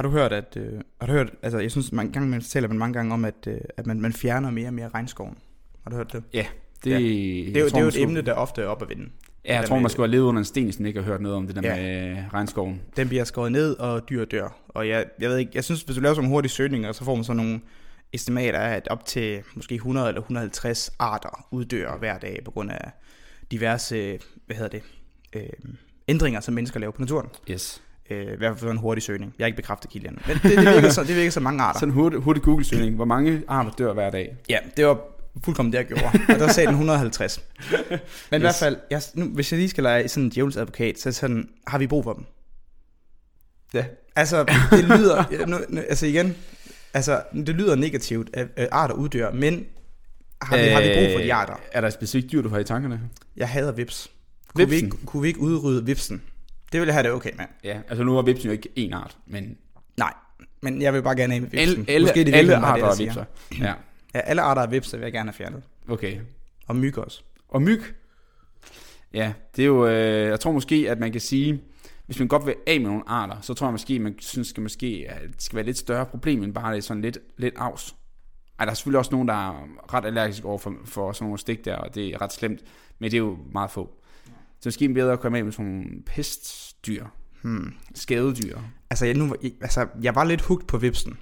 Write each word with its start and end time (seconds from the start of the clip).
Har 0.00 0.02
du 0.02 0.10
hørt, 0.10 0.32
at, 0.32 0.56
øh, 0.56 0.80
har 1.00 1.06
du 1.06 1.12
hørt, 1.12 1.30
altså 1.42 1.58
jeg 1.58 1.70
synes, 1.70 1.92
mange 1.92 2.12
gange 2.12 2.28
man 2.28 2.40
taler 2.40 2.68
man 2.68 2.78
mange 2.78 2.92
gange 2.94 3.14
om, 3.14 3.24
at, 3.24 3.34
øh, 3.46 3.58
at 3.76 3.86
man, 3.86 4.00
man 4.00 4.12
fjerner 4.12 4.50
mere 4.50 4.66
og 4.68 4.74
mere 4.74 4.88
regnskoven. 4.88 5.38
Har 5.82 5.90
du 5.90 5.96
hørt 5.96 6.12
det? 6.12 6.22
Ja, 6.34 6.46
det, 6.84 6.90
Ja. 6.90 6.96
Det 6.98 7.56
er 7.56 7.60
jo, 7.60 7.66
det 7.66 7.74
er 7.76 7.80
jo 7.80 7.86
et 7.88 8.02
emne, 8.02 8.20
der 8.20 8.32
ofte 8.32 8.62
er 8.62 8.66
op 8.66 8.82
at 8.82 8.88
vinde. 8.88 9.02
Ja, 9.44 9.52
jeg 9.52 9.60
det 9.60 9.68
tror, 9.68 9.76
med- 9.76 9.82
man 9.82 9.90
skulle 9.90 10.06
have 10.06 10.10
levet 10.10 10.24
under 10.24 10.38
en 10.38 10.44
sten, 10.44 10.64
hvis 10.64 10.78
man 10.78 10.86
ikke 10.86 11.00
har 11.02 11.06
hørt 11.06 11.20
noget 11.20 11.36
om 11.36 11.46
det 11.46 11.56
der 11.56 11.62
Ja. 11.62 11.76
med 11.76 12.10
øh, 12.18 12.28
regnskoven. 12.34 12.80
Den 12.96 13.08
bliver 13.08 13.24
skåret 13.24 13.52
ned, 13.52 13.76
og 13.78 14.08
dyr 14.08 14.24
dør. 14.24 14.56
Og 14.68 14.88
jeg, 14.88 15.04
jeg 15.20 15.30
ved 15.30 15.38
ikke, 15.38 15.50
jeg 15.54 15.64
synes, 15.64 15.82
hvis 15.82 15.96
du 15.96 16.02
laver 16.02 16.14
sådan 16.14 16.24
nogle 16.24 16.34
hurtige 16.36 16.50
søgninger, 16.52 16.92
så 16.92 17.04
får 17.04 17.14
man 17.14 17.24
sådan 17.24 17.36
nogle 17.44 17.60
estimater 18.12 18.58
af, 18.58 18.76
at 18.76 18.88
op 18.88 19.04
til 19.06 19.42
måske 19.54 19.74
100 19.74 20.08
eller 20.08 20.20
150 20.20 20.90
arter 20.98 21.46
uddør 21.50 21.96
hver 21.98 22.18
dag 22.18 22.40
på 22.44 22.50
grund 22.50 22.70
af 22.70 22.90
diverse, 23.50 24.18
hvad 24.46 24.56
hedder 24.56 24.70
det, 24.70 24.82
øh, 25.36 25.42
ændringer, 26.08 26.40
som 26.40 26.54
mennesker 26.54 26.80
laver 26.80 26.90
på 26.92 27.00
naturen. 27.00 27.28
Yes. 27.50 27.82
Øh, 28.10 28.22
I 28.22 28.36
hvert 28.36 28.50
fald 28.50 28.58
for 28.58 28.70
en 28.70 28.76
hurtig 28.76 29.02
søgning. 29.02 29.34
Jeg 29.38 29.44
har 29.44 29.46
ikke 29.46 29.56
bekræftet 29.56 29.90
kilden. 29.90 30.18
Men 30.26 30.36
det, 30.36 30.42
det, 30.42 30.74
virker 30.74 30.90
så, 30.90 31.04
det 31.04 31.16
virker 31.16 31.30
så 31.30 31.40
mange 31.40 31.62
arter. 31.62 31.80
Sådan 31.80 31.88
en 31.88 31.94
hurtig, 31.94 32.18
hurtig 32.18 32.42
Google-søgning. 32.42 32.96
Hvor 32.96 33.04
mange 33.04 33.42
arter 33.48 33.70
dør 33.70 33.92
hver 33.92 34.10
dag? 34.10 34.36
Ja, 34.48 34.58
det 34.76 34.86
var 34.86 34.98
fuldkommen 35.44 35.72
det, 35.72 35.78
jeg 35.78 35.86
gjorde. 35.86 36.04
Og 36.28 36.38
der 36.38 36.48
sagde 36.48 36.66
den 36.66 36.74
150. 36.74 37.40
Men 37.90 37.98
yes. 37.98 38.00
i 38.32 38.38
hvert 38.38 38.54
fald, 38.54 38.76
jeg, 38.90 39.02
nu, 39.14 39.24
hvis 39.24 39.52
jeg 39.52 39.58
lige 39.58 39.68
skal 39.68 39.82
lege 39.82 40.08
sådan 40.08 40.24
en 40.24 40.30
djævels 40.30 40.56
advokat, 40.56 40.98
så 41.00 41.12
sådan, 41.12 41.48
har 41.66 41.78
vi 41.78 41.86
brug 41.86 42.04
for 42.04 42.12
dem? 42.12 42.24
Ja. 43.74 43.84
Altså, 44.16 44.44
det 44.70 44.84
lyder, 44.84 45.46
nu, 45.46 45.58
nu, 45.68 45.80
altså 45.88 46.06
igen, 46.06 46.36
altså, 46.94 47.22
det 47.32 47.48
lyder 47.48 47.74
negativt, 47.74 48.30
at, 48.32 48.68
arter 48.72 48.94
uddør, 48.94 49.32
men 49.32 49.64
har 50.42 50.56
vi, 50.56 50.62
øh, 50.62 50.72
har 50.72 50.80
vi 50.80 50.88
brug 50.94 51.16
for 51.16 51.22
de 51.22 51.34
arter? 51.34 51.54
Er 51.72 51.80
der 51.80 51.88
et 51.88 51.94
specifikt 51.94 52.32
dyr, 52.32 52.42
du 52.42 52.48
har 52.48 52.58
i 52.58 52.64
tankerne? 52.64 53.00
Jeg 53.36 53.48
hader 53.48 53.72
vips. 53.72 54.10
Kunne 54.54 54.68
vi, 54.68 54.76
ikke, 54.76 54.90
kunne 55.06 55.22
vi 55.22 55.28
ikke 55.28 55.40
udrydde 55.40 55.86
vipsen? 55.86 56.22
Det 56.72 56.80
ville 56.80 56.86
jeg 56.86 56.94
have 56.94 57.02
det 57.02 57.12
okay 57.12 57.30
med. 57.36 57.44
Ja, 57.64 57.80
altså 57.88 58.04
nu 58.04 58.18
er 58.18 58.22
vipsen 58.22 58.46
jo 58.46 58.52
ikke 58.52 58.68
én 58.78 58.94
art, 58.96 59.16
men 59.26 59.56
Nej, 59.96 60.12
men 60.60 60.82
jeg 60.82 60.94
vil 60.94 61.02
bare 61.02 61.16
gerne 61.16 61.34
af 61.34 61.40
med 61.40 61.48
vipsen. 61.50 61.84
alle, 61.88 62.06
Måske 62.06 62.24
det 62.24 62.34
alle 62.34 62.52
det, 62.52 62.58
arter 62.58 62.84
er 62.86 62.94
siger. 62.94 63.06
vipser. 63.10 63.24
Ja, 63.64 63.72
Ja, 64.14 64.20
alle 64.20 64.42
arter 64.42 64.62
af 64.62 64.70
vipser 64.70 64.96
vil 64.98 65.04
jeg 65.04 65.12
gerne 65.12 65.28
have 65.30 65.34
fjernet. 65.34 65.62
okay. 65.88 66.18
Og 66.66 66.76
myg 66.76 66.98
også. 66.98 67.22
Og 67.48 67.62
myg? 67.62 67.80
Ja, 69.14 69.32
det 69.56 69.62
er 69.62 69.66
jo, 69.66 69.86
øh, 69.86 70.28
jeg 70.28 70.40
tror 70.40 70.52
måske, 70.52 70.86
at 70.90 70.98
man 70.98 71.12
kan 71.12 71.20
sige, 71.20 71.60
hvis 72.06 72.18
man 72.18 72.28
godt 72.28 72.46
vil 72.46 72.54
af 72.66 72.80
med 72.80 72.88
nogle 72.88 73.02
arter, 73.06 73.36
så 73.40 73.54
tror 73.54 73.66
jeg 73.66 73.72
måske, 73.72 73.98
man 73.98 74.14
synes, 74.18 74.52
at 74.52 74.58
måske, 74.58 75.06
at 75.08 75.22
det 75.32 75.42
skal 75.42 75.56
være 75.56 75.60
et 75.62 75.66
lidt 75.66 75.78
større 75.78 76.06
problem, 76.06 76.42
end 76.42 76.54
bare 76.54 76.72
det 76.72 76.78
er 76.78 76.82
sådan 76.82 77.02
lidt, 77.02 77.18
lidt 77.38 77.54
afs. 77.56 77.94
Ej, 78.58 78.64
der 78.64 78.70
er 78.70 78.74
selvfølgelig 78.74 78.98
også 78.98 79.10
nogen, 79.12 79.28
der 79.28 79.34
er 79.34 79.66
ret 79.94 80.04
allergiske 80.04 80.46
over 80.48 80.58
for, 80.58 80.74
for 80.84 81.12
sådan 81.12 81.24
nogle 81.24 81.38
stik 81.38 81.64
der, 81.64 81.76
og 81.76 81.94
det 81.94 82.06
er 82.08 82.20
ret 82.22 82.32
slemt, 82.32 82.60
men 82.98 83.10
det 83.10 83.16
er 83.16 83.20
jo 83.20 83.38
meget 83.52 83.70
få. 83.70 83.99
Så 84.60 84.66
måske 84.66 84.84
er 84.84 84.94
bedre 84.94 85.12
at 85.12 85.20
komme 85.20 85.38
af 85.38 85.44
med 85.44 85.52
sådan 85.52 85.66
nogle 85.66 86.02
pestdyr, 86.06 87.04
Hmm. 87.42 87.74
skadedyr. 87.94 88.58
Altså, 88.90 89.06
jeg, 89.06 89.14
nu, 89.14 89.34
altså, 89.60 89.86
jeg 90.02 90.14
var 90.14 90.24
lidt 90.24 90.40
hugt 90.40 90.66
på 90.66 90.78
vipsen. 90.78 91.18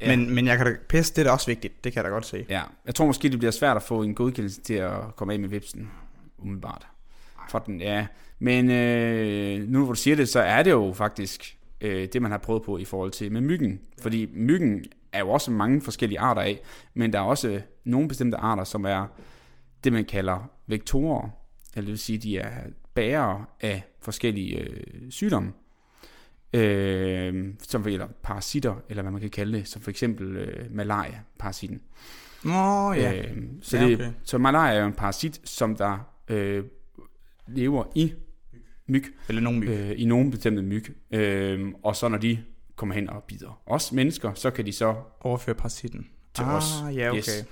Ja. 0.00 0.16
Men, 0.16 0.34
men 0.34 0.46
jeg 0.46 0.56
kan 0.56 0.66
da, 0.66 0.72
pest, 0.88 1.16
det 1.16 1.22
er 1.22 1.26
da 1.26 1.32
også 1.32 1.46
vigtigt. 1.46 1.84
Det 1.84 1.92
kan 1.92 2.02
jeg 2.02 2.04
da 2.04 2.14
godt 2.14 2.26
se. 2.26 2.46
Ja, 2.48 2.62
jeg 2.86 2.94
tror 2.94 3.06
måske, 3.06 3.28
det 3.28 3.38
bliver 3.38 3.50
svært 3.52 3.76
at 3.76 3.82
få 3.82 4.02
en 4.02 4.14
godkendelse 4.14 4.60
til 4.60 4.74
at 4.74 5.16
komme 5.16 5.32
af 5.32 5.40
med 5.40 5.48
vipsen, 5.48 5.90
umiddelbart. 6.38 6.86
For 7.50 7.58
den, 7.58 7.80
ja. 7.80 8.06
Men 8.38 8.70
øh, 8.70 9.68
nu 9.68 9.84
hvor 9.84 9.92
du 9.92 10.00
siger 10.00 10.16
det, 10.16 10.28
så 10.28 10.40
er 10.40 10.62
det 10.62 10.70
jo 10.70 10.92
faktisk 10.96 11.58
øh, 11.80 12.08
det, 12.12 12.22
man 12.22 12.30
har 12.30 12.38
prøvet 12.38 12.62
på 12.62 12.78
i 12.78 12.84
forhold 12.84 13.10
til 13.10 13.32
med 13.32 13.40
myggen. 13.40 13.80
Fordi 14.02 14.28
myggen 14.32 14.84
er 15.12 15.18
jo 15.18 15.30
også 15.30 15.50
mange 15.50 15.80
forskellige 15.80 16.20
arter 16.20 16.42
af, 16.42 16.60
men 16.94 17.12
der 17.12 17.18
er 17.18 17.22
også 17.22 17.60
nogle 17.84 18.08
bestemte 18.08 18.36
arter, 18.36 18.64
som 18.64 18.84
er 18.84 19.06
det, 19.84 19.92
man 19.92 20.04
kalder 20.04 20.50
vektorer. 20.66 21.28
Eller 21.74 21.84
det 21.86 21.90
vil 21.90 21.98
sige, 21.98 22.18
de 22.18 22.38
er 22.38 22.50
bærere 22.94 23.44
af 23.60 23.82
forskellige 24.00 24.58
øh, 24.58 25.10
sygdomme. 25.10 25.52
Øh, 26.52 27.54
som 27.62 27.86
eller 27.86 28.06
parasitter, 28.22 28.74
eller 28.88 29.02
hvad 29.02 29.12
man 29.12 29.20
kan 29.20 29.30
kalde 29.30 29.58
det, 29.58 29.68
som 29.68 29.82
for 29.82 29.90
eksempel 29.90 30.36
øh, 30.36 30.74
malaria-parasitten. 30.74 31.80
Nå, 32.44 32.92
ja. 32.92 33.14
Øh, 33.18 33.36
så, 33.62 33.76
Ja, 33.78 33.86
det, 33.86 33.94
okay. 33.94 34.10
så 34.22 34.38
malaria 34.38 34.74
er 34.76 34.80
jo 34.80 34.86
en 34.86 34.92
parasit, 34.92 35.40
som 35.44 35.76
der 35.76 35.98
øh, 36.28 36.64
lever 37.48 37.84
i 37.94 38.12
myg, 38.86 39.04
Eller 39.28 39.42
nogen 39.42 39.60
myg. 39.60 39.68
øh, 39.68 39.92
i 39.96 40.04
nogle 40.04 40.30
bestemte 40.30 40.62
myg. 40.62 40.84
Øh, 41.10 41.68
og 41.82 41.96
så 41.96 42.08
når 42.08 42.18
de 42.18 42.38
kommer 42.76 42.94
hen 42.94 43.10
og 43.10 43.24
bider 43.24 43.62
os 43.66 43.92
mennesker, 43.92 44.34
så 44.34 44.50
kan 44.50 44.66
de 44.66 44.72
så 44.72 44.94
Overføre 45.20 45.54
parasitten. 45.54 46.08
til 46.34 46.42
ah, 46.42 46.54
os. 46.54 46.64
ja, 46.94 47.08
okay. 47.08 47.18
Yes. 47.18 47.46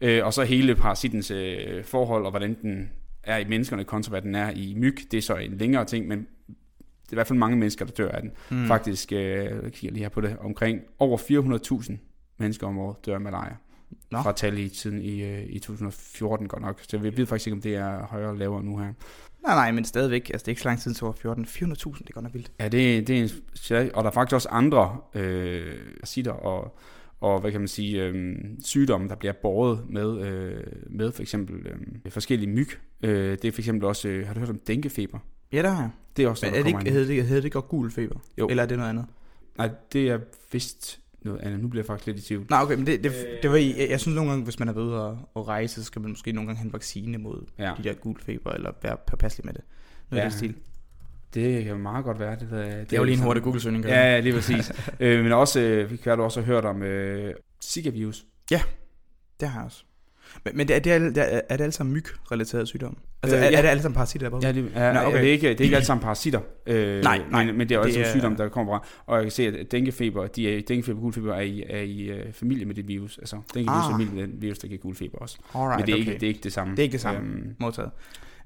Øh, 0.00 0.24
og 0.26 0.32
så 0.34 0.44
hele 0.44 0.74
parasittens 0.74 1.30
øh, 1.30 1.84
forhold, 1.84 2.24
og 2.24 2.30
hvordan 2.30 2.56
den 2.62 2.90
er 3.26 3.36
i 3.36 3.44
menneskerne 3.44 3.84
kontra 3.84 4.10
hvad 4.10 4.22
den 4.22 4.34
er 4.34 4.50
i 4.50 4.74
myg, 4.76 4.96
det 5.10 5.18
er 5.18 5.22
så 5.22 5.36
en 5.36 5.58
længere 5.58 5.84
ting, 5.84 6.08
men 6.08 6.18
det 6.18 7.12
er 7.12 7.14
i 7.14 7.16
hvert 7.16 7.26
fald 7.26 7.38
mange 7.38 7.56
mennesker, 7.56 7.84
der 7.84 7.92
dør 7.92 8.08
af 8.08 8.22
den. 8.22 8.30
Mm. 8.50 8.66
Faktisk, 8.66 9.12
øh, 9.12 9.18
jeg 9.18 9.72
kigger 9.72 9.92
lige 9.92 10.02
her 10.02 10.08
på 10.08 10.20
det, 10.20 10.36
omkring 10.40 10.80
over 10.98 11.18
400.000 11.18 11.96
mennesker 12.38 12.66
om 12.66 12.78
året 12.78 13.06
dør 13.06 13.14
af 13.14 13.20
malaria. 13.20 13.56
Nå. 14.10 14.22
Fra 14.22 14.32
tal 14.32 14.58
i 14.58 14.68
tiden 14.68 15.02
i, 15.02 15.22
øh, 15.22 15.44
i 15.48 15.58
2014 15.58 16.48
godt 16.48 16.62
nok. 16.62 16.80
Så 16.88 16.98
vi 16.98 17.16
ved 17.16 17.26
faktisk 17.26 17.46
ikke, 17.46 17.54
om 17.54 17.62
det 17.62 17.74
er 17.76 18.06
højere 18.06 18.28
eller 18.28 18.38
lavere 18.38 18.64
nu 18.64 18.78
her. 18.78 18.92
Nej, 19.42 19.54
nej, 19.54 19.72
men 19.72 19.84
stadigvæk. 19.84 20.30
Altså, 20.30 20.44
det 20.44 20.48
er 20.48 20.52
ikke 20.52 20.62
så 20.62 20.68
lang 20.68 20.80
tid 20.80 20.94
til 20.94 21.04
år 21.04 21.12
14. 21.12 21.44
400.000, 21.44 21.54
det 21.58 22.08
er 22.08 22.12
godt 22.12 22.22
nok 22.22 22.34
vildt. 22.34 22.52
Ja, 22.60 22.68
det, 22.68 23.08
det 23.08 23.18
er 23.18 23.80
en, 23.80 23.90
og 23.94 24.04
der 24.04 24.10
er 24.10 24.14
faktisk 24.14 24.34
også 24.34 24.48
andre 24.48 24.98
øh, 25.14 25.74
parasitter 26.00 26.32
og, 26.32 26.78
og 27.20 27.40
hvad 27.40 27.50
kan 27.52 27.60
man 27.60 27.68
sige, 27.68 28.04
øh, 28.04 28.36
sygdomme, 28.64 29.08
der 29.08 29.14
bliver 29.14 29.32
båret 29.42 29.84
med, 29.88 30.26
øh, 30.26 30.64
med 30.90 31.12
for 31.12 31.22
eksempel 31.22 31.66
øh, 31.66 32.12
forskellige 32.12 32.50
myg. 32.50 32.68
Øh, 33.02 33.30
det 33.42 33.44
er 33.44 33.52
for 33.52 33.60
eksempel 33.60 33.84
også, 33.88 34.08
øh, 34.08 34.26
har 34.26 34.34
du 34.34 34.40
hørt 34.40 34.50
om 34.50 34.58
dænkefeber? 34.58 35.18
Ja, 35.52 35.62
der 35.62 35.70
har 35.70 35.82
jeg. 35.82 35.90
Det 36.16 36.24
er 36.24 36.28
også 36.28 36.46
noget, 36.46 36.58
er 36.58 36.62
det 36.62 36.68
ikke, 36.68 36.90
hedder 36.90 37.06
det, 37.06 37.24
hedder 37.24 37.40
det 37.40 37.44
ikke 37.44 37.54
godt 37.54 37.68
gul 37.68 37.90
feber? 37.90 38.20
Jo. 38.38 38.46
Eller 38.48 38.62
er 38.62 38.66
det 38.66 38.76
noget 38.78 38.90
andet? 38.90 39.06
Nej, 39.58 39.70
det 39.92 40.08
er 40.08 40.18
vist 40.52 41.00
noget 41.22 41.40
andet. 41.40 41.60
Nu 41.60 41.68
bliver 41.68 41.82
jeg 41.82 41.86
faktisk 41.86 42.06
lidt 42.06 42.18
i 42.18 42.22
tvivl. 42.22 42.46
Nej, 42.50 42.62
okay, 42.62 42.74
men 42.76 42.86
det, 42.86 43.04
det, 43.04 43.12
det 43.42 43.50
var 43.50 43.56
jeg, 43.56 43.86
jeg 43.90 44.00
synes 44.00 44.14
nogle 44.14 44.30
gange, 44.30 44.44
hvis 44.44 44.58
man 44.58 44.68
er 44.68 44.72
ved 44.72 44.94
at, 44.94 45.14
at 45.36 45.48
rejse, 45.48 45.74
så 45.74 45.84
skal 45.84 46.02
man 46.02 46.10
måske 46.10 46.32
nogle 46.32 46.46
gange 46.48 46.58
have 46.58 46.66
en 46.66 46.72
vaccine 46.72 47.18
mod 47.18 47.46
Ja. 47.58 47.72
de 47.78 47.82
der 47.82 47.92
gul 47.94 48.20
feber, 48.20 48.50
eller 48.50 48.72
være 48.82 48.96
påpasselig 49.06 49.46
med 49.46 49.54
det. 49.54 49.62
Noget 50.10 50.20
ja. 50.20 50.24
Ja. 50.24 50.28
i 50.28 50.30
den 50.30 50.38
stil. 50.38 50.54
Det 51.34 51.64
kan 51.64 51.78
meget 51.78 52.04
godt 52.04 52.18
være. 52.20 52.32
Det, 52.32 52.40
det, 52.40 52.50
Det 52.90 52.92
er 52.92 52.96
jo 53.00 53.04
lige 53.04 53.16
en 53.16 53.22
hurtig 53.22 53.42
Google-søgning. 53.42 53.84
Ja, 53.84 53.94
ja, 54.14 54.20
lige 54.20 54.34
præcis. 54.34 54.72
øh, 55.00 55.22
men 55.24 55.32
også, 55.32 55.60
øh, 55.60 55.90
vi 55.90 55.96
kan 55.96 56.18
du 56.18 56.24
også 56.24 56.40
have 56.40 56.46
hørt 56.54 56.64
om 56.64 56.82
øh, 56.82 57.34
Zika-virus. 57.64 58.24
Det 59.40 59.48
har 59.48 59.58
jeg 59.60 59.64
også. 59.64 59.82
Men, 60.44 60.56
men 60.56 60.70
er, 60.72 60.78
det 60.78 60.92
er, 60.92 60.98
det 60.98 61.18
er, 61.18 61.40
er 61.48 61.56
det 61.56 61.64
alle 61.64 61.72
sammen 61.72 61.94
myg-relaterede 61.94 62.66
sygdomme? 62.66 62.98
Altså, 63.22 63.36
Øh, 63.36 63.42
er, 63.42 63.50
ja. 63.50 63.56
er 63.58 63.62
det 63.62 63.68
alle 63.68 63.82
sammen 63.82 63.94
parasitter, 63.94 64.28
der 64.30 64.36
er? 64.36 64.40
Ja, 64.42 64.52
det, 64.52 64.70
er, 64.74 64.92
Nå, 64.92 65.00
okay. 65.00 65.18
det, 65.20 65.28
er 65.28 65.32
ikke, 65.32 65.48
det 65.48 65.60
er 65.60 65.64
ikke 65.64 65.76
alle 65.76 65.86
sammen 65.86 66.02
parasitter, 66.02 66.40
øh, 66.66 67.02
Nej, 67.02 67.20
nej. 67.30 67.44
men, 67.44 67.58
men 67.58 67.68
det 67.68 67.74
er 67.74 67.78
også 67.78 67.88
Det 67.90 67.98
en 67.98 68.04
er- 68.04 68.10
sygdom, 68.12 68.36
der 68.36 68.48
kommer 68.48 68.72
fra. 68.78 68.86
Og 69.06 69.16
jeg 69.16 69.24
kan 69.24 69.30
se, 69.32 69.46
at 69.46 69.72
dænkefeber, 69.72 70.26
de 70.26 70.56
er, 70.58 70.62
dænkefeber 70.68 70.98
og 70.98 71.02
gulfeber 71.02 71.34
er 71.34 71.40
i, 71.40 71.62
er 71.68 71.80
i 71.80 72.10
uh, 72.12 72.32
familie 72.32 72.64
med 72.64 72.74
det 72.74 72.88
virus. 72.88 73.18
Altså, 73.18 73.36
dænkefeber 73.54 73.72
er 73.72 73.84
Ah. 73.84 73.92
familie 73.92 74.14
med 74.14 74.22
den 74.32 74.42
virus, 74.42 74.58
der 74.58 74.68
giver 74.68 74.80
gulfeber 74.80 75.18
også. 75.18 75.38
Alright, 75.54 75.78
men 75.80 75.86
det 75.86 75.92
er, 75.92 75.96
ikke, 75.98 76.10
okay. 76.10 76.20
det 76.20 76.26
er 76.26 76.28
ikke 76.28 76.40
det 76.42 76.52
samme. 76.52 76.70
Det 76.70 76.78
er 76.78 76.82
ikke 76.82 76.92
det 76.92 77.00
samme. 77.00 77.20
Øhm, 77.20 77.54
Modtaget. 77.60 77.90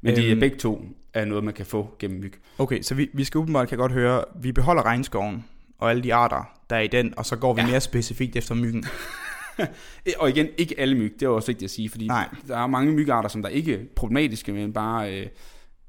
men 0.02 0.16
de 0.16 0.26
er 0.26 0.30
Øhm. 0.30 0.40
begge 0.40 0.56
to 0.56 0.84
er 1.14 1.24
noget, 1.24 1.44
man 1.44 1.54
kan 1.54 1.66
få 1.66 1.94
gennem 1.98 2.20
myg. 2.20 2.32
Okay, 2.58 2.82
så 2.82 2.94
vi, 2.94 3.10
vi 3.12 3.24
skal 3.24 3.38
åbenbart, 3.38 3.68
kan 3.68 3.78
godt 3.78 3.92
høre, 3.92 4.24
vi 4.34 4.52
beholder 4.52 4.82
regnskoven 4.82 5.44
og 5.78 5.90
alle 5.90 6.02
de 6.02 6.14
arter, 6.14 6.52
der 6.70 6.76
er 6.76 6.80
i 6.80 6.86
den, 6.86 7.14
og 7.16 7.26
så 7.26 7.36
går 7.36 7.54
vi 7.54 7.60
ja. 7.60 7.66
Mere 7.66 7.80
specifikt 7.80 8.36
efter 8.36 8.54
myggen. 8.54 8.84
Og 10.18 10.28
igen, 10.28 10.48
ikke 10.58 10.80
alle 10.80 10.94
myg, 10.94 11.14
det 11.20 11.26
er 11.26 11.30
også 11.30 11.46
vigtigt 11.46 11.68
at 11.68 11.70
sige, 11.70 11.88
fordi 11.90 12.06
Nej. 12.06 12.28
der 12.48 12.56
er 12.56 12.66
mange 12.66 12.92
mygarter, 12.92 13.28
som 13.28 13.42
der 13.42 13.48
ikke 13.48 13.74
er 13.74 13.78
problematiske, 13.96 14.52
men 14.52 14.72
bare 14.72 15.20
øh, 15.20 15.26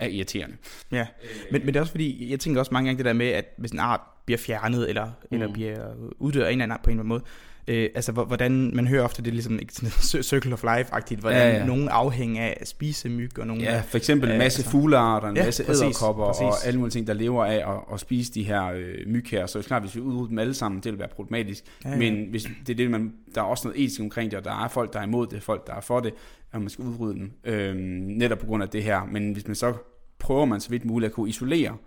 er 0.01 0.07
irriterende. 0.07 0.56
Ja, 0.91 1.07
men, 1.51 1.62
men 1.62 1.68
det 1.68 1.75
er 1.75 1.80
også 1.81 1.92
fordi, 1.92 2.31
jeg 2.31 2.39
tænker 2.39 2.59
også 2.59 2.74
mange 2.74 2.88
gange 2.88 2.98
det 2.98 3.06
der 3.06 3.13
med, 3.13 3.27
at 3.27 3.45
hvis 3.57 3.71
en 3.71 3.80
art 3.80 4.01
bliver 4.25 4.38
fjernet, 4.38 4.89
eller, 4.89 5.06
mm. 5.06 5.12
eller 5.31 5.53
bliver 5.53 5.77
uddør 6.19 6.45
af 6.45 6.48
en 6.48 6.51
eller 6.51 6.63
anden 6.63 6.71
art 6.71 6.81
på 6.83 6.89
en 6.89 6.94
eller 6.94 7.01
anden 7.01 7.09
måde, 7.09 7.24
øh, 7.68 7.89
altså 7.95 8.12
hvor- 8.12 8.25
hvordan, 8.25 8.71
man 8.75 8.88
hører 8.88 9.03
ofte, 9.03 9.21
det 9.21 9.27
er 9.27 9.33
ligesom 9.33 9.59
circle 10.24 10.53
of 10.53 10.63
life-agtigt, 10.63 11.19
hvordan 11.19 11.51
ja, 11.53 11.57
Ja, 11.59 11.65
nogen 11.65 11.89
afhænger 11.89 12.44
af 12.44 12.57
at 12.62 12.68
spise 12.68 13.09
myg, 13.09 13.39
og 13.39 13.48
nogen... 13.48 13.62
Ja, 13.63 13.81
for 13.88 13.98
eksempel 13.98 14.31
en 14.31 14.38
masse 14.38 14.59
altså. 14.59 14.71
fuglearter, 14.71 15.27
en 15.27 15.38
Ja, 15.38 15.44
masse 15.45 15.63
æderkopper 15.69 16.24
og 16.24 16.53
alle 16.65 16.80
mulige 16.80 16.92
ting, 16.92 17.07
der 17.07 17.13
lever 17.13 17.45
af 17.45 17.56
at, 17.74 17.80
at 17.94 18.00
spise 18.00 18.33
de 18.33 18.44
her 18.44 18.65
øh, 18.65 18.95
myg 19.07 19.25
her. 19.31 19.45
Så 19.45 19.57
det 19.59 19.65
er 19.65 19.68
klart, 19.68 19.81
hvis 19.81 19.95
vi 19.95 20.01
udrydder 20.01 20.27
dem 20.30 20.39
alle 20.39 20.53
sammen, 20.53 20.81
det 20.81 20.92
vil 20.92 21.00
være 21.00 21.07
problematisk. 21.15 21.63
Ja, 21.86 21.89
Ja. 21.89 21.98
Men 21.98 22.25
hvis, 22.30 22.44
det 22.68 22.74
er 22.74 22.77
det, 22.77 22.92
man, 22.92 23.13
der 23.36 23.42
er 23.42 23.45
også 23.45 23.68
noget 23.68 23.83
etisk 23.83 24.01
omkring 24.01 24.31
det, 24.31 24.39
og 24.39 24.45
der 24.45 24.63
er 24.63 24.68
folk, 24.68 24.94
der 24.94 25.00
er 25.00 25.03
imod 25.03 25.27
det, 25.27 25.44
folk, 25.44 25.68
der 25.68 25.74
er 25.75 25.81
for 25.81 26.00
det, 26.00 26.13
og 26.53 26.59
man 26.59 26.69
skal 26.69 26.86
udrydde 26.86 27.19
dem, 27.19 27.31
øh, 27.44 27.75
netop 28.18 28.38
på 28.39 28.45
grund 28.45 28.63
af 28.63 28.69
det 28.69 28.83
her. 28.83 29.01
Men 29.12 29.31
hvis 29.33 29.48
man 29.48 29.56
så 29.56 29.74
prøver 30.21 30.45
man 30.45 30.59
så 30.62 30.69
vidt 30.69 30.85
muligt 30.85 31.09
at 31.09 31.15
kunne 31.15 31.29
isolere 31.29 31.77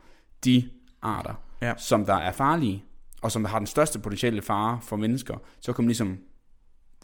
de 0.44 0.69
arter, 1.02 1.34
Ja. 1.62 1.72
som 1.78 2.04
der 2.06 2.14
er 2.14 2.32
farlige, 2.32 2.84
og 3.22 3.32
som 3.32 3.42
der 3.42 3.48
har 3.48 3.58
den 3.58 3.66
største 3.66 3.98
potentielle 3.98 4.42
fare 4.42 4.78
for 4.82 4.96
mennesker, 4.96 5.34
så 5.60 5.72
kan 5.72 5.84
man 5.84 5.88
ligesom 5.88 6.19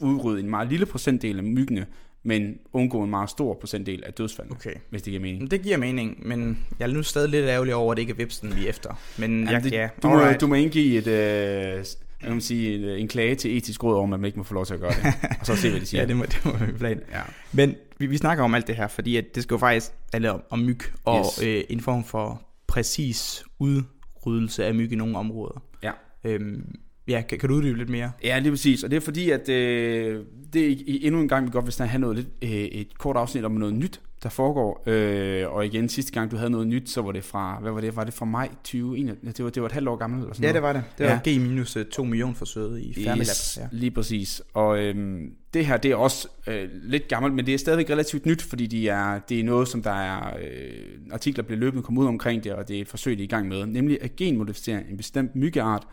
udrydde 0.00 0.40
en 0.40 0.50
meget 0.50 0.68
lille 0.68 0.86
procentdel 0.86 1.36
af 1.38 1.44
myggene, 1.44 1.86
men 2.22 2.58
undgå 2.72 3.02
en 3.02 3.10
meget 3.10 3.30
stor 3.30 3.54
procentdel 3.60 4.04
af 4.06 4.12
dødsfaldene, 4.14 4.56
Okay. 4.56 4.74
hvis 4.90 5.02
det 5.02 5.10
giver 5.10 5.20
mening. 5.22 5.42
Men 5.42 5.50
Det 5.50 5.62
giver 5.62 5.76
mening, 5.76 6.26
men 6.28 6.66
jeg 6.78 6.88
er 6.88 6.92
nu 6.94 7.02
stadig 7.02 7.30
lidt 7.30 7.46
ærgerlig 7.46 7.74
over, 7.74 7.92
at 7.92 7.96
det 7.96 8.00
ikke 8.00 8.10
er 8.12 8.16
vipsen, 8.16 8.56
vi 8.56 8.64
er 8.64 8.68
efter. 8.68 8.94
Men 9.18 9.44
Ja, 9.44 9.50
jeg, 9.50 9.64
det, 9.64 9.72
ja, 9.72 9.88
du, 10.02 10.08
må, 10.08 10.18
alright. 10.18 10.40
du 10.40 10.46
må 10.46 10.54
indgive 10.54 10.98
et, 10.98 11.06
øh, 11.06 11.84
kan 12.20 12.30
man 12.30 12.40
sige, 12.40 12.74
en, 12.74 12.84
en 12.84 13.08
klage 13.08 13.34
til 13.34 13.56
etisk 13.56 13.84
råd 13.84 13.98
om, 14.02 14.12
at 14.12 14.20
man 14.20 14.26
ikke 14.26 14.38
må 14.38 14.42
få 14.44 14.54
lov 14.54 14.66
til 14.66 14.74
at 14.74 14.80
gøre 14.80 14.90
det. 14.90 15.14
og 15.40 15.46
så 15.46 15.56
se, 15.56 15.70
hvad 15.70 15.80
de 15.80 15.86
siger. 15.90 16.00
Ja, 16.00 16.08
det 16.08 16.16
må, 16.16 16.24
det 16.24 16.40
må 16.44 16.66
vi 16.66 16.72
plan. 16.72 17.00
ja. 17.12 17.20
Men 17.52 17.74
vi, 17.98 18.06
vi 18.06 18.16
snakker 18.16 18.44
om 18.44 18.54
alt 18.54 18.66
det 18.66 18.76
her, 18.76 18.88
fordi 18.88 19.16
at 19.16 19.24
det 19.34 19.42
skal 19.42 19.54
jo 19.54 19.58
faktisk 19.58 19.92
handle 20.12 20.32
om, 20.32 20.42
om 20.50 20.58
myg, 20.58 20.78
og 21.04 21.18
Yes. 21.18 21.42
øh, 21.46 21.64
en 21.68 21.80
form 21.80 22.04
for 22.04 22.42
præcis 22.66 23.44
udryddelse 23.58 24.64
af 24.66 24.74
myg 24.74 24.92
i 24.92 24.96
nogle 24.96 25.18
områder. 25.18 25.62
Ja. 25.82 25.90
Øhm, 26.24 26.74
ja, 27.08 27.22
kan, 27.28 27.38
kan 27.38 27.48
du 27.48 27.54
uddybe 27.54 27.78
lidt 27.78 27.88
mere? 27.90 28.12
Ja, 28.24 28.38
lige 28.38 28.52
præcis. 28.52 28.84
Og 28.84 28.90
det 28.90 28.96
er 28.96 29.00
fordi, 29.00 29.30
at 29.30 29.48
øh, 29.48 30.24
det 30.52 30.70
er 30.72 30.76
endnu 30.86 31.20
en 31.20 31.28
gang, 31.28 31.46
vi 31.46 31.50
godt 31.50 31.78
vil 31.78 31.86
have 31.88 32.00
noget 32.00 32.16
lidt, 32.16 32.28
øh, 32.42 32.50
et 32.50 32.98
kort 32.98 33.16
afsnit 33.16 33.44
om 33.44 33.52
noget 33.52 33.74
nyt, 33.74 34.00
der 34.22 34.28
foregår. 34.28 34.82
Øh, 34.86 35.50
og 35.52 35.66
igen, 35.66 35.88
sidste 35.88 36.12
gang 36.12 36.30
du 36.30 36.36
havde 36.36 36.50
noget 36.50 36.66
nyt, 36.66 36.88
så 36.90 37.02
var 37.02 37.12
det 37.12 37.24
fra, 37.24 37.58
hvad 37.60 37.72
var 37.72 37.80
det? 37.80 37.96
Var 37.96 38.04
det 38.04 38.14
fra 38.14 38.24
maj 38.24 38.48
2021? 38.48 39.32
Det 39.36 39.44
var, 39.44 39.50
det 39.50 39.62
var 39.62 39.66
et 39.68 39.72
halvt 39.72 39.88
år 39.88 39.96
gammelt 39.96 40.22
eller 40.22 40.34
sådan 40.34 40.48
Ja, 40.48 40.52
det 40.52 40.62
var 40.62 40.72
det. 40.72 40.84
Det 40.98 41.06
var 41.06 41.20
Ja. 41.26 41.36
G 41.36 41.40
minus 41.40 41.76
øh, 41.76 41.84
2 41.86 42.04
millioner 42.04 42.34
forsøget 42.34 42.80
i 42.80 42.94
Fermilab. 42.94 43.18
Yes, 43.20 43.58
Ja. 43.60 43.68
lige 43.72 43.90
præcis. 43.90 44.42
Og 44.54 44.78
øhm, 44.84 45.32
det 45.54 45.66
her, 45.66 45.76
det 45.76 45.90
er 45.90 45.96
også 45.96 46.28
øh, 46.46 46.68
lidt 46.82 47.08
gammelt, 47.08 47.34
men 47.34 47.46
det 47.46 47.54
er 47.54 47.58
stadigvæk 47.58 47.90
relativt 47.90 48.26
nyt, 48.26 48.42
fordi 48.42 48.66
de 48.66 48.88
er, 48.88 49.18
det 49.18 49.40
er 49.40 49.44
noget, 49.44 49.68
som 49.68 49.82
der 49.82 49.90
er 49.92 50.36
øh, 50.42 50.70
artikler, 51.12 51.44
bliver 51.44 51.58
løbende 51.60 51.82
kommet 51.82 52.02
ud 52.02 52.06
omkring 52.06 52.44
det, 52.44 52.52
og 52.52 52.68
det 52.68 52.76
er 52.76 52.80
et 52.80 52.88
forsøg, 52.88 53.16
de 53.16 53.22
er 53.22 53.24
i 53.24 53.28
gang 53.28 53.48
med. 53.48 53.66
Nemlig 53.66 53.98
at 54.02 54.16
genmodificere 54.16 54.82
en 54.90 54.96
bestemt 54.96 55.36
myggeart 55.36 55.86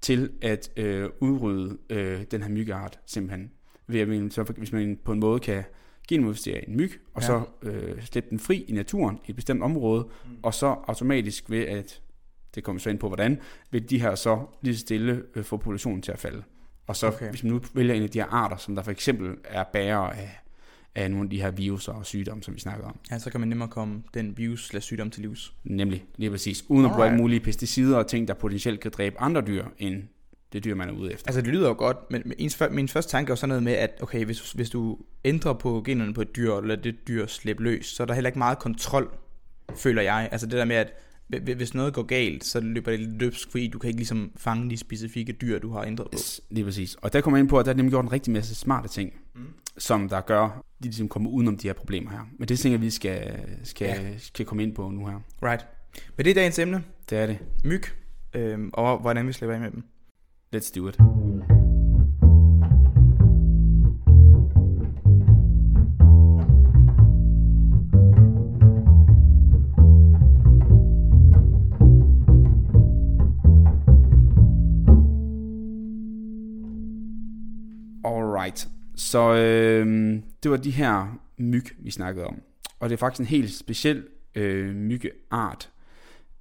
til 0.00 0.30
at 0.42 0.70
øh, 0.76 1.08
udrydde 1.20 1.78
øh, 1.90 2.20
den 2.30 2.42
her 2.42 2.48
myggeart, 2.50 2.98
simpelthen. 3.06 3.50
Ved 3.86 4.00
at 4.00 4.08
man, 4.08 4.30
så, 4.30 4.42
hvis 4.42 4.72
man 4.72 4.98
på 5.04 5.12
en 5.12 5.20
måde 5.20 5.40
kan 5.40 5.64
genmodificere 6.12 6.68
en 6.68 6.76
myg, 6.76 6.92
og 7.14 7.22
Ja. 7.22 7.26
så 7.26 7.42
øh, 7.62 8.02
slippe 8.02 8.30
den 8.30 8.38
fri 8.38 8.64
i 8.68 8.72
naturen 8.72 9.18
i 9.26 9.30
et 9.30 9.36
bestemt 9.36 9.62
område, 9.62 10.04
mm. 10.24 10.30
og 10.42 10.54
så 10.54 10.66
automatisk 10.66 11.50
ved 11.50 11.60
at, 11.66 12.00
det 12.54 12.64
kommer 12.64 12.80
så 12.80 12.90
ind 12.90 12.98
på 12.98 13.08
hvordan, 13.08 13.38
vil 13.70 13.90
de 13.90 14.00
her 14.00 14.14
så 14.14 14.46
lige 14.62 14.76
stille 14.76 15.22
øh, 15.34 15.44
få 15.44 15.56
populationen 15.56 16.02
til 16.02 16.12
at 16.12 16.18
falde. 16.18 16.42
Og 16.86 16.96
så, 16.96 17.06
Okay. 17.06 17.30
hvis 17.30 17.42
man 17.44 17.52
nu 17.52 17.60
vælger 17.74 17.94
en 17.94 18.02
af 18.02 18.10
de 18.10 18.18
her 18.18 18.26
arter, 18.26 18.56
som 18.56 18.74
der 18.74 18.82
for 18.82 18.90
eksempel 18.90 19.36
er 19.44 19.64
bærer 19.72 19.98
af, 19.98 20.38
af 20.94 21.10
nogle 21.10 21.24
af 21.26 21.30
de 21.30 21.40
her 21.42 21.50
viruser 21.50 21.92
og 21.92 22.06
sygdomme, 22.06 22.42
som 22.42 22.54
vi 22.54 22.60
snakkede 22.60 22.86
om. 22.86 22.98
ja, 23.10 23.18
så 23.18 23.30
kan 23.30 23.40
man 23.40 23.48
nemmere 23.48 23.68
komme 23.68 24.02
den 24.14 24.38
virus 24.38 24.70
eller 24.70 24.80
sygdom 24.80 25.10
til 25.10 25.22
livs. 25.22 25.54
Nemlig, 25.64 26.04
lige 26.16 26.30
præcis. 26.30 26.64
Uden 26.68 26.84
at 26.84 26.90
bruge 26.90 27.02
Alright. 27.04 27.12
alle 27.12 27.22
mulige 27.22 27.40
pesticider 27.40 27.96
og 27.98 28.06
ting, 28.06 28.28
der 28.28 28.34
potentielt 28.34 28.80
kan 28.80 28.90
dræbe 28.90 29.20
andre 29.20 29.40
dyr, 29.40 29.64
end 29.78 30.02
det 30.52 30.64
dyr, 30.64 30.74
man 30.74 30.88
er 30.88 30.92
ude 30.92 31.12
efter. 31.12 31.28
Altså, 31.28 31.40
det 31.42 31.48
lyder 31.48 31.68
jo 31.68 31.74
godt, 31.78 31.96
men 32.10 32.32
ens, 32.38 32.62
min 32.70 32.88
første 32.88 33.10
tanke 33.12 33.30
er 33.30 33.32
jo 33.32 33.36
sådan 33.36 33.48
noget 33.48 33.62
med, 33.62 33.72
at 33.72 33.90
okay, 34.02 34.24
hvis, 34.24 34.52
hvis 34.52 34.70
du 34.70 34.98
ændrer 35.24 35.52
på 35.52 35.82
generne 35.86 36.14
på 36.14 36.22
et 36.22 36.36
dyr, 36.36 36.54
eller 36.54 36.76
det 36.76 37.08
dyr 37.08 37.26
slippe 37.26 37.62
løs, 37.62 37.86
så 37.86 38.02
er 38.02 38.06
der 38.06 38.14
heller 38.14 38.28
ikke 38.28 38.38
meget 38.38 38.58
kontrol, 38.58 39.14
føler 39.76 40.02
jeg. 40.02 40.28
Altså 40.32 40.46
det 40.46 40.52
der 40.58 40.64
med, 40.64 40.76
at 40.76 40.92
hvi- 41.28 41.52
hvis 41.54 41.74
noget 41.74 41.94
går 41.94 42.02
galt, 42.02 42.44
så 42.44 42.60
løber 42.60 42.90
det 42.90 43.00
lidt 43.00 43.20
løbsk, 43.20 43.50
fordi 43.50 43.66
du 43.68 43.78
kan 43.78 43.88
ikke 43.88 43.98
ligesom 43.98 44.32
fange 44.36 44.70
de 44.70 44.76
specifikke 44.76 45.32
dyr, 45.32 45.58
du 45.58 45.70
har 45.72 45.82
ændret 45.82 46.06
på. 46.12 46.18
Lige 46.50 46.64
præcis. 46.64 46.94
Og 46.94 47.12
der 47.12 47.20
kommer 47.20 47.36
jeg 47.38 47.42
ind 47.42 47.48
på, 47.48 47.58
at 47.58 47.66
der 47.66 47.72
er 47.72 47.76
nemlig 47.76 47.90
gjort 47.92 48.04
en 48.04 48.12
rigtig 48.12 48.32
masse 48.32 48.54
smarte 48.54 48.88
ting, 48.88 49.12
Mm. 49.34 49.40
som 49.78 50.08
der 50.08 50.20
gør, 50.20 50.42
at 50.44 50.50
de 50.82 50.84
ligesom 50.88 51.08
kommer 51.08 51.30
udenom 51.30 51.56
de 51.56 51.68
her 51.68 51.72
problemer 51.74 52.10
her. 52.10 52.28
Men 52.38 52.48
det 52.48 52.58
tænker 52.58 52.78
jeg, 52.78 52.82
vi 52.82 52.90
skal, 52.90 53.38
skal, 53.64 53.86
Ja. 53.86 54.18
skal 54.18 54.46
komme 54.46 54.62
ind 54.62 54.74
på 54.74 54.90
nu 54.90 55.06
her. 55.06 55.20
Right. 55.42 55.66
Men 56.16 56.24
det 56.24 56.30
er 56.30 56.34
dagens 56.34 56.58
emne, 56.58 56.84
Det 57.10 57.18
er 57.18 57.26
det. 57.26 57.38
myg, 57.64 57.82
øhm, 58.34 58.70
og 58.72 58.98
hvordan 58.98 59.26
vi 59.28 59.32
slipper 59.32 59.54
af 59.54 59.60
med 59.60 59.70
dem. 59.70 59.84
Let's 60.54 60.70
do 60.70 60.86
it. 60.88 60.96
Alright. 78.04 78.68
Så 78.94 79.34
øh, 79.34 80.22
det 80.42 80.50
var 80.50 80.56
de 80.56 80.70
her 80.70 81.20
myg, 81.38 81.64
vi 81.78 81.90
snakkede 81.90 82.26
om. 82.26 82.42
Og 82.80 82.88
det 82.88 82.96
er 82.96 82.98
faktisk 82.98 83.20
en 83.20 83.26
helt 83.26 83.52
speciel 83.52 84.06
øh, 84.34 84.74
myggeart, 84.74 85.70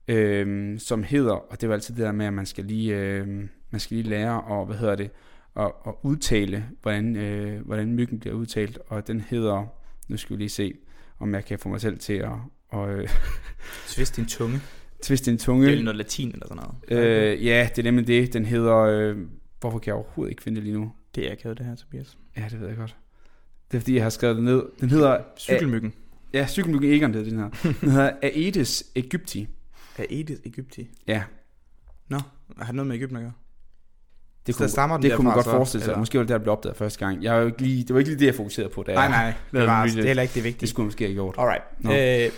øh, 0.08 0.80
som 0.80 1.04
hedder, 1.04 1.34
og 1.34 1.62
det 1.62 1.70
var 1.70 1.76
altid 1.76 1.96
det 1.96 2.04
der 2.04 2.12
med, 2.12 2.26
at 2.26 2.34
man 2.34 2.46
skal 2.46 2.66
lige, 2.66 2.98
øh, 2.98 3.48
man 3.72 3.80
skal 3.80 3.98
lige 3.98 4.10
lære, 4.10 4.42
og 4.42 4.66
hvad 4.66 4.76
hedder 4.78 4.96
det, 4.96 5.10
at, 5.56 5.72
at 5.88 5.94
udtale, 6.04 6.66
hvordan, 6.82 7.16
øh, 7.16 7.66
hvordan 7.66 7.94
myggen 7.96 8.20
bliver 8.20 8.36
udtalt, 8.36 8.80
og 8.88 9.08
den 9.08 9.22
hedder, 9.22 9.66
nu 10.08 10.18
skal 10.18 10.36
vi 10.38 10.42
lige 10.42 10.50
se, 10.50 10.74
om 11.20 11.34
jeg 11.34 11.46
kan 11.46 11.60
få 11.60 11.70
mig 11.70 11.82
selv 11.82 12.00
til 12.00 12.14
at, 12.14 12.32
og, 12.70 12.90
øh, 12.94 13.10
din 14.16 14.26
tunge. 14.26 14.56
en 14.56 15.18
Det 15.34 15.40
tunge. 15.40 15.72
er 15.72 15.76
jo 15.78 15.84
noget 15.84 15.98
latin 15.98 16.30
eller 16.32 16.48
sådan 16.48 16.64
noget. 16.90 17.04
Øh, 17.06 17.46
ja, 17.46 17.70
det 17.76 17.80
er 17.80 17.84
nemlig 17.84 18.08
det. 18.08 18.34
Den 18.34 18.46
hedder, 18.46 18.78
øh, 18.78 19.18
hvorfor 19.60 19.80
kan 19.80 19.88
jeg 19.88 19.96
overhovedet 19.96 20.32
ikke 20.32 20.44
finde 20.44 20.56
det 20.56 20.64
lige 20.64 20.78
nu? 20.78 20.92
Det 21.16 21.28
er 21.28 21.32
akavet 21.32 21.58
det 21.58 21.66
her, 21.66 21.76
Tobias. 21.76 22.18
Ja, 22.38 22.46
det 22.52 22.62
ved 22.62 22.68
jeg 22.68 22.78
godt. 22.78 22.96
Det 23.72 23.78
er 23.78 23.82
fordi, 23.82 23.96
jeg 23.96 24.04
har 24.04 24.10
skrevet 24.10 24.36
det 24.36 24.44
ned. 24.44 24.64
Den 24.82 24.90
hedder, 24.90 25.18
Cykelmyggen. 25.38 25.94
ja, 26.34 26.48
cykelmyggen 26.48 26.92
Egon, 26.94 27.14
det 27.14 27.20
er 27.20 27.30
den 27.30 27.40
her. 27.40 27.74
Den 27.82 27.92
hedder 27.92 28.12
Aedes 28.24 28.92
aegypti. 28.96 29.48
Aedes 29.98 30.40
aegypti. 30.46 30.90
Ja, 31.08 31.24
Nå, 32.10 32.18
har 32.58 32.66
det 32.66 32.76
noget 32.76 32.88
med 32.88 32.96
Ægypten 32.96 33.18
at 33.18 33.24
gøre? 33.24 33.32
Det 34.48 34.56
kunne, 34.56 34.70
stammer 34.70 34.98
det 34.98 35.14
kunne 35.16 35.26
man 35.26 35.34
godt 35.36 35.46
forestille 35.46 35.84
sig. 35.84 35.92
eller? 35.92 36.00
Måske 36.00 36.18
var 36.18 36.24
det 36.24 36.30
der, 36.30 36.38
der 36.38 36.44
blev 36.44 36.52
opdaget 36.52 36.78
første 36.78 37.00
gang. 37.06 37.24
Jeg 37.24 37.42
jo 37.42 37.46
ikke 37.46 37.62
lige, 37.62 37.84
det 37.84 37.94
var 37.94 38.00
ikke 38.00 38.10
lige 38.12 38.20
det, 38.20 38.26
jeg 38.26 38.36
fokuserede 38.36 38.70
på. 38.70 38.84
Da 38.84 38.94
Nej, 38.94 39.08
nej, 39.10 39.34
det, 39.52 39.68
var, 39.68 39.86
det 39.86 39.98
er 40.00 40.04
heller 40.04 40.22
ikke 40.24 40.32
det 40.34 40.36
Det 40.36 40.44
vigtige. 40.44 40.70
skulle 40.70 40.84
jeg 40.84 40.88
måske 40.88 41.04
have 41.06 41.14
gjort. 41.14 41.36
Alright. 41.38 41.64
Nå. 41.80 41.94
Øh, 41.94 42.32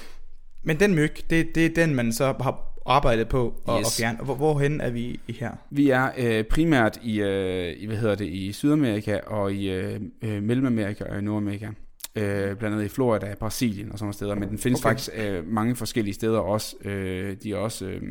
men 0.64 0.80
den 0.80 0.96
myg, 0.96 1.12
det, 1.30 1.56
det 1.56 1.66
er 1.66 1.70
den, 1.86 1.96
man 1.96 2.14
så 2.14 2.26
har 2.26 2.74
arbejdet 2.86 3.28
på 3.30 3.62
at, 3.68 3.76
yes. 3.80 3.88
At 3.88 3.94
fjerne. 4.04 4.18
Hvor, 4.24 4.36
hvorhen 4.36 4.82
er 4.82 4.90
vi 4.90 5.20
i 5.28 5.34
her? 5.34 5.52
Vi 5.70 5.90
er 5.90 6.10
øh, 6.18 6.44
primært 6.44 7.00
i, 7.04 7.22
øh, 7.22 7.74
i, 7.78 7.86
hvad 7.86 7.98
hedder 7.98 8.16
det, 8.16 8.26
i 8.26 8.52
Sydamerika 8.52 9.20
og 9.28 9.54
i 9.54 9.70
øh, 9.72 10.02
øh, 10.22 10.44
Mellemamerika 10.44 11.04
og 11.04 11.20
i 11.20 11.22
Nordamerika. 11.22 11.68
Øh, 12.16 12.56
blandt 12.58 12.64
andet 12.76 12.86
i 12.86 12.90
Florida, 12.90 13.36
Brasilien 13.40 13.92
og 13.92 13.98
sådan 14.00 14.06
nogle 14.06 14.14
steder. 14.14 14.36
Men 14.36 14.50
den 14.50 14.58
findes 14.58 14.80
Okay. 14.82 14.90
faktisk 14.90 15.10
øh, 15.16 15.48
mange 15.48 15.76
forskellige 15.76 16.14
steder 16.14 16.40
også. 16.40 16.76
Øh, 16.86 17.38
de 17.44 17.52
er 17.52 17.56
også 17.58 17.86
øh, 17.86 18.02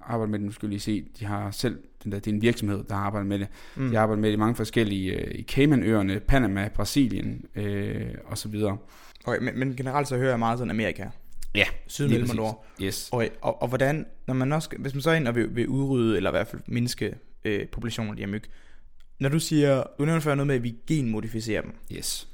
arbejder 0.00 0.30
med 0.30 0.38
den, 0.38 0.46
nu 0.46 0.52
skal 0.52 0.68
lige 0.68 0.80
se. 0.80 1.04
De 1.20 1.24
har 1.24 1.50
selv, 1.50 1.78
den 2.04 2.12
der, 2.12 2.18
det 2.18 2.30
er 2.30 2.34
en 2.34 2.42
virksomhed, 2.42 2.84
der 2.88 2.94
arbejder 2.94 3.26
med 3.26 3.38
det. 3.38 3.48
Mm. 3.76 3.90
De 3.90 3.98
arbejder 3.98 4.20
med 4.20 4.28
det 4.28 4.34
i 4.34 4.38
mange 4.38 4.54
forskellige, 4.54 5.12
øh, 5.12 5.34
i 5.34 5.42
Caymanøerne, 5.42 6.20
Panama, 6.20 6.68
Brasilien 6.74 7.44
øh, 7.54 8.06
og 8.24 8.38
så 8.38 8.48
videre. 8.48 8.76
Okay, 9.24 9.42
men, 9.42 9.58
men 9.58 9.76
generelt 9.76 10.08
så 10.08 10.16
hører 10.16 10.28
jeg 10.30 10.38
meget 10.38 10.58
sådan 10.58 10.70
Amerika. 10.70 11.06
Ja, 11.54 11.64
Syd, 11.86 12.08
lige 12.08 12.18
mellem 12.18 12.30
og 12.30 12.36
nord. 12.36 12.66
Yes. 12.82 13.08
Og, 13.12 13.26
og, 13.42 13.62
og 13.62 13.68
hvordan, 13.68 14.06
når 14.26 14.34
man 14.34 14.52
også, 14.52 14.68
hvis 14.78 14.94
man 14.94 15.02
så 15.02 15.10
ind 15.12 15.28
og 15.28 15.34
vil, 15.34 15.56
vil 15.56 15.68
udrydde, 15.68 16.16
eller 16.16 16.30
i 16.30 16.32
hvert 16.32 16.46
fald 16.46 16.62
mindske 16.66 17.14
øh, 17.44 17.66
populationen 17.68 18.18
af 18.22 18.28
myg, 18.28 18.42
når 19.18 19.28
du 19.28 19.38
siger, 19.38 19.82
du 19.98 20.04
nævnte 20.04 20.20
før 20.24 20.34
noget 20.34 20.46
med, 20.46 20.54
at 20.54 20.62
vi 20.62 20.74
genmodificerer 20.86 21.62
dem. 21.62 21.72
Yes. 21.92 22.28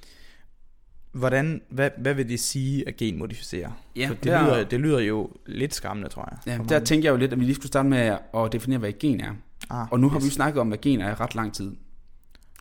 Hvordan, 1.12 1.62
hvad, 1.68 1.90
hvad 1.98 2.14
vil 2.14 2.28
det 2.28 2.40
sige 2.40 2.88
at 2.88 2.96
genmodificere? 2.96 3.72
Ja, 3.96 4.08
For 4.08 4.14
det, 4.14 4.24
der- 4.24 4.42
lyder, 4.44 4.64
det 4.64 4.80
lyder 4.80 5.00
jo 5.00 5.30
lidt 5.46 5.74
skræmmende, 5.74 6.08
tror 6.08 6.28
jeg. 6.46 6.58
Ja, 6.58 6.64
der 6.68 6.84
tænker 6.84 7.08
jeg 7.08 7.12
jo 7.12 7.16
lidt, 7.18 7.32
at 7.32 7.40
vi 7.40 7.44
lige 7.44 7.54
skulle 7.54 7.68
starte 7.68 7.88
med 7.88 8.16
at 8.34 8.52
definere, 8.52 8.78
hvad 8.78 8.88
et 8.88 8.98
gen 8.98 9.20
er. 9.20 9.32
Ah, 9.70 9.92
Og 9.92 10.00
nu 10.00 10.08
har 10.08 10.16
yes. 10.16 10.24
vi 10.24 10.28
jo 10.28 10.32
snakket 10.32 10.60
om, 10.60 10.68
hvad 10.68 10.78
gen 10.78 11.00
er 11.00 11.20
ret 11.20 11.34
lang 11.34 11.54
tid 11.54 11.76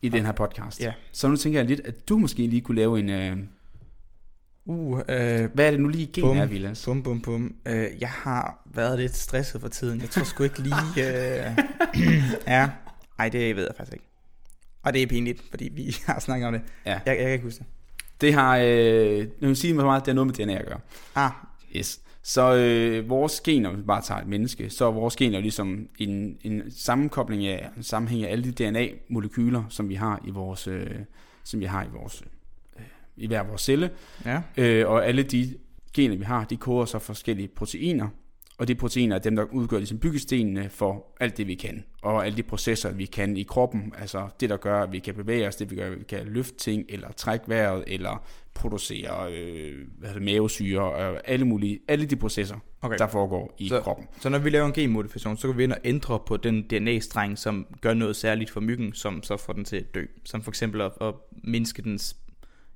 i 0.02 0.10
den 0.10 0.26
her 0.26 0.32
podcast. 0.32 0.82
Ja. 0.82 0.94
Så 1.12 1.28
nu 1.28 1.36
tænker 1.36 1.60
jeg 1.60 1.68
lidt, 1.68 1.80
at 1.80 2.10
du 2.10 2.18
måske 2.18 2.48
lige 2.48 2.62
kunne 2.62 2.76
lave 2.76 3.00
en... 3.00 3.10
Øh, 3.10 3.38
Uh, 4.68 5.00
øh, 5.00 5.50
hvad 5.54 5.68
er 5.68 5.72
det 5.72 5.80
nu 5.80 5.88
lige 5.88 6.06
gen 6.14 6.24
Bum. 6.24 6.38
er, 6.38 6.46
Vilas? 6.46 6.86
Bum, 6.86 7.04
bum, 7.04 7.22
bum. 7.22 7.56
Øh, 7.66 7.88
jeg 8.00 8.10
har 8.10 8.62
været 8.74 9.00
lidt 9.00 9.16
stresset 9.16 9.62
for 9.62 9.68
tiden. 9.68 10.02
Jeg 10.02 10.10
tror 10.10 10.24
sgu 10.24 10.44
ikke 10.44 10.62
lige... 10.62 10.76
Øh... 11.06 11.58
ja. 12.48 12.70
Ej, 13.20 13.30
det 13.30 13.56
ved 13.56 13.64
jeg 13.64 13.74
faktisk 13.78 13.94
ikke. 13.94 14.06
Og 14.84 14.94
det 14.94 15.02
er 15.04 15.08
pinligt, 15.08 15.44
fordi 15.50 15.70
vi 15.74 15.96
har 16.06 16.20
snakket 16.20 16.48
om 16.48 16.54
det. 16.54 16.62
Ja. 16.86 16.92
Jeg, 16.92 17.02
jeg 17.06 17.18
kan 17.18 17.32
ikke 17.32 17.44
huske 17.44 17.60
det. 17.60 17.68
Det 18.22 18.34
har... 18.34 18.58
Øh, 18.58 19.18
jeg 19.18 19.28
vil 19.40 19.56
sige 19.56 19.74
hvor 19.74 19.84
meget, 19.86 20.06
det 20.06 20.08
har 20.08 20.16
noget 20.16 20.28
med 20.40 20.46
DNA 20.46 20.58
at 20.60 20.66
gøre. 20.66 20.80
Ah, 21.16 21.32
Yes. 21.76 22.00
Så 22.28 22.56
øh, 22.56 23.10
vores 23.10 23.42
gener, 23.42 23.70
hvis 23.70 23.82
vi 23.82 23.86
bare 23.86 24.02
tager 24.02 24.22
et 24.22 24.28
menneske, 24.28 24.70
så 24.70 24.86
er 24.86 24.92
vores 24.92 25.16
gener 25.16 25.40
ligesom 25.40 25.88
en, 26.00 26.38
en 26.42 26.72
sammenkobling 26.72 27.46
af, 27.46 27.70
en 27.78 27.84
sammenhæng 27.84 28.24
af 28.24 28.32
alle 28.32 28.52
de 28.52 28.52
DNA-molekyler, 28.52 29.64
som 29.70 29.90
vi 29.90 29.96
har 29.96 30.22
i 30.28 30.30
vores, 30.30 30.68
øh, 30.68 30.90
som 31.44 31.60
vi 31.60 31.66
har 31.66 31.84
i 31.84 31.88
vores, 31.94 32.24
øh, 32.78 32.84
i 33.18 33.28
hver 33.28 33.44
vores 33.44 33.62
celle. 33.62 33.90
ja. 34.26 34.42
Øh, 34.58 34.90
og 34.90 35.08
alle 35.08 35.24
de 35.24 35.54
gener, 35.94 36.16
vi 36.16 36.24
har, 36.24 36.44
de 36.44 36.58
koder 36.58 36.86
så 36.86 37.00
forskellige 37.00 37.48
proteiner. 37.48 38.08
Og 38.58 38.68
de 38.68 38.76
proteiner 38.76 39.16
er 39.16 39.20
dem, 39.20 39.36
der 39.36 39.44
udgør 39.44 39.78
ligesom 39.78 40.00
byggestenene 40.00 40.70
for 40.70 41.06
alt 41.20 41.38
det, 41.38 41.48
vi 41.48 41.56
kan. 41.56 41.84
Og 42.02 42.26
alle 42.26 42.38
de 42.38 42.44
processer, 42.44 42.92
vi 42.92 43.06
kan 43.06 43.38
i 43.38 43.44
kroppen. 43.44 43.94
Altså 43.98 44.28
det, 44.40 44.50
der 44.50 44.58
gør, 44.58 44.84
at 44.84 44.92
vi 44.92 45.00
kan 45.00 45.16
bevæge 45.16 45.48
os, 45.48 45.56
det, 45.56 45.72
vi 45.72 45.76
gør, 45.76 45.92
at 45.92 46.00
vi 46.00 46.04
kan 46.04 46.28
løfte 46.28 46.58
ting, 46.58 46.86
eller 46.90 47.12
trække 47.12 47.50
vejret, 47.50 47.84
eller 47.88 48.24
producere 48.54 49.34
øh, 49.34 49.88
hvad 49.98 50.14
det, 50.14 50.22
mavesyre, 50.22 50.82
og 50.82 51.30
alle 51.30 51.46
mulige, 51.46 51.80
alle 51.88 52.06
de 52.06 52.16
processer, 52.16 52.56
Okay. 52.82 52.98
der 52.98 53.08
foregår 53.08 53.56
i 53.58 53.70
så. 53.70 53.82
kroppen. 53.82 54.08
Så 54.20 54.30
når 54.30 54.40
vi 54.40 54.50
laver 54.50 54.66
en 54.66 54.74
genmodifikation, 54.74 55.38
så 55.38 55.48
kan 55.48 55.58
vi 55.58 55.64
ind 55.64 55.72
og 55.72 55.78
ændre 55.84 56.20
på 56.28 56.38
den 56.38 56.62
DNA-streng, 56.64 57.38
som 57.38 57.68
gør 57.82 57.94
noget 57.94 58.16
særligt 58.16 58.50
for 58.50 58.60
myggen, 58.60 58.94
som 58.94 59.24
så 59.24 59.38
får 59.38 59.54
den 59.54 59.66
til 59.66 59.78
at 59.78 59.96
dø. 59.96 60.06
Som 60.24 60.42
for 60.42 60.52
eksempel 60.52 60.82
at, 60.82 60.92
at 61.02 61.14
mindske 61.44 61.82
dens, 61.82 62.16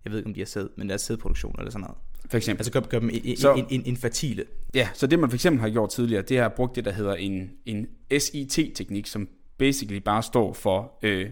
jeg 0.06 0.12
ved 0.12 0.20
ikke 0.20 0.28
om 0.28 0.34
de 0.34 0.40
har 0.40 0.46
sæd, 0.46 0.68
men 0.78 0.90
deres 0.90 1.02
sædproduktion 1.02 1.56
eller 1.60 1.72
sådan 1.72 1.82
noget. 1.82 1.98
For 2.30 2.38
eksempel. 2.38 2.60
Altså 2.62 2.72
gør, 2.72 2.80
gør 2.80 3.00
dem 3.00 3.10
i- 3.10 3.14
i- 3.14 3.36
Så- 3.36 3.54
in, 3.54 3.66
in, 3.70 3.86
infertile. 3.86 4.46
Ja, 4.76 4.90
så 4.94 5.08
det 5.08 5.20
man 5.20 5.30
for 5.30 5.36
eksempel 5.36 5.62
har 5.62 5.70
gjort 5.70 5.90
tidligere, 5.90 6.22
det 6.22 6.38
er 6.38 6.46
at 6.46 6.54
brugt 6.54 6.76
det, 6.76 6.86
der 6.86 6.92
hedder 6.92 7.14
en, 7.16 7.52
en 7.66 7.88
SIT-teknik, 8.20 9.08
som 9.08 9.30
basically 9.58 10.00
bare 10.00 10.24
står 10.24 10.54
for 10.54 11.00
øh, 11.04 11.30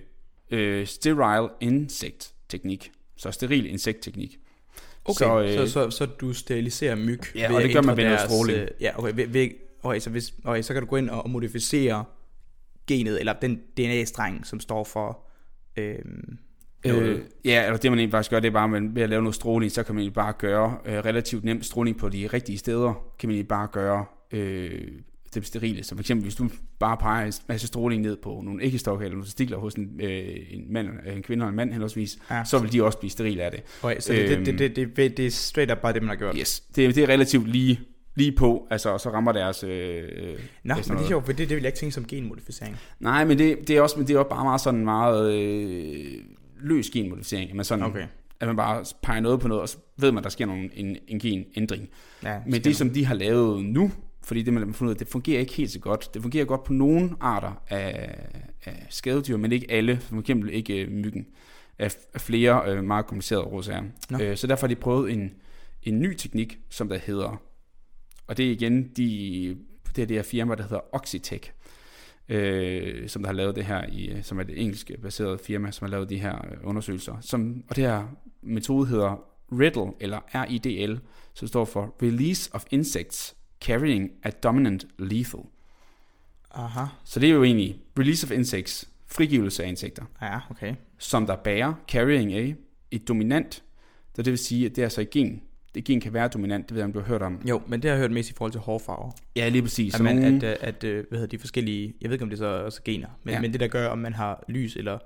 øh, 0.52 0.88
Sterile 0.88 1.50
Insect 1.62 2.34
Teknik. 2.50 2.92
Så 3.18 3.32
steril 3.32 3.66
insektteknik. 3.66 4.38
Okay, 5.06 5.14
Så, 5.14 5.18
så, 5.18 5.42
øh, 5.62 5.68
så, 5.68 5.74
så, 5.74 5.90
så 5.90 6.06
du 6.06 6.34
steriliserer 6.34 6.96
myg 6.96 7.20
Ja, 7.36 7.56
og 7.56 7.64
det 7.64 7.74
gør 7.74 7.82
man 7.82 7.98
ved 7.98 8.04
noget 8.04 8.20
stråling. 8.20 8.58
øh, 8.60 8.68
Ja, 8.82 9.00
okay, 9.00 9.12
ved, 9.16 9.28
ved, 9.28 9.50
okay, 9.84 10.00
så, 10.00 10.10
hvis, 10.10 10.34
okay, 10.44 10.62
så 10.62 10.74
kan 10.74 10.82
du 10.82 10.88
gå 10.88 10.96
ind 10.96 11.10
og, 11.10 11.24
og 11.24 11.30
modificere 11.30 12.06
genet, 12.88 13.20
eller 13.20 13.34
den 13.34 13.56
DNA-streng, 13.78 14.46
som 14.48 14.60
står 14.60 14.84
for... 14.84 15.20
Øh, 15.78 15.96
Øh, 16.86 17.20
ja, 17.46 17.66
eller 17.66 17.78
det 17.78 17.92
man 17.92 18.00
egentlig 18.00 18.12
faktisk 18.12 18.32
gør, 18.32 18.40
det 18.40 18.48
er 18.48 18.52
bare, 18.52 18.64
at 18.64 18.70
man 18.70 18.96
ved 18.96 19.02
at 19.04 19.10
lave 19.10 19.22
noget 19.22 19.36
stråling, 19.36 19.72
så 19.72 19.84
kan 19.84 19.96
man 19.96 20.00
egentlig 20.00 20.14
bare 20.14 20.34
gøre 20.38 20.78
øh, 20.86 20.98
relativt 20.98 21.44
nemt 21.44 21.66
stråling 21.66 21.98
på 21.98 22.10
de 22.10 22.28
rigtige 22.34 22.58
steder, 22.58 22.94
kan 23.20 23.30
man 23.30 23.34
egentlig 23.34 23.48
bare 23.48 23.68
gøre 23.72 24.06
øh, 24.32 24.82
dem 25.36 25.44
sterile. 25.44 25.84
Så 25.84 25.96
for 25.96 26.00
eksempel, 26.02 26.24
hvis 26.24 26.36
du 26.36 26.50
bare 26.80 26.98
peger 26.98 27.26
en 27.26 27.34
masse 27.48 27.68
stråling 27.68 28.02
ned 28.02 28.18
på 28.24 28.42
nogle 28.46 28.64
æggestokke 28.64 29.06
eller 29.06 29.14
nogle 29.16 29.26
testikler 29.26 29.58
hos 29.58 29.74
en, 29.74 30.00
øh, 30.04 30.36
en, 30.52 30.74
mand, 30.74 30.88
en 31.16 31.24
kvinde 31.24 31.44
og 31.46 31.50
en 31.50 31.56
mand 31.56 31.72
henholdsvis, 31.72 32.18
Ja. 32.32 32.44
så 32.44 32.60
vil 32.60 32.72
de 32.72 32.84
også 32.84 32.98
blive 32.98 33.12
sterile 33.12 33.44
af 33.44 33.52
det. 33.52 33.64
okay, 33.84 34.00
så 34.00 34.14
det, 34.14 34.32
Øhm. 34.38 34.46
det, 34.46 34.60
det, 34.60 34.76
det, 34.76 34.96
det, 34.98 35.18
det 35.18 35.26
er 35.26 35.32
straight 35.32 35.72
up 35.72 35.78
bare 35.78 35.94
det, 35.94 36.02
man 36.02 36.10
har 36.10 36.16
gjort. 36.16 36.36
Yes, 36.40 36.60
det, 36.76 36.96
det 36.96 37.04
er 37.04 37.08
relativt 37.10 37.48
lige, 37.48 37.80
lige 38.16 38.32
på, 38.32 38.68
altså, 38.72 38.90
og 38.90 39.00
så 39.00 39.10
rammer 39.10 39.32
deres... 39.32 39.64
Øh, 39.64 40.04
Nå, 40.64 40.76
sådan 40.76 40.84
men 40.88 40.98
det 40.98 41.04
er 41.04 41.08
sjovt, 41.08 41.26
for 41.26 41.32
det, 41.32 41.50
det 41.50 41.56
vil 41.56 41.62
jeg 41.62 41.68
ikke 41.68 41.78
tænke 41.80 41.94
som 41.94 42.06
genmodificering. 42.08 42.78
Nej, 43.00 43.26
men 43.26 43.38
det, 43.38 43.68
det, 43.68 43.78
er 43.78 43.82
også, 43.82 44.00
men 44.00 44.08
det 44.08 44.16
er 44.16 44.20
også 44.20 44.30
bare 44.30 44.44
meget 44.44 44.62
sådan 44.62 44.84
meget 44.86 45.34
øh, 45.34 46.06
løs 46.60 46.90
genmodificering. 46.90 47.56
Man 47.56 47.66
sådan, 47.66 47.86
Okay. 47.86 48.08
At 48.40 48.48
man 48.48 48.56
bare 48.56 48.86
peger 49.04 49.20
noget 49.20 49.40
på 49.40 49.48
noget, 49.48 49.62
og 49.62 49.70
så 49.70 49.78
ved 49.98 50.12
man, 50.12 50.18
at 50.18 50.24
der 50.24 50.30
sker 50.30 50.46
nogen, 50.46 50.70
en, 50.74 50.98
en 51.08 51.20
genændring. 51.20 51.90
Ja, 52.24 52.40
Men 52.48 52.64
det, 52.64 52.76
som 52.76 52.90
de 52.90 53.06
har 53.06 53.16
lavet 53.16 53.66
nu, 53.66 53.92
fordi 54.24 54.42
det, 54.42 54.54
man 54.54 54.64
har 54.64 54.74
fundet 54.74 54.90
ud 54.90 54.96
af, 54.96 54.98
det 55.00 55.08
fungerer 55.08 55.40
ikke 55.40 55.54
helt 55.54 55.72
så 55.72 55.80
godt. 55.80 56.14
Det 56.14 56.22
fungerer 56.22 56.46
godt 56.46 56.64
på 56.64 56.74
nogle 56.74 57.12
arter 57.20 57.62
af, 57.70 58.16
af 58.66 58.88
skadedyr, 58.90 59.38
men 59.38 59.52
ikke 59.52 59.72
alle. 59.72 59.98
For 59.98 60.20
eksempel 60.20 60.54
ikke 60.54 60.82
øh, 60.82 60.92
myggen. 60.92 61.28
Af, 61.80 61.96
af 62.14 62.22
flere 62.22 62.72
øh, 62.72 62.84
meget 62.84 63.06
komplicerede 63.06 63.44
årsager. 63.44 63.84
Nå. 64.10 64.20
Øh, 64.20 64.38
så 64.38 64.48
derfor 64.48 64.68
har 64.68 64.74
de 64.74 64.76
prøvet 64.76 65.12
en, 65.12 65.32
en 65.84 66.00
ny 66.00 66.16
teknik, 66.16 66.60
som 66.70 66.90
der 66.90 66.98
hedder, 66.98 67.42
og 68.28 68.38
det 68.38 68.48
er 68.48 68.52
igen 68.52 68.84
de, 68.84 69.58
det 69.96 70.02
er 70.02 70.06
det 70.06 70.16
her 70.16 70.24
firma, 70.24 70.56
der 70.56 70.64
hedder 70.64 70.96
Oxitec, 70.96 71.48
øh, 72.30 73.10
som 73.10 73.22
der 73.22 73.28
har 73.28 73.34
lavet 73.34 73.56
det 73.56 73.66
her, 73.66 73.86
i, 73.92 74.10
øh, 74.10 74.24
som 74.24 74.40
er 74.40 74.44
det 74.44 74.62
engelsk 74.62 74.92
baseret 75.02 75.42
firma, 75.42 75.72
som 75.72 75.86
har 75.86 75.92
lavet 75.92 76.10
de 76.10 76.20
her 76.20 76.36
øh, 76.36 76.58
undersøgelser. 76.64 77.18
Som, 77.22 77.64
og 77.70 77.76
det 77.76 77.84
her 77.84 78.08
metode 78.42 78.88
hedder 78.88 79.24
RIDDLE, 79.52 79.92
eller 80.00 80.20
RIDL, 80.34 81.00
som 81.34 81.48
står 81.48 81.66
for 81.66 81.96
Release 82.04 82.50
of 82.54 82.66
Insects 82.72 83.36
Carrying 83.62 84.12
a 84.24 84.30
Dominant 84.30 84.86
Lethal. 85.00 85.42
Aha, 86.52 86.86
Så 87.04 87.20
det 87.20 87.30
er 87.30 87.34
jo 87.34 87.44
egentlig 87.44 87.80
Release 88.00 88.28
of 88.28 88.32
Insects, 88.32 88.90
frigivelse 89.08 89.64
af 89.64 89.68
insekter, 89.68 90.04
ja, 90.22 90.40
okay. 90.50 90.76
som 90.98 91.26
der 91.26 91.36
bærer 91.36 91.74
carrying 91.88 92.34
af 92.34 92.56
et 92.92 93.08
dominant, 93.08 93.64
så 94.16 94.22
det 94.22 94.32
vil 94.32 94.38
sige, 94.38 94.66
at 94.66 94.76
det 94.76 94.84
er 94.84 94.90
så 94.90 95.02
et 95.02 95.10
gen. 95.10 95.42
Det 95.76 95.84
gen 95.86 96.02
kan 96.02 96.14
være 96.14 96.28
dominant, 96.28 96.70
det 96.70 96.76
ved 96.76 96.82
jeg, 96.82 96.86
om 96.86 96.94
du 96.94 97.00
har 97.00 97.06
hørt 97.08 97.22
om. 97.22 97.42
Jo, 97.50 97.62
men 97.68 97.82
det 97.82 97.90
har 97.90 97.96
jeg 97.96 98.02
hørt 98.02 98.12
mest 98.12 98.30
i 98.30 98.34
forhold 98.34 98.52
til 98.52 98.62
hårfarver. 98.62 99.12
Ja, 99.36 99.50
lige 99.50 99.62
præcis. 99.62 99.94
At, 99.94 99.98
Så 99.98 100.04
man, 100.04 100.24
at, 100.24 100.44
øh, 100.44 100.56
at, 100.62 100.84
øh, 100.84 101.06
hvad 101.10 101.20
hedder 101.20 101.38
de 101.38 101.40
forskellige, 101.40 101.94
jeg 102.02 102.10
ved 102.10 102.16
ikke 102.16 102.24
om 102.24 102.30
det 102.30 102.40
så 102.40 102.46
er 102.46 102.50
også 102.62 102.82
gener, 102.86 103.08
men, 103.24 103.34
ja. 103.34 103.42
Men 103.42 103.52
det 103.54 103.60
der 103.60 103.68
gør, 103.68 103.88
om 103.88 103.98
man 103.98 104.14
har 104.14 104.44
lys 104.50 104.76
eller, 104.76 104.98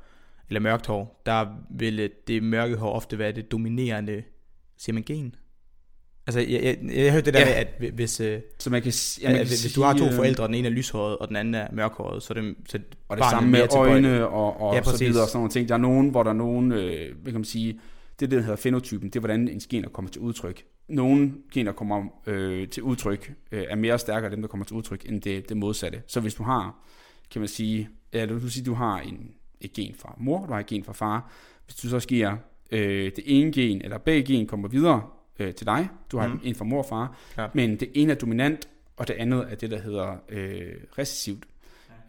eller 0.50 0.60
mørkt 0.60 0.86
hår, 0.88 1.22
der 1.26 1.46
vil 1.72 2.00
øh, 2.00 2.10
det 2.28 2.44
mørke 2.44 2.76
hår 2.76 2.92
ofte 2.94 3.18
være 3.20 3.32
det 3.32 3.52
dominerende, 3.52 4.24
siger 4.78 4.94
man 4.94 5.04
gen? 5.04 5.36
Altså, 6.28 6.40
jeg, 6.40 6.50
jeg, 6.64 6.78
jeg, 6.84 6.96
jeg 6.96 7.12
hørte 7.12 7.26
det 7.26 7.34
der 7.34 7.40
Ja. 7.40 7.46
med, 7.46 7.54
at 7.54 7.68
hvi- 7.80 7.96
hvis, 7.96 8.20
øh, 8.20 8.40
så 8.60 8.70
man 8.70 8.82
kan, 8.82 8.92
ja, 9.22 9.28
man 9.28 9.32
at, 9.36 9.38
kan 9.40 9.48
hvis 9.48 9.60
sige, 9.60 9.74
du 9.76 9.82
har 9.82 9.98
to 9.98 10.12
forældre, 10.12 10.48
den 10.48 10.54
ene 10.56 10.68
er 10.68 10.72
lyshåret, 10.72 11.18
og 11.18 11.28
den 11.28 11.36
anden 11.36 11.56
er 11.56 11.68
mørkhåret, 11.74 12.24
så 12.24 12.34
er 12.34 12.42
det, 12.42 12.56
så 12.68 12.80
Og 13.08 13.18
det 13.18 13.26
samme 13.32 13.50
med 13.50 13.68
øjne 13.76 14.28
og, 14.28 14.62
og 14.62 14.76
Ja, 14.76 14.84
så 14.84 14.98
videre 15.00 15.24
og 15.24 15.28
sådan 15.28 15.38
nogle 15.38 15.52
ting. 15.52 15.68
Der 15.70 15.74
er 15.76 15.80
nogen, 15.80 16.10
hvor 16.10 16.24
der 16.24 16.30
er 16.30 16.34
nogen, 16.36 16.72
øh, 16.72 17.16
hvad 17.22 17.32
kan 17.32 17.40
man 17.40 17.44
sige, 17.46 17.80
det 18.22 18.28
er 18.28 18.30
det, 18.30 18.38
der 18.38 18.44
hedder 18.44 18.56
fenotypen, 18.56 19.10
det 19.10 19.16
er, 19.16 19.20
hvordan 19.20 19.48
ens 19.48 19.68
gener 19.68 19.90
kommer 19.90 20.12
til 20.12 20.22
udtryk. 20.22 20.66
Nogle 20.88 21.34
gener 21.54 21.72
kommer 21.72 22.04
øh, 22.28 22.68
til 22.68 22.84
udtryk, 22.84 23.34
øh, 23.52 23.64
er 23.70 23.76
mere 23.76 24.00
stærkere 24.00 24.32
dem, 24.32 24.42
der 24.42 24.48
kommer 24.48 24.66
til 24.66 24.76
udtryk, 24.76 25.06
end 25.10 25.22
det, 25.22 25.50
det 25.50 25.58
modsatte. 25.58 26.02
Så 26.08 26.20
hvis 26.20 26.34
du 26.34 26.44
har, 26.44 26.76
kan 27.32 27.42
man 27.42 27.48
sige, 27.48 27.90
ja, 28.14 28.26
du 28.26 28.38
vil 28.38 28.52
sige, 28.52 28.66
du 28.66 28.74
har 28.74 29.00
en, 29.00 29.32
et 29.62 29.74
gen 29.74 29.96
fra 29.96 30.16
mor, 30.18 30.46
du 30.46 30.54
har 30.54 30.60
et 30.60 30.66
gen 30.66 30.84
fra 30.84 30.94
far. 30.94 31.32
Hvis 31.66 31.76
du 31.76 31.90
så 31.90 32.00
sker 32.00 32.38
øh, 32.72 33.12
det 33.16 33.24
ene 33.26 33.52
gen, 33.52 33.82
eller 33.82 33.98
begge 33.98 34.34
gen 34.34 34.48
kommer 34.48 34.68
videre 34.68 35.04
øh, 35.40 35.54
til 35.54 35.68
dig, 35.68 35.90
du 36.12 36.18
har 36.18 36.28
mm. 36.28 36.40
en 36.44 36.56
fra 36.56 36.66
mor 36.66 36.78
og 36.78 36.86
far, 36.90 37.18
Klart. 37.34 37.56
men 37.56 37.76
det 37.80 37.90
ene 37.94 38.12
er 38.12 38.16
dominant, 38.18 38.70
og 38.98 39.08
det 39.08 39.14
andet 39.14 39.46
er 39.50 39.56
det, 39.56 39.72
der 39.72 39.82
hedder 39.82 40.16
øh, 40.30 40.74
recessivt. 40.98 41.44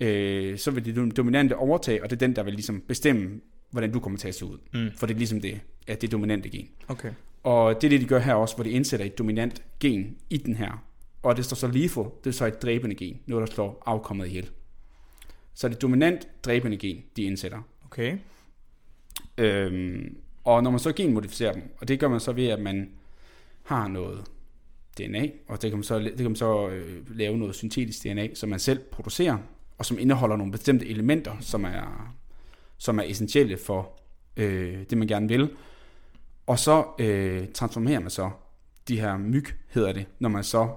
Øh, 0.00 0.58
så 0.58 0.70
vil 0.70 0.84
det 0.84 1.16
dominante 1.16 1.56
overtage, 1.56 2.02
og 2.02 2.10
det 2.10 2.16
er 2.16 2.26
den, 2.26 2.36
der 2.36 2.42
vil 2.42 2.54
ligesom 2.54 2.80
bestemme, 2.80 3.40
hvordan 3.72 3.92
du 3.92 4.00
kommer 4.00 4.18
til 4.18 4.28
at 4.28 4.34
se 4.34 4.44
ud. 4.44 4.58
Mm. 4.74 4.90
For 4.96 5.06
det 5.06 5.14
er 5.14 5.18
ligesom 5.18 5.40
det, 5.40 5.60
at 5.86 6.02
det 6.02 6.12
dominante 6.12 6.48
gen. 6.48 6.68
Okay. 6.88 7.12
Og 7.42 7.74
det 7.80 7.84
er 7.84 7.88
det, 7.88 8.00
de 8.00 8.06
gør 8.06 8.18
her 8.18 8.34
også, 8.34 8.54
hvor 8.54 8.64
de 8.64 8.70
indsætter 8.70 9.06
et 9.06 9.18
dominant 9.18 9.62
gen 9.80 10.16
i 10.30 10.36
den 10.36 10.56
her. 10.56 10.84
Og 11.22 11.36
det 11.36 11.44
står 11.44 11.54
så 11.54 11.66
lethal, 11.66 12.04
det 12.24 12.30
er 12.30 12.34
så 12.34 12.46
et 12.46 12.62
dræbende 12.62 12.94
gen, 12.96 13.20
noget 13.26 13.48
der 13.48 13.54
slår 13.54 13.82
afkommet 13.86 14.26
ihjel. 14.26 14.50
Så 15.54 15.68
det 15.68 15.74
er 15.74 15.78
dominant 15.78 16.28
dræbende 16.44 16.76
gen, 16.76 17.02
de 17.16 17.22
indsætter. 17.22 17.62
Okay. 17.84 18.18
Øhm, 19.38 20.16
og 20.44 20.62
når 20.62 20.70
man 20.70 20.80
så 20.80 20.92
genmodificerer 20.92 21.52
dem, 21.52 21.62
og 21.78 21.88
det 21.88 22.00
gør 22.00 22.08
man 22.08 22.20
så 22.20 22.32
ved, 22.32 22.46
at 22.46 22.60
man 22.60 22.90
har 23.62 23.88
noget 23.88 24.24
DNA, 24.98 25.28
og 25.48 25.62
det 25.62 25.70
kan 25.70 25.78
man 25.78 25.84
så, 25.84 25.98
det 25.98 26.16
kan 26.16 26.26
man 26.26 26.36
så 26.36 26.68
øh, 26.68 27.16
lave 27.18 27.38
noget 27.38 27.54
syntetisk 27.54 28.02
DNA, 28.02 28.34
som 28.34 28.48
man 28.48 28.58
selv 28.58 28.78
producerer, 28.78 29.38
og 29.78 29.86
som 29.86 29.98
indeholder 29.98 30.36
nogle 30.36 30.52
bestemte 30.52 30.88
elementer, 30.88 31.36
som 31.40 31.64
er, 31.64 32.14
som 32.82 32.98
er 32.98 33.02
essentielle 33.02 33.56
for 33.56 34.00
øh, 34.36 34.82
det, 34.90 34.98
man 34.98 35.08
gerne 35.08 35.28
vil. 35.28 35.50
Og 36.46 36.58
så 36.58 36.84
øh, 36.98 37.48
transformerer 37.54 38.00
man 38.00 38.10
så 38.10 38.30
de 38.88 39.00
her 39.00 39.16
myg, 39.18 39.44
hedder 39.68 39.92
det, 39.92 40.06
når 40.18 40.28
man 40.28 40.44
så 40.44 40.74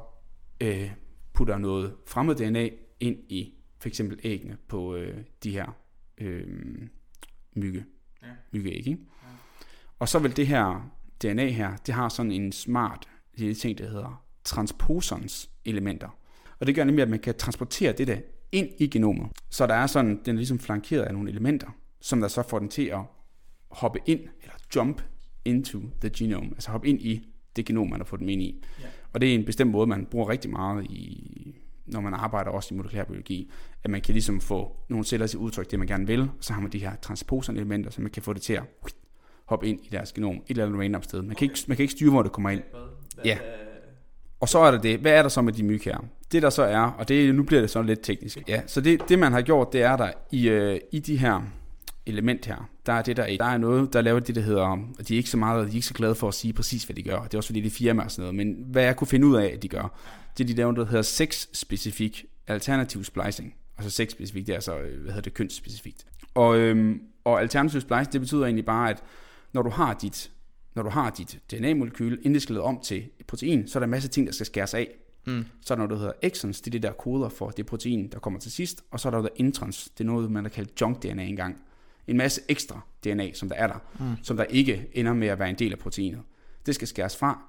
øh, 0.62 0.92
putter 1.34 1.58
noget 1.58 1.94
fremmed 2.08 2.36
DNA 2.36 2.70
ind 3.00 3.18
i 3.30 3.54
for 3.80 3.88
eksempel 3.90 4.20
æggene 4.24 4.58
på 4.68 4.96
øh, 4.96 5.18
de 5.44 5.52
her 5.52 5.76
øh, 6.18 6.48
mygge, 7.56 7.86
Ja. 8.24 8.28
myggeæg. 8.52 8.88
Ikke? 8.88 8.98
Og 10.00 10.10
så 10.10 10.20
vil 10.20 10.38
det 10.38 10.48
her 10.48 10.92
DNA 11.22 11.50
her, 11.50 11.76
det 11.76 11.94
har 11.94 12.10
sådan 12.10 12.32
en 12.32 12.52
smart 12.52 13.10
lille 13.34 13.56
ting, 13.56 13.78
der 13.78 13.88
hedder 13.90 14.24
transposons 14.44 15.50
elementer. 15.66 16.10
Og 16.60 16.68
det 16.68 16.76
gør 16.76 16.84
nemlig, 16.84 17.04
at 17.04 17.10
man 17.10 17.20
kan 17.20 17.36
transportere 17.36 17.92
det 17.94 18.08
der 18.08 18.18
ind 18.52 18.70
i 18.78 18.88
genomet. 18.88 19.28
Så 19.50 19.68
der 19.68 19.74
er 19.74 19.88
sådan, 19.88 20.22
den 20.26 20.36
er 20.36 20.40
ligesom 20.40 20.60
flankeret 20.60 21.04
af 21.04 21.14
nogle 21.14 21.30
elementer, 21.30 21.68
som 22.02 22.22
der 22.22 22.28
så 22.28 22.44
får 22.44 22.60
den 22.60 22.70
til 22.70 22.86
at 22.86 23.02
hoppe 23.70 24.00
ind, 24.06 24.20
eller 24.20 24.56
jump 24.76 25.02
into 25.46 25.80
the 26.02 26.10
genome, 26.10 26.50
altså 26.52 26.72
hoppe 26.72 26.88
ind 26.88 27.02
i 27.02 27.28
det 27.56 27.66
genom, 27.66 27.90
man 27.90 28.00
har 28.00 28.06
fået 28.06 28.20
dem 28.20 28.30
ind 28.30 28.42
i. 28.42 28.64
Ja. 28.82 28.86
Og 29.14 29.22
det 29.22 29.30
er 29.30 29.36
en 29.36 29.46
bestemt 29.46 29.72
måde, 29.72 29.88
man 29.88 30.06
bruger 30.06 30.30
rigtig 30.30 30.52
meget 30.52 30.86
i, 30.86 31.56
når 31.86 32.02
man 32.02 32.14
arbejder 32.14 32.52
også 32.52 32.74
i 32.74 32.78
molekylær 32.78 33.04
biologi, 33.04 33.52
at 33.84 33.92
man 33.92 34.02
kan 34.02 34.14
ligesom 34.14 34.42
få 34.42 34.76
nogle 34.90 35.06
celler 35.06 35.28
til 35.28 35.38
at 35.38 35.42
udtrykke 35.42 35.72
det, 35.72 35.80
man 35.80 35.88
gerne 35.88 36.08
vil, 36.08 36.22
og 36.22 36.30
så 36.40 36.54
har 36.54 36.62
man 36.62 36.72
de 36.72 36.80
her 36.80 36.96
transposon-elementer, 37.02 37.90
så 37.90 38.02
man 38.02 38.12
kan 38.12 38.24
få 38.24 38.34
det 38.34 38.42
til 38.42 38.54
at 38.54 38.64
hoppe 39.46 39.68
ind 39.68 39.80
i 39.86 39.90
deres 39.92 40.14
genom, 40.14 40.36
et 40.36 40.42
eller 40.48 40.66
andet 40.66 40.80
random 40.80 41.04
sted. 41.04 41.22
Man 41.22 41.36
kan, 41.36 41.46
ikke, 41.46 41.60
man 41.68 41.78
kan 41.78 41.84
ikke 41.84 41.92
styre, 41.92 42.12
hvor 42.12 42.24
det 42.24 42.32
kommer 42.32 42.50
ind. 42.50 42.62
Ja. 43.26 43.38
Og 44.40 44.50
så 44.50 44.60
er 44.60 44.72
der 44.72 44.82
det, 44.82 45.00
hvad 45.00 45.12
er 45.12 45.22
der 45.22 45.30
så 45.30 45.42
med 45.42 45.54
de 45.54 45.64
myg 45.64 45.82
her? 45.86 45.98
Det 46.32 46.42
der 46.42 46.50
så 46.50 46.64
er, 46.64 46.82
og 46.82 47.08
det, 47.08 47.36
nu 47.36 47.44
bliver 47.44 47.62
det 47.62 47.70
så 47.70 47.82
lidt 47.82 48.00
teknisk. 48.04 48.44
Ja, 48.48 48.62
så 48.68 48.82
det, 48.82 49.10
det 49.10 49.20
man 49.20 49.32
har 49.32 49.42
gjort, 49.42 49.74
det 49.74 49.82
er 49.82 49.98
der 49.98 50.12
i, 50.32 50.50
øh, 50.50 50.80
i 50.92 51.00
de 51.00 51.18
her 51.18 51.42
element 52.06 52.46
her, 52.46 52.70
der 52.86 52.94
er 52.94 53.02
det 53.02 53.18
der, 53.18 53.38
der 53.38 53.46
er 53.46 53.58
noget, 53.58 53.94
der 53.94 54.02
laver 54.02 54.20
det, 54.20 54.36
der 54.36 54.42
hedder, 54.42 54.66
og 55.00 55.08
de 55.08 55.14
er 55.14 55.18
ikke 55.18 55.30
så 55.30 55.38
meget, 55.38 55.66
de 55.66 55.72
er 55.72 55.76
ikke 55.76 55.88
så 55.88 55.94
glade 55.94 56.16
for 56.16 56.28
at 56.28 56.34
sige 56.34 56.54
præcis, 56.54 56.84
hvad 56.84 56.96
de 56.96 57.04
gør. 57.04 57.24
Det 57.24 57.34
er 57.34 57.38
også 57.38 57.48
fordi, 57.48 57.62
det 57.62 57.68
er 57.68 57.76
firma 57.76 58.04
og 58.04 58.12
sådan 58.12 58.22
noget, 58.22 58.36
men 58.36 58.66
hvad 58.68 58.84
jeg 58.84 58.96
kunne 58.96 59.08
finde 59.08 59.28
ud 59.28 59.36
af, 59.36 59.46
at 59.46 59.64
de 59.64 59.68
gør, 59.68 60.00
det 60.38 60.44
er 60.44 60.48
de 60.48 60.54
laver 60.54 60.72
noget, 60.72 60.88
der 60.88 60.92
hedder 60.92 61.02
sex-specifik 61.02 62.26
alternativ 62.48 63.04
splicing. 63.04 63.56
Altså 63.78 63.92
sex-specifik, 63.92 64.48
det 64.48 64.56
er 64.56 64.60
så, 64.60 64.78
øh, 64.78 65.02
hvad 65.02 65.14
hedder 65.14 65.22
det, 65.22 65.34
kønsspecifikt. 65.34 66.06
Og, 66.34 66.58
øhm, 66.58 67.02
og 67.24 67.42
alternativ 67.42 67.82
splicing, 67.82 68.14
det 68.14 68.22
betyder 68.22 68.44
egentlig 68.44 68.66
bare, 68.66 68.90
at 68.90 69.04
når 69.54 69.62
du 69.62 69.70
har 69.70 69.94
dit, 69.94 70.32
når 70.76 70.84
du 70.84 70.90
har 70.90 71.10
dit 71.10 71.40
DNA-molekyl, 71.52 72.18
inden 72.18 72.34
det 72.34 72.42
skal 72.42 72.54
lede 72.54 72.64
om 72.64 72.80
til 72.84 72.98
et 73.20 73.26
protein, 73.28 73.68
så 73.68 73.78
er 73.78 73.80
der 73.80 73.86
en 73.86 73.92
masse 73.92 74.10
ting, 74.10 74.28
der 74.28 74.34
skal 74.34 74.46
skæres 74.46 74.74
af. 74.74 74.88
Mm. 75.28 75.46
Så 75.62 75.74
er 75.74 75.76
der 75.76 75.80
noget, 75.88 75.90
der 75.90 75.98
hedder 75.98 76.14
exons, 76.22 76.62
det 76.62 76.68
er 76.68 76.72
det 76.72 76.84
der 76.84 76.92
koder 76.92 77.30
for 77.30 77.50
det 77.50 77.66
protein, 77.66 78.08
der 78.12 78.20
kommer 78.20 78.40
til 78.40 78.52
sidst, 78.52 78.84
og 78.92 79.00
så 79.00 79.08
er 79.08 79.12
der 79.12 79.18
noget, 79.18 79.32
der 79.32 79.44
introns, 79.46 79.90
det 79.98 80.04
er 80.04 80.08
noget, 80.08 80.32
man 80.32 80.44
har 80.44 80.50
kaldt 80.50 80.82
junk 80.82 81.04
DNA 81.04 81.24
engang. 81.24 81.62
En 82.08 82.18
masse 82.18 82.42
ekstra 82.50 82.80
DNA, 83.04 83.34
som 83.34 83.50
der 83.50 83.56
er 83.56 83.68
der, 83.68 83.80
Mm. 84.00 84.24
som 84.24 84.38
der 84.38 84.44
ikke 84.44 84.88
ender 84.94 85.14
med 85.14 85.28
at 85.28 85.40
være 85.40 85.50
en 85.50 85.56
del 85.56 85.72
af 85.72 85.80
proteinet. 85.80 86.22
Det 86.66 86.76
skal 86.76 86.88
skæres 86.88 87.18
fra, 87.18 87.42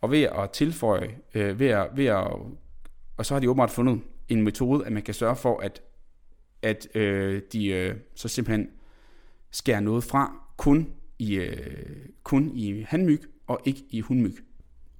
og 0.00 0.10
ved 0.10 0.22
at 0.22 0.50
tilføje, 0.50 1.16
øh, 1.34 1.58
ved 1.58 1.66
at, 1.68 1.88
ved 1.94 2.06
at, 2.06 2.26
og 3.16 3.26
så 3.26 3.34
har 3.34 3.40
de 3.40 3.50
åbenbart 3.50 3.70
fundet 3.70 4.00
en 4.28 4.42
metode, 4.42 4.86
at 4.86 4.92
man 4.92 5.02
kan 5.02 5.14
sørge 5.14 5.36
for, 5.36 5.60
at, 5.60 5.82
at 6.62 6.88
øh, 6.96 7.42
de 7.52 7.66
øh, 7.66 7.96
så 8.14 8.28
simpelthen 8.28 8.68
skærer 9.50 9.80
noget 9.80 10.04
fra 10.04 10.36
kun 10.56 10.88
i, 11.18 11.34
øh, 11.34 11.96
kun 12.22 12.50
i 12.54 12.82
handmyg 12.88 13.22
og 13.46 13.60
ikke 13.64 13.84
i 13.90 14.00
hundmyg. 14.00 14.36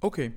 Okay. 0.01 0.31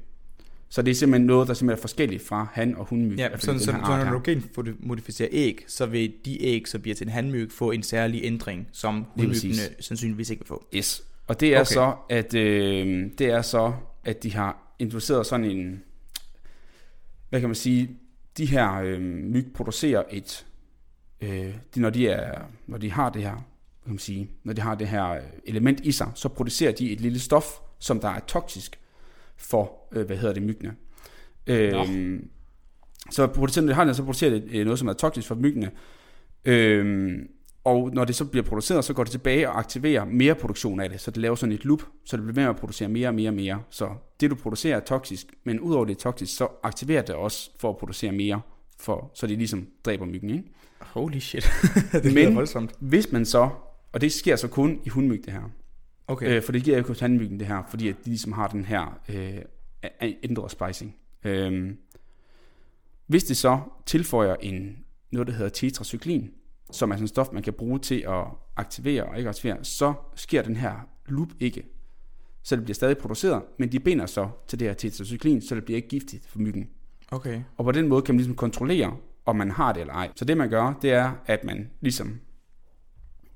Så 0.70 0.82
det 0.82 0.90
er 0.90 0.94
simpelthen 0.94 1.26
noget, 1.26 1.48
der 1.48 1.54
simpelthen 1.54 1.78
er 1.78 1.80
forskelligt 1.80 2.22
fra 2.22 2.48
han- 2.52 2.76
og 2.76 2.84
hundmyg. 2.84 3.18
Ja, 3.18 3.38
sådan, 3.38 3.60
så 3.60 3.72
art 3.72 4.06
når 4.06 4.12
du 4.12 4.20
genmodificerer 4.24 5.28
æg, 5.32 5.64
så 5.66 5.86
vil 5.86 6.12
de 6.24 6.42
æg, 6.42 6.68
som 6.68 6.80
bliver 6.80 6.94
til 6.94 7.06
en 7.06 7.12
handmyg, 7.12 7.52
få 7.52 7.70
en 7.70 7.82
særlig 7.82 8.20
ændring, 8.24 8.68
som 8.72 9.06
hundmyggene 9.16 9.62
sandsynligvis 9.80 10.30
ikke 10.30 10.40
vil 10.40 10.46
få. 10.46 10.66
Yes. 10.74 11.02
Og 11.26 11.40
det 11.40 11.54
er 11.54 11.60
Okay. 11.60 11.74
så, 11.74 11.94
at 12.10 12.34
øh, 12.34 13.10
det 13.18 13.26
er 13.26 13.42
så, 13.42 13.72
at 14.04 14.22
de 14.22 14.32
har 14.34 14.74
introduceret 14.78 15.26
sådan 15.26 15.44
en, 15.46 15.82
hvad 17.28 17.40
kan 17.40 17.48
man 17.48 17.56
sige, 17.56 17.90
de 18.38 18.46
her 18.46 18.74
øh, 18.74 19.00
myg 19.00 19.46
producerer 19.54 20.02
et, 20.10 20.46
øh, 21.20 21.54
de, 21.74 21.80
når, 21.80 21.90
de 21.90 22.08
er, 22.08 22.42
når 22.66 22.78
de 22.78 22.90
har 22.92 23.10
det 23.10 23.22
her, 23.22 23.34
kan 23.84 23.92
man 23.92 23.98
sige, 23.98 24.30
når 24.44 24.52
de 24.52 24.60
har 24.60 24.74
det 24.74 24.88
her 24.88 25.20
element 25.44 25.80
i 25.80 25.92
sig, 25.92 26.10
så 26.14 26.28
producerer 26.28 26.72
de 26.72 26.92
et 26.92 27.00
lille 27.00 27.18
stof, 27.18 27.44
som 27.78 28.00
der 28.00 28.08
er 28.08 28.20
toksisk 28.20 28.78
for, 29.38 29.72
øh, 29.92 30.06
hvad 30.06 30.16
hedder 30.16 30.34
det, 30.34 30.42
myggene. 30.42 30.74
Øh, 31.46 32.20
så 33.10 33.26
producerer, 33.26 33.64
når 33.64 33.72
de 33.72 33.74
har 33.74 33.84
det, 33.84 33.96
så 33.96 34.02
producerer 34.02 34.30
det 34.30 34.44
øh, 34.52 34.64
noget, 34.64 34.78
som 34.78 34.88
er 34.88 34.92
toksisk 34.92 35.28
for 35.28 35.34
myggene. 35.34 35.70
Øh, 36.44 37.18
og 37.64 37.90
når 37.94 38.04
det 38.04 38.14
så 38.14 38.24
bliver 38.24 38.44
produceret, 38.44 38.84
så 38.84 38.94
går 38.94 39.04
det 39.04 39.10
tilbage 39.10 39.48
og 39.48 39.58
aktiverer 39.58 40.04
mere 40.04 40.34
produktion 40.34 40.80
af 40.80 40.90
det, 40.90 41.00
så 41.00 41.10
det 41.10 41.22
laver 41.22 41.34
sådan 41.34 41.52
et 41.52 41.64
loop, 41.64 41.82
så 42.04 42.16
det 42.16 42.24
bliver 42.24 42.34
ved 42.34 42.42
med 42.42 42.50
at 42.50 42.56
producere 42.56 42.88
mere 42.88 43.08
og 43.08 43.14
mere 43.14 43.30
og 43.30 43.34
mere. 43.34 43.62
Så 43.70 43.88
det 44.20 44.30
du 44.30 44.34
producerer 44.34 44.76
er 44.76 44.80
toksisk, 44.80 45.26
men 45.44 45.60
udover 45.60 45.84
det 45.84 45.94
er 45.94 45.98
toksisk, 45.98 46.36
så 46.36 46.48
aktiverer 46.62 47.02
det 47.02 47.14
også 47.14 47.50
for 47.60 47.70
at 47.70 47.76
producere 47.76 48.12
mere, 48.12 48.40
for, 48.80 49.10
så 49.14 49.26
det 49.26 49.38
ligesom 49.38 49.66
dræber 49.84 50.06
myggen. 50.06 50.30
Ikke? 50.30 50.44
Holy 50.80 51.18
shit. 51.18 51.50
det 51.92 52.14
men 52.14 52.34
voldsomt. 52.34 52.72
hvis 52.78 53.12
man 53.12 53.26
så, 53.26 53.48
og 53.92 54.00
det 54.00 54.12
sker 54.12 54.36
så 54.36 54.48
kun 54.48 54.80
i 54.84 54.88
hundmyg 54.88 55.24
det 55.24 55.32
her, 55.32 55.50
Okay. 56.08 56.36
øh, 56.36 56.42
for 56.42 56.52
det 56.52 56.62
giver 56.62 56.78
jo 56.78 56.94
handmyggen 57.00 57.38
det 57.38 57.46
her, 57.46 57.62
fordi 57.70 57.88
at 57.88 57.96
de 58.04 58.10
ligesom 58.10 58.32
har 58.32 58.48
den 58.48 58.64
her 58.64 59.00
øh, 59.08 60.12
ændret 60.22 60.50
spicing. 60.50 60.96
Øh, 61.24 61.74
hvis 63.06 63.24
det 63.24 63.36
så 63.36 63.60
tilføjer 63.86 64.36
en, 64.40 64.76
noget, 65.10 65.28
der 65.28 65.34
hedder 65.34 65.50
tetracyklin, 65.50 66.30
som 66.70 66.90
er 66.90 66.94
sådan 66.94 67.04
et 67.04 67.08
stof, 67.08 67.28
man 67.32 67.42
kan 67.42 67.52
bruge 67.52 67.78
til 67.78 68.04
at 68.08 68.24
aktivere 68.56 69.04
og 69.04 69.18
ikke 69.18 69.28
aktivere, 69.28 69.64
så 69.64 69.94
sker 70.14 70.42
den 70.42 70.56
her 70.56 70.88
loop 71.06 71.28
ikke. 71.40 71.62
Så 72.42 72.56
det 72.56 72.64
bliver 72.64 72.74
stadig 72.74 72.98
produceret, 72.98 73.42
men 73.58 73.72
de 73.72 73.80
binder 73.80 74.06
så 74.06 74.28
til 74.48 74.58
det 74.58 74.68
her 74.68 74.74
tetracyklin, 74.74 75.42
så 75.42 75.54
det 75.54 75.64
bliver 75.64 75.76
ikke 75.76 75.88
giftigt 75.88 76.28
for 76.28 76.38
myggen. 76.38 76.68
Okay. 77.10 77.42
Og 77.56 77.64
på 77.64 77.72
den 77.72 77.88
måde 77.88 78.02
kan 78.02 78.14
man 78.14 78.18
ligesom 78.18 78.36
kontrollere, 78.36 78.96
om 79.26 79.36
man 79.36 79.50
har 79.50 79.72
det 79.72 79.80
eller 79.80 79.94
ej. 79.94 80.10
Så 80.16 80.24
det 80.24 80.36
man 80.36 80.50
gør, 80.50 80.78
det 80.82 80.92
er, 80.92 81.12
at 81.26 81.44
man 81.44 81.70
ligesom, 81.80 82.20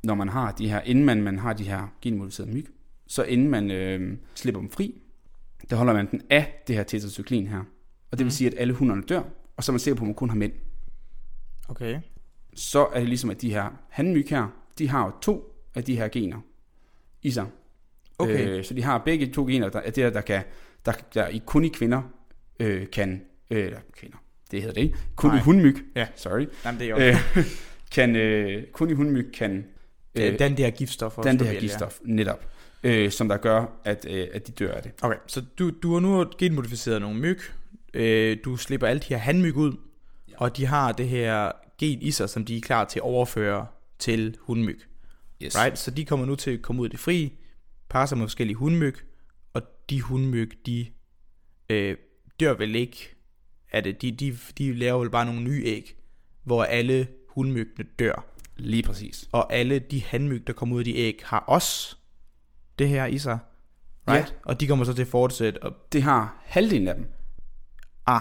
når 0.05 0.15
man 0.15 0.29
har 0.29 0.53
de 0.53 0.69
her, 0.69 0.81
inden 0.81 1.05
man, 1.05 1.23
man 1.23 1.39
har 1.39 1.53
de 1.53 1.65
her 1.65 1.95
genmodificerede 2.03 2.53
myg, 2.53 2.67
så 3.07 3.23
inden 3.23 3.49
man 3.49 3.71
øh, 3.71 4.17
slipper 4.35 4.61
dem 4.61 4.71
fri, 4.71 4.95
der 5.71 5.77
holder 5.77 5.93
man 5.93 6.11
den 6.11 6.23
af 6.31 6.63
det 6.67 6.77
her 6.77 6.83
tetracyklin 6.83 7.47
her. 7.47 7.59
Og 7.59 7.65
det 8.11 8.19
vil 8.19 8.25
Mhm. 8.25 8.31
sige, 8.31 8.49
at 8.51 8.55
alle 8.59 8.73
hunderne 8.75 9.03
dør, 9.03 9.23
og 9.57 9.65
så 9.65 9.73
er 9.73 9.75
man 9.75 9.81
sikker 9.81 9.99
på, 9.99 10.05
at 10.05 10.07
man 10.07 10.15
kun 10.15 10.29
har 10.31 10.37
mænd. 10.37 10.53
Okay. 11.69 12.01
Så 12.55 12.87
er 12.95 12.99
det 12.99 13.09
ligesom, 13.09 13.31
at 13.31 13.43
de 13.43 13.51
her 13.51 13.69
handmyg 13.91 14.27
her, 14.31 14.49
de 14.79 14.89
har 14.89 15.05
jo 15.07 15.13
to 15.23 15.55
af 15.75 15.85
de 15.85 15.97
her 15.97 16.09
gener 16.09 16.41
i 17.23 17.31
sig. 17.31 17.47
Okay. 18.19 18.49
Øh, 18.49 18.65
så 18.65 18.75
de 18.75 18.83
har 18.83 18.99
begge 18.99 19.27
to 19.33 19.47
gener, 19.47 19.69
der 19.69 19.79
er 19.81 19.91
det, 19.91 20.03
her, 20.05 20.11
der 20.11 20.21
kan, 20.21 20.43
der, 20.87 20.93
der 21.15 21.29
i, 21.29 21.43
kun 21.47 21.65
i 21.65 21.69
kvinder 21.69 22.03
øh, 22.61 22.91
kan, 22.91 23.23
øh, 23.51 23.65
eller 23.67 23.79
kvinder, 23.93 24.17
det 24.51 24.61
hedder 24.63 24.75
det 24.75 24.81
ikke, 24.83 24.97
kun 25.17 25.31
Nej. 25.31 25.39
i 25.39 25.41
hundmyg, 25.41 25.77
Ja. 25.97 26.07
sorry, 26.17 26.47
Jamen, 26.65 26.81
det 26.81 26.91
er 26.91 26.91
jo 26.91 26.97
øh, 26.99 27.45
kan, 27.95 28.17
øh, 28.17 28.67
kun 28.73 28.91
i 28.91 28.93
hundmyg 28.93 29.33
kan 29.35 29.65
øh, 30.15 30.33
øh, 30.33 30.39
den 30.39 30.57
der 30.57 30.71
giftstof 30.71 31.19
den 31.23 31.41
ja. 31.41 31.55
giftstof, 31.55 31.99
netop, 32.05 32.47
øh, 32.83 33.11
som 33.11 33.29
der 33.29 33.37
gør, 33.37 33.67
at, 33.85 34.07
øh, 34.09 34.29
at 34.33 34.47
de 34.47 34.53
dør 34.53 34.75
af 34.75 34.83
det. 34.83 34.93
Okay, 35.03 35.17
så 35.27 35.45
du, 35.59 35.71
du 35.71 35.93
har 35.93 36.01
nu 36.01 36.27
genmodificeret 36.39 37.01
nogle 37.01 37.21
myg. 37.21 37.41
Øh, 37.95 38.37
du 38.45 38.57
slipper 38.57 38.87
alle 38.87 39.01
de 39.01 39.07
her 39.09 39.17
handmyg 39.17 39.57
ud, 39.57 39.77
ja. 40.29 40.35
og 40.37 40.57
de 40.57 40.67
har 40.67 40.93
det 40.93 41.09
her 41.09 41.53
gen 41.79 42.03
i 42.03 42.11
sig, 42.11 42.31
som 42.31 42.45
de 42.45 42.57
er 42.57 42.61
klar 42.61 42.85
til 42.85 42.99
at 42.99 43.03
overføre 43.03 43.67
til 43.99 44.37
hundmyg. 44.41 44.81
Yes. 45.43 45.59
Right? 45.59 45.79
Så 45.79 45.91
de 45.91 46.05
kommer 46.05 46.27
nu 46.27 46.35
til 46.35 46.51
at 46.51 46.63
komme 46.63 46.83
ud 46.83 46.89
i 46.89 46.91
det 46.91 46.99
fri, 46.99 47.33
parrer 47.89 48.07
sig 48.07 48.19
med 48.19 48.27
forskellige 48.27 48.57
hundmyg, 48.57 48.97
og 49.53 49.63
de 49.91 50.01
hundmyg, 50.01 50.67
de 50.67 50.87
øh, 51.71 51.97
dør 52.41 52.55
vel 52.55 52.75
ikke 52.75 53.15
af 53.73 53.83
det. 53.83 54.03
De, 54.03 54.11
de, 54.11 54.39
de 54.59 54.75
laver 54.75 54.99
vel 54.99 55.11
bare 55.11 55.27
nogle 55.27 55.41
nye 55.41 55.63
æg, 55.65 55.97
hvor 56.45 56.65
alle 56.65 57.07
hundmyggene 57.27 57.89
dør. 57.99 58.27
Lige 58.65 58.83
præcis. 58.83 59.29
Og 59.33 59.53
alle 59.53 59.79
de 59.79 60.03
handmyg, 60.03 60.47
der 60.47 60.53
kommer 60.53 60.75
ud 60.75 60.81
af 60.81 60.85
de 60.85 60.97
æg, 60.97 61.21
har 61.25 61.39
også 61.39 61.97
det 62.79 62.89
her 62.89 63.07
i 63.07 63.19
sig. 63.19 63.39
Right? 64.09 64.29
Ja. 64.31 64.35
Og 64.45 64.61
de 64.61 64.67
kommer 64.67 64.85
så 64.85 64.95
til 64.95 65.03
at 65.03 65.09
fortsætte. 65.09 65.63
Og, 65.63 65.73
Det 65.93 66.03
har 66.03 66.43
halvdelen 66.45 66.89
af 66.89 66.95
dem. 66.95 67.07
ah, 68.07 68.21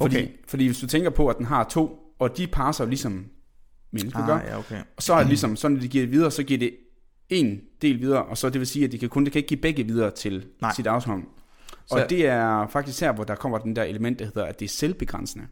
Fordi, 0.00 0.16
okay. 0.16 0.28
fordi 0.48 0.66
hvis 0.66 0.78
du 0.80 0.86
tænker 0.86 1.10
på, 1.10 1.28
at 1.28 1.38
den 1.38 1.46
har 1.46 1.64
to, 1.64 2.14
og 2.18 2.36
de 2.36 2.46
parer 2.46 2.72
sig 2.72 2.84
jo 2.84 2.88
ligesom 2.88 3.26
mennesker 3.90 4.26
gør, 4.26 4.34
Ah, 4.34 4.44
ja, 4.46 4.58
okay. 4.58 4.82
Og 4.96 5.02
så 5.02 5.14
er 5.14 5.18
det 5.18 5.28
ligesom, 5.28 5.56
så 5.56 5.68
når 5.68 5.80
de 5.80 5.88
giver 5.88 6.04
det 6.04 6.12
videre, 6.12 6.30
så 6.30 6.42
giver 6.42 6.58
det 6.58 6.76
en 7.28 7.60
del 7.82 8.00
videre, 8.00 8.24
og 8.24 8.38
så 8.38 8.50
det 8.50 8.58
vil 8.58 8.66
sige, 8.66 8.84
at 8.84 8.92
de 8.92 8.98
kan 8.98 9.08
kun 9.08 9.24
det 9.24 9.32
kan 9.32 9.38
ikke 9.38 9.48
give 9.48 9.60
begge 9.60 9.84
videre 9.84 10.10
til 10.10 10.46
Nej. 10.60 10.72
sit 10.74 10.86
afsavn. 10.86 11.24
Og 11.90 11.98
Så- 11.98 12.06
det 12.10 12.26
er 12.26 12.66
faktisk 12.66 13.00
her, 13.00 13.12
hvor 13.12 13.24
der 13.24 13.34
kommer 13.34 13.58
den 13.58 13.76
der 13.76 13.82
element, 13.82 14.18
der 14.18 14.24
hedder, 14.24 14.44
at 14.44 14.60
det 14.60 14.64
er 14.64 14.68
selvbegrænsende. 14.70 15.46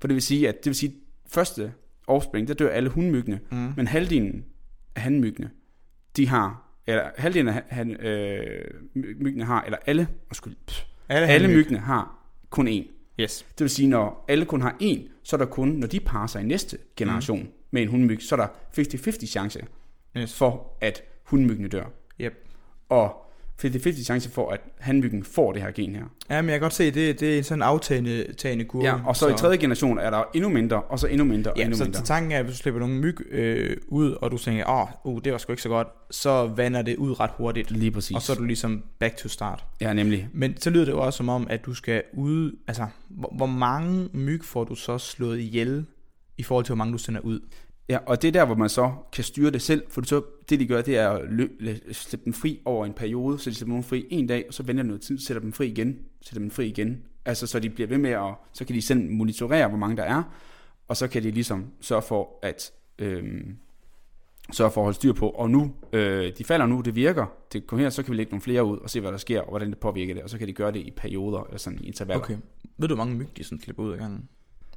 For 0.00 0.08
det 0.08 0.14
vil 0.14 0.22
sige, 0.22 0.48
at 0.48 0.54
det 0.54 0.66
vil 0.66 0.74
sige, 0.74 0.94
første 1.26 1.72
offspring, 2.08 2.48
der 2.48 2.54
dør 2.54 2.68
alle 2.70 2.88
hundmyggene, 2.88 3.40
Mm. 3.50 3.72
men 3.76 3.86
halvdelen 3.86 4.44
af 4.96 5.02
hanmyggene, 5.02 5.50
de 6.16 6.28
har, 6.28 6.70
eller 6.86 7.10
halvdelen 7.18 7.48
af 7.48 7.62
han, 7.68 7.90
øh, 7.90 8.64
my- 8.94 9.16
myggene 9.22 9.44
har, 9.44 9.62
eller 9.62 9.78
alle, 9.86 10.08
undskyld, 10.30 10.56
pff, 10.66 10.80
Alle, 11.08 11.26
alle 11.28 11.48
myggene 11.48 11.78
har 11.78 12.18
kun 12.50 12.68
én. 12.68 12.86
Yes. 13.20 13.46
Det 13.50 13.60
vil 13.60 13.70
sige, 13.70 13.88
når 13.88 14.24
alle 14.28 14.44
kun 14.44 14.60
har 14.62 14.76
én, 14.82 15.08
så 15.22 15.36
er 15.36 15.38
der 15.38 15.46
kun, 15.46 15.68
når 15.68 15.86
de 15.86 16.00
parer 16.00 16.26
sig 16.26 16.42
i 16.42 16.44
næste 16.46 16.78
generation 16.96 17.42
mm. 17.42 17.48
med 17.70 17.82
en 17.82 17.88
hundmyg, 17.88 18.22
så 18.22 18.34
er 18.34 18.40
der 18.40 18.46
50-50 18.78 19.26
chance 19.26 19.60
Yes. 20.16 20.38
for, 20.38 20.76
at 20.80 21.02
hundmyggene 21.24 21.68
dør. 21.68 21.84
Yep. 22.20 22.46
Og 22.88 23.27
50-50 23.64 24.04
chance 24.04 24.30
for, 24.30 24.50
at 24.50 24.60
hanmyggen 24.78 25.24
får 25.24 25.52
det 25.52 25.62
her 25.62 25.70
gen 25.70 25.94
her. 25.94 26.04
Ja, 26.30 26.42
men 26.42 26.50
jeg 26.50 26.54
kan 26.54 26.60
godt 26.60 26.74
se, 26.74 26.90
det, 26.90 27.20
det 27.20 27.38
er 27.38 27.42
sådan 27.42 27.58
en 27.58 27.62
aftagende 27.62 28.32
tagende 28.32 28.64
kurve. 28.64 28.84
Ja, 28.84 28.94
og 29.06 29.16
så, 29.16 29.20
så 29.20 29.28
i 29.28 29.32
tredje 29.36 29.56
generation 29.56 29.98
er 29.98 30.10
der 30.10 30.22
endnu 30.34 30.48
mindre, 30.48 30.82
og 30.82 30.98
så 30.98 31.06
endnu 31.06 31.24
mindre, 31.24 31.50
og 31.50 31.58
Ja, 31.58 31.62
endnu 31.62 31.76
så, 31.76 31.84
mindre. 31.84 31.98
så 31.98 32.04
tanken 32.04 32.32
er, 32.32 32.38
at 32.38 32.44
hvis 32.44 32.56
du 32.56 32.62
slipper 32.62 32.80
nogle 32.80 32.94
myg 32.94 33.16
øh, 33.30 33.76
ud, 33.88 34.12
og 34.12 34.30
du 34.30 34.38
tænker, 34.38 34.64
åh, 34.68 34.82
oh, 34.82 35.14
uh, 35.14 35.20
det 35.24 35.32
var 35.32 35.38
sgu 35.38 35.52
ikke 35.52 35.62
så 35.62 35.68
godt, 35.68 35.88
så 36.10 36.46
vander 36.46 36.82
det 36.82 36.96
ud 36.96 37.20
ret 37.20 37.30
hurtigt. 37.36 37.70
Lige 37.70 37.90
præcis. 37.90 38.14
Og 38.14 38.22
så 38.22 38.32
er 38.32 38.36
du 38.36 38.44
ligesom 38.44 38.82
back 38.98 39.16
to 39.16 39.28
start. 39.28 39.64
Ja, 39.80 39.92
nemlig. 39.92 40.28
Men 40.32 40.56
så 40.60 40.70
lyder 40.70 40.84
det 40.84 40.92
jo 40.92 41.00
også 41.00 41.16
som 41.16 41.28
om, 41.28 41.46
at 41.50 41.66
du 41.66 41.74
skal 41.74 42.02
ud... 42.12 42.56
Altså, 42.68 42.86
hvor, 43.08 43.32
hvor 43.36 43.46
mange 43.46 44.08
myg 44.12 44.44
får 44.44 44.64
du 44.64 44.74
så 44.74 44.98
slået 44.98 45.38
ihjel, 45.38 45.86
i 46.38 46.42
forhold 46.42 46.64
til, 46.64 46.70
hvor 46.70 46.76
mange 46.76 46.92
du 46.92 46.98
sender 46.98 47.20
ud? 47.20 47.40
Ja, 47.88 47.98
og 48.06 48.22
det 48.22 48.28
er 48.28 48.32
der, 48.32 48.44
hvor 48.44 48.54
man 48.54 48.68
så 48.68 48.92
kan 49.12 49.24
styre 49.24 49.50
det 49.50 49.62
selv, 49.62 49.82
for 49.88 50.02
så, 50.04 50.22
det 50.48 50.60
de 50.60 50.66
gør, 50.66 50.82
det 50.82 50.96
er 50.96 51.10
at 51.10 51.22
lø- 51.22 51.92
slippe 51.92 52.24
dem 52.24 52.32
fri 52.32 52.60
over 52.64 52.86
en 52.86 52.92
periode, 52.92 53.38
så 53.38 53.50
de 53.50 53.54
slipper 53.54 53.74
dem 53.74 53.82
fri 53.82 54.06
en 54.10 54.26
dag, 54.26 54.44
og 54.48 54.54
så 54.54 54.62
venter 54.62 54.82
noget 54.82 55.02
tid, 55.02 55.18
sætter 55.18 55.40
dem 55.40 55.52
fri 55.52 55.66
igen, 55.66 55.98
sætter 56.20 56.40
dem 56.40 56.50
fri 56.50 56.66
igen. 56.66 57.02
Altså, 57.24 57.46
så 57.46 57.60
de 57.60 57.70
bliver 57.70 57.88
ved 57.88 57.98
med 57.98 58.10
at, 58.10 58.34
så 58.52 58.64
kan 58.64 58.76
de 58.76 58.82
selv 58.82 59.10
monitorere, 59.10 59.68
hvor 59.68 59.78
mange 59.78 59.96
der 59.96 60.02
er, 60.02 60.22
og 60.88 60.96
så 60.96 61.08
kan 61.08 61.22
de 61.22 61.30
ligesom 61.30 61.66
sørge 61.80 62.02
for, 62.02 62.38
at 62.42 62.72
øh, 62.98 63.24
sørge 64.52 64.70
for 64.70 64.80
at 64.80 64.84
holde 64.84 64.96
styr 64.96 65.12
på, 65.12 65.28
og 65.28 65.50
nu, 65.50 65.72
øh, 65.92 66.32
de 66.38 66.44
falder 66.44 66.66
nu, 66.66 66.80
det 66.80 66.94
virker, 66.94 67.26
det 67.52 67.66
kommer 67.66 67.82
her, 67.84 67.90
så 67.90 68.02
kan 68.02 68.12
vi 68.12 68.16
lægge 68.16 68.30
nogle 68.30 68.42
flere 68.42 68.64
ud, 68.64 68.78
og 68.78 68.90
se, 68.90 69.00
hvad 69.00 69.12
der 69.12 69.18
sker, 69.18 69.40
og 69.40 69.48
hvordan 69.48 69.70
det 69.70 69.78
påvirker 69.78 70.14
det, 70.14 70.22
og 70.22 70.30
så 70.30 70.38
kan 70.38 70.48
de 70.48 70.52
gøre 70.52 70.72
det 70.72 70.80
i 70.80 70.90
perioder, 70.96 71.42
eller 71.42 71.58
sådan 71.58 71.78
i 71.82 71.86
intervaller. 71.86 72.22
Okay. 72.22 72.36
Ved 72.78 72.88
du, 72.88 72.94
hvor 72.94 73.04
mange 73.04 73.18
myg 73.18 73.28
de 73.36 73.44
sådan 73.44 73.60
slipper 73.60 73.82
ud 73.82 73.92
af 73.92 73.98
gangen? 73.98 74.28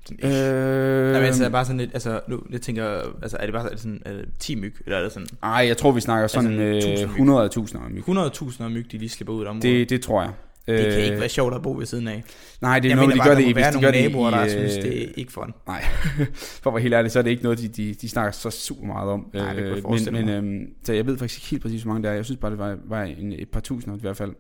Sådan 0.06 0.20
Øh, 0.24 0.32
ish. 0.32 1.12
Nej, 1.12 1.20
men 1.20 1.26
altså, 1.26 1.44
er 1.44 1.46
det 1.46 1.52
bare 1.52 1.66
sådan 1.66 1.78
lidt, 1.78 1.90
altså, 1.94 2.20
nu, 2.28 2.40
jeg 2.52 2.62
tænker, 2.62 3.02
altså, 3.22 3.38
er 3.40 3.46
det 3.46 3.54
bare 3.54 3.66
er 3.66 3.70
det 3.70 3.80
sådan, 3.80 4.02
er 4.06 4.12
det 4.14 4.26
10 4.40 4.56
myg, 4.56 4.76
eller 4.86 4.98
er 4.98 5.04
det 5.04 5.12
sådan 5.12 5.28
ej, 5.44 5.52
jeg 5.68 5.78
tror, 5.78 5.92
vi 5.92 6.02
snakker 6.02 6.28
sådan 6.28 6.60
Altså, 6.60 6.90
øh, 6.90 6.94
1000 6.94 7.08
myg. 7.08 7.16
100 7.16 7.50
tusinder 7.50 7.90
myg. 7.90 8.10
100.000 8.10 8.64
af 8.64 8.72
myg, 8.72 8.92
de 8.92 8.98
lige 8.98 9.10
slipper 9.10 9.34
ud 9.34 9.46
af? 9.46 9.54
Det, 9.62 9.90
det 9.90 10.02
tror 10.02 10.22
jeg. 10.22 10.32
det 10.68 10.78
kan 10.86 11.00
Øh, 11.00 11.06
ikke 11.06 11.20
være 11.20 11.30
sjovt 11.30 11.54
at 11.54 11.62
bo 11.62 11.72
ved 11.72 11.86
siden 11.86 12.08
af. 12.08 12.24
Nej, 12.62 12.80
det 12.80 12.86
er 12.86 12.90
jeg 12.90 12.96
noget, 12.96 13.08
mener 13.08 13.24
de 13.24 13.28
bare, 13.28 13.36
gør 13.36 13.36
det 13.36 13.54
hvis 13.54 13.66
de 13.66 13.72
nogle 13.72 13.88
gør 13.88 13.92
det 13.92 14.04
naboer, 14.04 14.30
i, 14.30 14.34
der 14.34 14.44
øh, 14.44 14.50
synes, 14.50 14.74
det 14.74 15.04
er 15.04 15.08
ikke 15.16 15.32
for 15.32 15.50
Nej, 15.68 15.84
for 16.64 16.70
at 16.70 16.74
være 16.74 16.82
helt 16.82 16.94
ærlig, 16.94 17.12
så 17.12 17.20
er 17.20 17.24
det 17.24 17.30
ikke 17.30 17.44
noget, 17.44 17.60
de, 17.60 17.68
de, 17.68 17.94
de 17.94 18.10
snakker 18.10 18.32
så 18.32 18.50
super 18.50 18.86
meget 18.86 19.10
om. 19.10 19.26
Nej, 19.34 19.54
det 19.54 19.84
kunne 19.84 20.00
jeg 20.06 20.14
men, 20.14 20.26
men, 20.26 20.30
øhm, 20.30 20.68
så 20.84 20.94
jeg 20.94 21.06
ved 21.06 21.18
faktisk 21.18 21.40
ikke 21.40 21.50
helt 21.50 21.62
præcis, 21.64 21.84
hvor 21.84 21.94
mange 21.94 22.04
der 22.04 22.10
er. 22.10 22.16
Jeg 22.16 22.26
synes 22.26 22.40
bare, 22.40 22.52
det 22.52 22.60
var, 22.60 22.78
var 22.86 23.04
en, 23.04 23.34
et 23.34 23.50
par 23.50 23.60
tusinder 23.60 23.98
i 23.98 24.02
hvert 24.02 24.18
fald. 24.18 24.32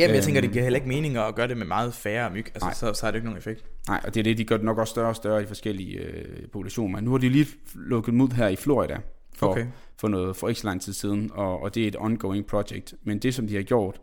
Ja, 0.00 0.06
men 0.06 0.14
jeg 0.14 0.20
Øhm. 0.20 0.24
tænker, 0.24 0.40
det 0.40 0.50
giver 0.52 0.62
heller 0.62 0.76
ikke 0.78 0.88
mening 0.88 1.16
at 1.16 1.34
gøre 1.34 1.48
det 1.48 1.56
med 1.56 1.66
meget 1.66 1.94
færre 1.94 2.30
myg. 2.30 2.46
Altså, 2.46 2.64
Nej. 2.66 2.74
så, 2.74 2.92
så 3.00 3.06
har 3.06 3.10
det 3.10 3.16
ikke 3.18 3.24
nogen 3.26 3.38
effekt. 3.38 3.64
Nej, 3.88 4.00
og 4.04 4.14
det 4.14 4.20
er 4.20 4.24
det, 4.24 4.38
de 4.38 4.44
gør 4.44 4.56
det 4.56 4.66
nok 4.66 4.78
også 4.78 4.90
større 4.90 5.08
og 5.08 5.16
større 5.16 5.42
i 5.42 5.46
forskellige 5.46 5.98
øh, 5.98 6.48
populationer. 6.52 6.96
Men 6.96 7.04
nu 7.04 7.10
har 7.10 7.18
de 7.18 7.28
lige 7.28 7.46
lukket 7.74 8.12
dem 8.12 8.20
ud 8.20 8.28
her 8.28 8.48
i 8.48 8.56
Florida 8.56 8.98
for, 9.34 9.46
Okay. 9.46 9.66
for, 10.00 10.08
noget, 10.08 10.36
for 10.36 10.48
ikke 10.48 10.60
så 10.60 10.66
lang 10.66 10.82
tid 10.82 10.92
siden, 10.92 11.30
og, 11.34 11.62
og 11.62 11.74
det 11.74 11.84
er 11.84 11.88
et 11.88 11.96
ongoing 11.98 12.46
project. 12.46 12.94
Men 13.02 13.18
det, 13.18 13.34
som 13.34 13.46
de 13.46 13.54
har 13.56 13.62
gjort 13.62 14.00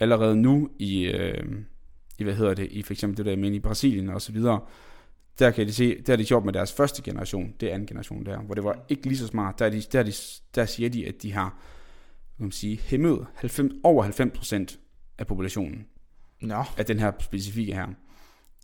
allerede 0.00 0.36
nu 0.36 0.68
i, 0.78 1.04
øh, 1.04 1.44
i 2.18 2.24
hvad 2.24 2.34
hedder 2.34 2.54
det, 2.54 2.68
i 2.70 2.82
for 2.82 2.92
eksempel 2.92 3.16
det 3.16 3.26
der 3.26 3.36
med 3.36 3.52
i 3.52 3.58
Brasilien 3.58 4.08
og 4.08 4.22
så 4.22 4.32
videre, 4.32 4.60
der 5.38 5.50
kan 5.50 5.66
de 5.66 5.72
se, 5.72 6.02
der 6.06 6.12
er 6.12 6.16
de 6.16 6.24
gjort 6.24 6.44
med 6.44 6.52
deres 6.52 6.72
første 6.72 7.02
generation, 7.02 7.52
det 7.60 7.68
er 7.70 7.74
anden 7.74 7.86
generation 7.86 8.26
der, 8.26 8.38
hvor 8.40 8.54
det 8.54 8.64
var 8.64 8.78
ikke 8.88 9.06
lige 9.06 9.18
så 9.18 9.26
smart. 9.26 9.58
Der, 9.58 9.66
er 9.66 9.70
de, 9.70 9.82
der, 9.92 9.98
er 9.98 10.02
de, 10.02 10.12
der 10.54 10.64
siger 10.64 10.88
de, 10.88 11.06
at 11.06 11.14
de 11.22 11.32
har 11.32 11.58
kan 12.36 12.44
man 12.46 12.52
sige, 12.52 12.80
hæmmet 12.84 13.26
90, 13.34 13.72
over 13.84 14.04
90% 14.04 14.76
af 15.20 15.26
populationen 15.26 15.86
Nå, 16.40 16.64
af 16.76 16.86
den 16.86 16.98
her 16.98 17.12
specifikke 17.20 17.74
her, 17.74 17.86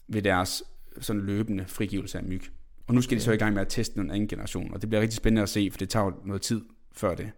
ved 0.08 0.22
deres 0.22 0.62
sådan 1.00 1.22
løbende 1.22 1.64
frigivelse 1.66 2.18
af 2.18 2.24
myg. 2.24 2.42
Og 2.86 2.94
nu 2.94 3.02
skal 3.02 3.16
de 3.16 3.22
så 3.22 3.32
i 3.32 3.36
gang 3.36 3.54
med 3.54 3.62
at 3.62 3.68
teste 3.68 4.00
en 4.00 4.10
anden 4.10 4.28
generation, 4.28 4.74
og 4.74 4.80
det 4.80 4.88
bliver 4.88 5.02
rigtig 5.02 5.16
spændende 5.16 5.42
at 5.42 5.48
se, 5.48 5.68
for 5.70 5.78
det 5.78 5.88
tager 5.88 6.04
jo 6.04 6.12
noget 6.24 6.42
tid 6.42 6.62
før 6.92 7.14
det, 7.14 7.30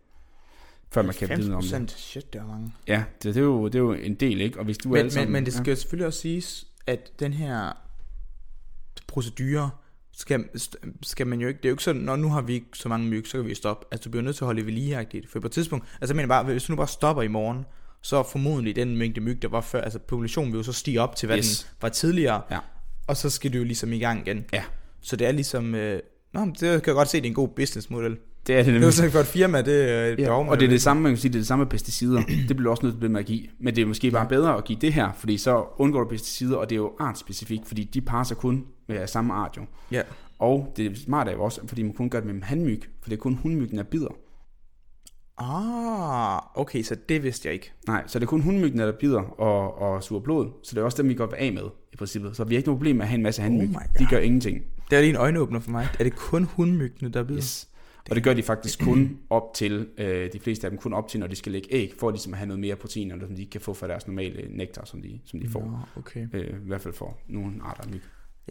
før 0.92 1.02
man 1.02 1.14
kan 1.14 1.38
vide 1.38 1.54
om 1.54 1.62
det. 1.62 1.92
90%, 1.92 1.96
shit, 1.96 2.32
det 2.32 2.40
er 2.40 2.46
mange. 2.46 2.72
Ja, 2.86 3.04
det, 3.22 3.34
det, 3.34 3.40
er 3.40 3.44
jo, 3.44 3.66
det 3.66 3.74
er 3.74 3.78
jo 3.78 3.92
en 3.92 4.14
del, 4.14 4.40
ikke? 4.40 4.58
Og 4.58 4.64
hvis 4.64 4.78
du 4.78 4.92
er 4.92 5.02
Men, 5.02 5.10
sammen, 5.10 5.26
men, 5.26 5.32
men 5.32 5.44
det 5.44 5.54
skal 5.54 5.70
jo 5.70 5.76
selvfølgelig 5.76 6.06
også 6.06 6.20
siges, 6.20 6.66
at 6.86 7.20
den 7.20 7.32
her 7.32 7.72
procedure 9.06 9.70
skal, 10.12 10.48
skal 11.02 11.26
man 11.26 11.40
jo 11.40 11.48
ikke, 11.48 11.58
det 11.58 11.64
er 11.64 11.68
jo 11.68 11.74
ikke 11.74 11.82
sådan, 11.82 12.02
når 12.02 12.16
nu 12.16 12.28
har 12.28 12.42
vi 12.42 12.54
ikke 12.54 12.66
så 12.74 12.88
mange 12.88 13.08
myg, 13.08 13.26
så 13.26 13.38
kan 13.38 13.46
vi 13.46 13.54
stoppe. 13.54 13.86
Altså 13.90 14.04
du 14.04 14.10
bliver 14.10 14.22
nødt 14.22 14.36
til 14.36 14.44
at 14.44 14.46
holde 14.46 14.66
ved 14.66 14.72
ligeagtigt, 14.72 15.30
for 15.30 15.40
på 15.40 15.46
et 15.46 15.52
tidspunkt, 15.52 15.86
altså 16.00 16.14
jeg 16.14 16.16
mener 16.16 16.28
bare, 16.28 16.44
hvis 16.44 16.64
du 16.64 16.72
nu 16.72 16.76
bare 16.76 16.88
stopper 16.88 17.22
i 17.22 17.28
morgen, 17.28 17.64
så 18.02 18.22
formodentlig 18.22 18.76
den 18.76 18.96
mængde 18.96 19.20
myg, 19.20 19.42
der 19.42 19.48
var 19.48 19.60
før, 19.60 19.80
altså 19.80 19.98
populationen 19.98 20.52
vil 20.52 20.58
jo 20.58 20.62
så 20.62 20.72
stige 20.72 21.00
op 21.00 21.16
til, 21.16 21.26
hvad 21.26 21.38
Yes. 21.38 21.58
den 21.58 21.76
var 21.82 21.88
tidligere, 21.88 22.40
Ja. 22.50 22.58
og 23.06 23.16
så 23.16 23.30
skal 23.30 23.52
du 23.52 23.58
jo 23.58 23.64
ligesom 23.64 23.92
i 23.92 23.98
gang 23.98 24.26
igen. 24.28 24.44
Ja. 24.52 24.62
Så 25.00 25.16
det 25.16 25.26
er 25.26 25.32
ligesom, 25.32 25.74
øh, 25.74 26.00
nå, 26.34 26.44
det 26.44 26.58
kan 26.60 26.70
jeg 26.86 26.94
godt 26.94 27.08
se, 27.08 27.16
det 27.18 27.24
er 27.24 27.28
en 27.28 27.34
god 27.34 27.48
businessmodel. 27.48 28.16
Det 28.46 28.54
er 28.54 28.58
det 28.58 28.66
Det 28.66 28.70
er 28.70 28.72
nemlig. 28.72 28.86
jo 28.86 28.90
sådan 28.92 29.10
for 29.10 29.18
et 29.18 29.26
firma, 29.26 29.62
det 29.62 29.90
er 29.90 30.04
et 30.06 30.18
Ja, 30.18 30.30
og 30.30 30.60
det 30.60 30.64
er 30.66 30.70
det 30.70 30.82
samme, 30.82 31.02
man 31.02 31.12
kan 31.12 31.18
sige, 31.18 31.28
det 31.32 31.36
er 31.38 31.40
det 31.40 31.46
samme 31.46 31.64
med 31.64 31.70
pesticider. 31.70 32.22
det 32.48 32.56
bliver 32.56 32.70
også 32.70 32.86
nødt 32.86 33.00
til 33.00 33.16
at 33.16 33.26
give. 33.26 33.42
Men 33.60 33.76
det 33.76 33.82
er 33.82 33.86
måske 33.86 34.10
bare 34.10 34.28
bedre 34.28 34.56
at 34.56 34.64
give 34.64 34.78
det 34.80 34.92
her, 34.92 35.12
fordi 35.18 35.38
så 35.38 35.64
undgår 35.78 36.00
du 36.04 36.08
pesticider, 36.08 36.56
og 36.56 36.70
det 36.70 36.74
er 36.76 36.80
jo 36.80 36.92
artspecifikt, 37.00 37.66
fordi 37.68 37.84
de 37.84 38.00
sig 38.24 38.36
kun 38.36 38.64
med 38.88 39.06
samme 39.06 39.34
art 39.34 39.56
jo. 39.56 39.62
Ja. 39.92 40.02
Og 40.38 40.72
det 40.76 40.98
smarte 40.98 41.30
er 41.30 41.34
jo 41.34 41.42
også, 41.44 41.60
fordi 41.66 41.82
man 41.82 41.92
kun 41.92 42.10
gør 42.10 42.20
det 42.20 42.34
med 42.34 42.42
handmyg, 42.42 42.82
for 43.02 43.10
det 43.10 43.16
er 43.16 43.20
kun 43.20 43.34
hundmyggen, 43.34 43.78
der 43.78 43.84
bider. 43.84 44.14
Ah, 45.40 46.40
okay, 46.54 46.82
så 46.82 46.96
det 47.08 47.22
vidste 47.22 47.48
jeg 47.48 47.54
ikke. 47.54 47.72
Nej, 47.86 48.04
så 48.06 48.18
det 48.18 48.24
er 48.24 48.28
kun 48.28 48.40
hundmyggen, 48.40 48.78
der 48.78 48.92
bider 48.92 49.20
og, 49.20 49.78
og 49.78 50.02
suger 50.02 50.22
blod, 50.22 50.50
så 50.62 50.74
det 50.74 50.80
er 50.80 50.84
også 50.84 51.02
dem, 51.02 51.08
vi 51.08 51.14
vil 51.14 51.28
af 51.36 51.52
med 51.52 51.62
i 51.92 51.96
princippet. 51.96 52.36
Så 52.36 52.44
vi 52.44 52.54
har 52.54 52.58
ikke 52.58 52.68
noget 52.68 52.78
problem 52.78 52.96
med 52.96 53.02
at 53.02 53.08
have 53.08 53.16
en 53.16 53.22
masse 53.22 53.42
handmyg. 53.42 53.68
Oh 53.68 53.82
de 53.98 54.06
gør 54.10 54.18
ingenting. 54.18 54.64
Det 54.90 54.96
er 54.96 55.00
lige 55.00 55.10
en 55.10 55.16
øjenåbner 55.16 55.60
for 55.60 55.70
mig. 55.70 55.88
Er 55.98 56.04
det 56.04 56.16
kun 56.16 56.44
hundmyggene, 56.44 57.12
der 57.12 57.22
bider? 57.22 57.38
Yes. 57.38 57.68
Og 58.10 58.16
det 58.16 58.24
gør 58.24 58.34
de 58.34 58.42
faktisk 58.42 58.80
kun 58.80 59.18
op 59.30 59.54
til, 59.54 59.88
øh, 59.98 60.32
de 60.32 60.40
fleste 60.40 60.66
af 60.66 60.70
dem 60.70 60.78
kun 60.78 60.92
op 60.92 61.08
til, 61.08 61.20
når 61.20 61.26
de 61.26 61.36
skal 61.36 61.52
lægge 61.52 61.68
æg, 61.70 61.94
for 61.98 62.10
ligesom 62.10 62.32
at 62.32 62.38
have 62.38 62.46
noget 62.46 62.60
mere 62.60 62.76
protein, 62.76 63.10
som 63.20 63.34
de 63.34 63.40
ikke 63.40 63.50
kan 63.50 63.60
få 63.60 63.74
fra 63.74 63.88
deres 63.88 64.06
normale 64.06 64.56
nektar, 64.56 64.84
som 64.84 65.02
de, 65.02 65.20
som 65.24 65.40
de 65.40 65.48
får. 65.48 65.60
Nå, 65.60 65.78
okay. 65.96 66.26
Øh, 66.32 66.46
I 66.46 66.66
hvert 66.66 66.80
fald 66.80 66.94
for 66.94 67.18
nogle 67.28 67.54
arter 67.62 67.82
af 67.82 67.90
myg. 67.90 68.02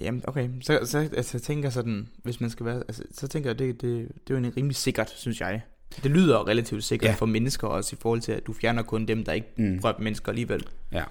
Jamen, 0.02 0.24
okay. 0.28 0.50
Så, 0.62 0.80
så 0.84 1.00
altså, 1.00 1.38
jeg 1.38 1.42
tænker 1.42 1.70
sådan, 1.70 2.08
hvis 2.24 2.42
man 2.42 2.50
skal 2.50 2.66
være, 2.66 2.76
altså, 2.76 3.04
så 3.12 3.28
tænker 3.28 3.50
jeg, 3.50 3.60
det, 3.60 3.82
det, 3.82 4.08
det 4.28 4.34
er 4.34 4.40
jo 4.40 4.46
en 4.46 4.58
rimelig 4.58 4.76
sikkert, 4.76 5.10
synes 5.10 5.42
jeg. 5.42 5.62
Det 6.04 6.12
lyder 6.12 6.48
relativt 6.48 6.84
sikkert 6.84 7.10
Ja. 7.10 7.16
for 7.16 7.26
mennesker 7.26 7.68
også, 7.68 7.96
i 7.96 8.00
forhold 8.02 8.22
til, 8.22 8.32
at 8.32 8.48
du 8.48 8.54
fjerner 8.54 8.84
kun 8.84 9.06
dem, 9.06 9.24
der 9.24 9.32
ikke 9.34 9.48
Mm. 9.58 9.80
rører 9.84 10.00
mennesker 10.00 10.30
alligevel. 10.30 10.64
Ja. 10.92 11.04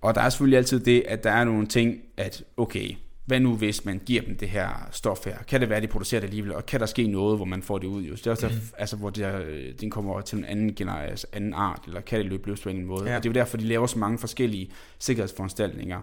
Og 0.00 0.14
der 0.14 0.20
er 0.20 0.28
selvfølgelig 0.30 0.56
altid 0.58 0.80
det, 0.80 1.04
at 1.08 1.24
der 1.24 1.30
er 1.30 1.44
nogle 1.44 1.66
ting, 1.66 1.98
at 2.16 2.44
okay, 2.56 2.94
hvad 3.26 3.40
nu 3.40 3.56
hvis 3.56 3.84
man 3.84 4.00
giver 4.06 4.22
dem 4.22 4.36
det 4.36 4.48
her 4.48 4.88
stof 4.92 5.24
her? 5.24 5.36
Kan 5.48 5.60
det 5.60 5.68
være, 5.68 5.76
at 5.76 5.82
de 5.82 5.88
producerer 5.88 6.20
det 6.20 6.26
alligevel, 6.28 6.54
og 6.54 6.66
kan 6.66 6.80
der 6.80 6.86
ske 6.86 7.06
noget, 7.06 7.38
hvor 7.38 7.44
man 7.44 7.62
får 7.62 7.78
det 7.78 7.86
ud? 7.86 8.02
Just? 8.02 8.24
Det 8.24 8.26
er 8.26 8.30
også, 8.30 8.48
mm. 8.48 8.54
altså, 8.78 8.96
hvor 8.96 9.10
det 9.10 9.24
er, 9.24 9.40
den 9.80 9.90
kommer 9.90 10.20
til 10.20 10.38
en 10.38 10.44
anden, 10.44 10.74
gener- 10.80 10.92
altså 10.92 11.26
anden 11.32 11.54
art, 11.54 11.80
eller 11.86 12.00
kan 12.00 12.18
det 12.18 12.26
løbe 12.26 12.48
løs 12.48 12.60
på 12.60 12.68
en 12.68 12.84
måde? 12.84 13.04
Ja. 13.04 13.10
Ja. 13.10 13.16
Og 13.16 13.22
det 13.22 13.28
er 13.28 13.32
jo 13.32 13.34
derfor, 13.34 13.56
de 13.56 13.64
laver 13.64 13.86
så 13.86 13.98
mange 13.98 14.18
forskellige 14.18 14.70
sikkerhedsforanstaltninger. 14.98 16.00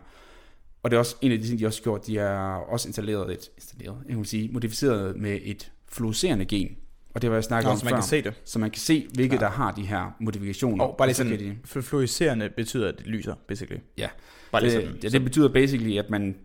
Og 0.84 0.92
det 0.92 0.96
er 0.98 1.00
også 1.00 1.16
en 1.22 1.32
af 1.32 1.38
de 1.40 1.48
ting, 1.48 1.60
de 1.60 1.66
også 1.66 1.80
har 1.82 1.84
gjort, 1.84 2.08
de 2.08 2.18
har 2.18 2.56
også 2.56 2.88
installeret 2.90 3.32
et, 3.34 3.50
installeret, 3.58 3.98
jeg 4.08 4.16
kan 4.16 4.26
sige, 4.26 4.50
modificeret 4.54 5.16
med 5.16 5.40
et 5.44 5.72
fluorescerende 5.92 6.46
gen. 6.46 6.78
Og 7.20 7.22
det 7.22 7.30
var 7.30 7.36
jeg 7.36 7.44
snakket 7.44 7.66
Nå, 7.68 7.72
om 7.72 7.78
så 7.78 7.86
man 7.86 7.92
før. 7.92 7.96
kan 7.98 8.04
se 8.04 8.22
det. 8.22 8.34
Så 8.46 8.60
man 8.60 8.72
kan 8.72 8.80
se, 8.80 9.08
hvilke 9.14 9.36
Ja. 9.36 9.40
der 9.42 9.50
har 9.50 9.72
de 9.72 9.82
her 9.82 10.16
modifikationer. 10.20 10.84
Og 10.86 10.96
bare 10.98 11.08
lige 11.08 11.16
sådan, 11.16 11.40
de... 11.40 11.58
fluorescerende 11.82 12.50
betyder, 12.50 12.88
at 12.88 12.98
det 12.98 13.08
lyser, 13.08 13.36
basically. 13.48 13.80
Ja. 13.98 14.08
Bare 14.52 14.62
det, 14.64 14.72
sådan. 14.72 14.98
ja, 15.04 15.10
det 15.10 15.24
betyder 15.24 15.50
basically, 15.54 15.98
at 15.98 16.10
man 16.10 16.36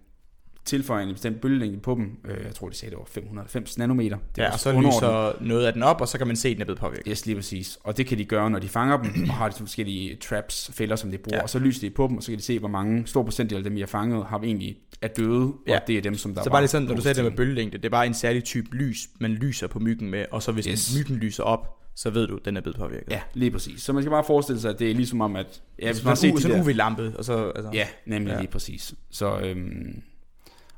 tilføjer 0.64 1.06
en 1.06 1.12
bestemt 1.12 1.40
bølgelængde 1.40 1.80
på 1.80 1.94
dem. 1.94 2.16
Øh, 2.24 2.44
jeg 2.46 2.54
tror, 2.54 2.68
de 2.68 2.74
sagde, 2.74 2.90
det 2.90 2.98
var 2.98 3.04
590 3.08 3.78
nanometer. 3.78 4.18
Det 4.36 4.42
Ja, 4.42 4.52
og 4.52 4.58
så 4.60 4.72
lyser 4.80 5.36
noget 5.44 5.66
af 5.66 5.72
den 5.72 5.82
op, 5.82 6.00
og 6.00 6.08
så 6.08 6.18
kan 6.18 6.26
man 6.26 6.36
se, 6.36 6.48
at 6.48 6.54
den 6.54 6.60
er 6.60 6.64
blevet 6.64 6.78
påvirket. 6.78 7.06
Yes, 7.08 7.26
lige 7.26 7.36
præcis. 7.36 7.78
Og 7.84 7.96
det 7.96 8.06
kan 8.06 8.18
de 8.18 8.24
gøre, 8.24 8.50
når 8.50 8.58
de 8.58 8.68
fanger 8.68 9.02
dem, 9.02 9.28
og 9.28 9.34
har 9.34 9.48
de 9.48 9.54
forskellige 9.58 10.16
traps, 10.16 10.70
fælder, 10.74 10.96
som 10.96 11.10
de 11.10 11.18
bruger. 11.18 11.36
Ja. 11.36 11.42
Og 11.42 11.50
så 11.50 11.58
lyser 11.58 11.80
de 11.80 11.90
på 11.90 12.06
dem, 12.08 12.16
og 12.16 12.22
så 12.22 12.30
kan 12.30 12.38
de 12.38 12.42
se, 12.44 12.58
hvor 12.58 12.68
mange 12.68 13.06
stor 13.06 13.22
procentdel 13.22 13.58
af 13.58 13.64
dem, 13.64 13.76
I 13.76 13.80
har 13.80 13.86
fanget, 13.86 14.24
har 14.26 14.38
egentlig 14.40 14.76
er 15.02 15.08
døde, 15.08 15.52
Ja. 15.68 15.76
og 15.76 15.86
det 15.86 15.96
er 15.98 16.02
dem, 16.02 16.14
som 16.14 16.34
der 16.34 16.42
Så 16.42 16.50
bare 16.50 16.62
lige 16.62 16.68
sådan, 16.68 16.88
når 16.88 16.94
du 16.94 17.02
sagde 17.02 17.14
det 17.14 17.24
med 17.24 17.32
bølgelængde, 17.32 17.78
det 17.78 17.84
er 17.84 17.90
bare 17.90 18.06
en 18.06 18.14
særlig 18.14 18.44
type 18.44 18.76
lys, 18.76 19.08
man 19.20 19.30
lyser 19.30 19.66
på 19.66 19.78
myggen 19.78 20.10
med, 20.10 20.24
og 20.30 20.42
så 20.42 20.52
hvis 20.52 20.66
Yes. 20.66 20.96
myggen 20.98 21.16
lyser 21.16 21.42
op, 21.42 21.80
så 21.96 22.10
ved 22.10 22.26
du, 22.26 22.36
at 22.36 22.44
den 22.44 22.56
er 22.56 22.60
blevet 22.60 22.76
påvirket. 22.76 23.10
Ja, 23.12 23.20
lige 23.34 23.50
præcis. 23.50 23.82
Så 23.82 23.92
man 23.92 24.02
skal 24.02 24.10
bare 24.10 24.24
forestille 24.24 24.60
sig, 24.60 24.70
at 24.70 24.78
det 24.78 24.90
er 24.90 24.94
ligesom 24.94 25.20
om, 25.20 25.36
at... 25.36 25.62
Ja, 25.78 25.86
hvis 25.86 25.96
Hvis 25.96 26.04
man 26.04 26.10
har 26.10 26.14
set 26.14 26.34
man 26.34 26.42
de 26.42 26.48
der- 26.48 26.54
en 26.54 26.60
UV-lampe, 26.60 27.12
og 27.18 27.24
så... 27.24 27.52
Altså, 27.56 27.70
Ja, 27.72 27.86
nemlig. 28.06 28.32
Ja. 28.32 28.38
lige 28.40 28.50
præcis. 28.50 28.94
Så, 29.10 29.38
øhm, 29.40 30.02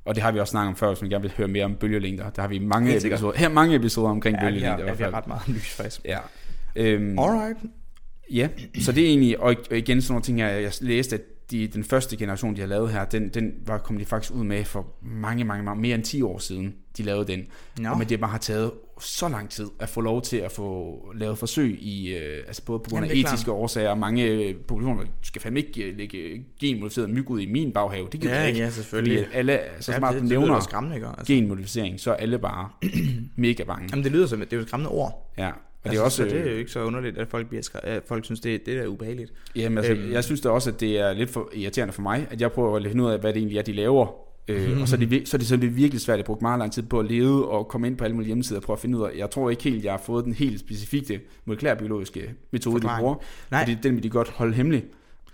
og 0.06 0.14
det 0.14 0.22
har 0.22 0.32
vi 0.32 0.40
også 0.40 0.50
snakket 0.50 0.68
om 0.68 0.76
før, 0.76 0.88
hvis 0.88 1.00
man 1.00 1.10
gerne 1.10 1.22
vil 1.22 1.32
høre 1.36 1.48
mere 1.48 1.64
om 1.64 1.74
bølgelængder. 1.74 2.30
Der 2.30 2.42
har 2.42 2.48
vi 2.48 2.58
mange 2.58 2.96
episoder, 2.96 3.38
her 3.38 3.48
mange 3.48 3.76
episoder 3.76 4.08
omkring 4.08 4.36
ja, 4.36 4.44
bølgelængder 4.44 4.86
ja, 4.86 4.92
vi 4.92 5.02
har 5.02 5.14
ret 5.14 5.26
meget 5.26 5.48
lys, 5.48 5.70
faktisk. 5.70 6.00
Ja. 6.04 6.18
Øhm, 6.76 7.18
Alright. 7.18 7.58
ja, 8.32 8.48
så 8.80 8.92
det 8.92 9.04
er 9.04 9.08
egentlig, 9.08 9.40
og 9.40 9.54
igen 9.70 10.02
sådan 10.02 10.12
nogle 10.12 10.22
ting 10.22 10.38
her, 10.38 10.48
jeg 10.48 10.72
læste, 10.80 11.14
at 11.16 11.22
de, 11.50 11.66
den 11.66 11.84
første 11.84 12.16
generation, 12.16 12.56
de 12.56 12.60
har 12.60 12.68
lavet 12.68 12.90
her, 12.90 13.04
den, 13.04 13.28
den 13.28 13.52
var, 13.66 13.78
kom 13.78 13.98
de 13.98 14.04
faktisk 14.04 14.34
ud 14.34 14.44
med 14.44 14.64
for 14.64 14.86
mange, 15.02 15.44
mange, 15.44 15.64
mange, 15.64 15.80
mere 15.80 15.94
end 15.94 16.04
10 16.04 16.22
år 16.22 16.38
siden, 16.38 16.74
de 16.96 17.02
lavede 17.02 17.26
den. 17.26 17.46
Nå. 17.78 17.90
Og 17.90 17.98
men 17.98 18.08
det 18.08 18.20
bare 18.20 18.30
har 18.30 18.38
taget 18.38 18.70
så 19.00 19.28
lang 19.28 19.50
tid 19.50 19.66
at 19.80 19.88
få 19.88 20.00
lov 20.00 20.22
til 20.22 20.36
at 20.36 20.52
få 20.52 20.98
lavet 21.14 21.38
forsøg 21.38 21.78
i, 21.82 22.14
øh, 22.16 22.44
altså 22.46 22.62
både 22.64 22.78
på 22.78 22.90
grund 22.90 23.04
af 23.04 23.10
etiske 23.14 23.52
årsager, 23.52 23.90
og 23.90 23.98
mange 23.98 24.24
øh, 24.24 24.54
populationer, 24.54 25.04
skal 25.22 25.42
fandme 25.42 25.60
ikke 25.60 25.82
øh, 25.82 25.96
lægge 25.98 26.44
genmodificeret 26.60 27.10
myg 27.10 27.30
ud 27.30 27.40
i 27.40 27.46
min 27.46 27.72
baghave, 27.72 28.08
det 28.12 28.20
gider 28.20 28.34
Ja, 28.40 28.46
ikke. 28.46 28.58
ja, 28.58 28.70
selvfølgelig. 28.70 29.18
Fordi 29.24 29.36
alle, 29.38 29.60
så 29.80 29.92
Ja, 29.92 29.98
snart 29.98 30.14
det, 30.14 30.22
det 30.22 30.28
nævner 30.30 30.54
også 30.54 30.66
skræmmende, 30.66 30.96
ikke? 30.96 31.08
Altså. 31.18 31.32
genmodificering, 31.32 32.00
så 32.00 32.10
er 32.10 32.14
alle 32.16 32.38
bare 32.38 32.68
mega 33.36 33.64
bange. 33.64 33.88
Jamen, 33.90 34.04
det 34.04 34.12
lyder 34.12 34.26
som, 34.26 34.40
det 34.40 34.52
er 34.52 34.56
jo 34.56 34.62
et 34.62 34.68
skræmmende 34.68 34.90
ord. 34.90 35.32
Ja, 35.38 35.46
og 35.48 35.54
det 35.84 35.88
altså, 35.90 36.00
er 36.00 36.04
også... 36.04 36.16
Så 36.16 36.24
det 36.24 36.46
er 36.46 36.50
jo 36.50 36.56
ikke 36.58 36.70
så 36.70 36.80
underligt, 36.84 37.18
at 37.18 37.28
folk, 37.28 37.48
bliver 37.48 37.68
at 37.82 38.02
folk 38.06 38.24
synes, 38.24 38.40
det, 38.40 38.66
det 38.66 38.78
er 38.78 38.86
ubehageligt. 38.86 39.32
Jamen, 39.56 39.78
altså, 39.78 39.92
Øhm. 39.92 40.12
jeg 40.12 40.24
synes 40.24 40.40
da 40.40 40.48
også, 40.48 40.70
at 40.70 40.80
det 40.80 40.98
er 40.98 41.12
lidt 41.12 41.30
for 41.30 41.50
irriterende 41.54 41.92
for 41.92 42.02
mig, 42.02 42.26
at 42.30 42.40
jeg 42.40 42.52
prøver 42.52 42.76
at 42.76 42.82
finde 42.86 43.04
ud 43.04 43.10
af, 43.10 43.18
hvad 43.18 43.32
det 43.32 43.38
egentlig 43.38 43.58
er, 43.58 43.62
de 43.62 43.72
laver. 43.72 44.25
Øh, 44.48 44.80
og 44.80 44.88
så 44.88 44.96
er, 44.96 45.00
det, 45.00 45.28
så 45.28 45.36
er 45.36 45.38
det 45.38 45.48
så 45.48 45.54
er 45.54 45.58
det 45.58 45.76
virkelig 45.76 46.00
svært. 46.00 46.18
Har 46.18 46.24
brugt 46.24 46.42
meget 46.42 46.58
lang 46.58 46.72
tid 46.72 46.82
på 46.82 47.00
at 47.00 47.06
lede 47.06 47.48
og 47.48 47.68
komme 47.68 47.86
ind 47.86 47.96
på 47.96 48.04
alle 48.04 48.14
mulige 48.14 48.26
hjemmesider 48.26 48.60
og 48.60 48.64
prøve 48.64 48.74
at 48.74 48.80
finde 48.80 48.98
ud 48.98 49.02
af. 49.02 49.10
Jeg 49.16 49.30
tror 49.30 49.50
ikke 49.50 49.62
helt, 49.62 49.84
jeg 49.84 49.92
har 49.92 50.02
fået 50.06 50.24
den 50.24 50.32
helt 50.32 50.60
specifikke 50.60 51.20
molekylærbiologiske 51.44 52.34
metode, 52.50 52.74
de 52.76 52.80
Forklaring. 52.80 53.00
bruger. 53.02 53.16
Nej. 53.50 53.64
Fordi 53.64 53.78
den 53.82 53.94
vil 53.94 54.02
de 54.02 54.10
godt 54.10 54.28
holde 54.28 54.54
hemmelig. 54.54 54.84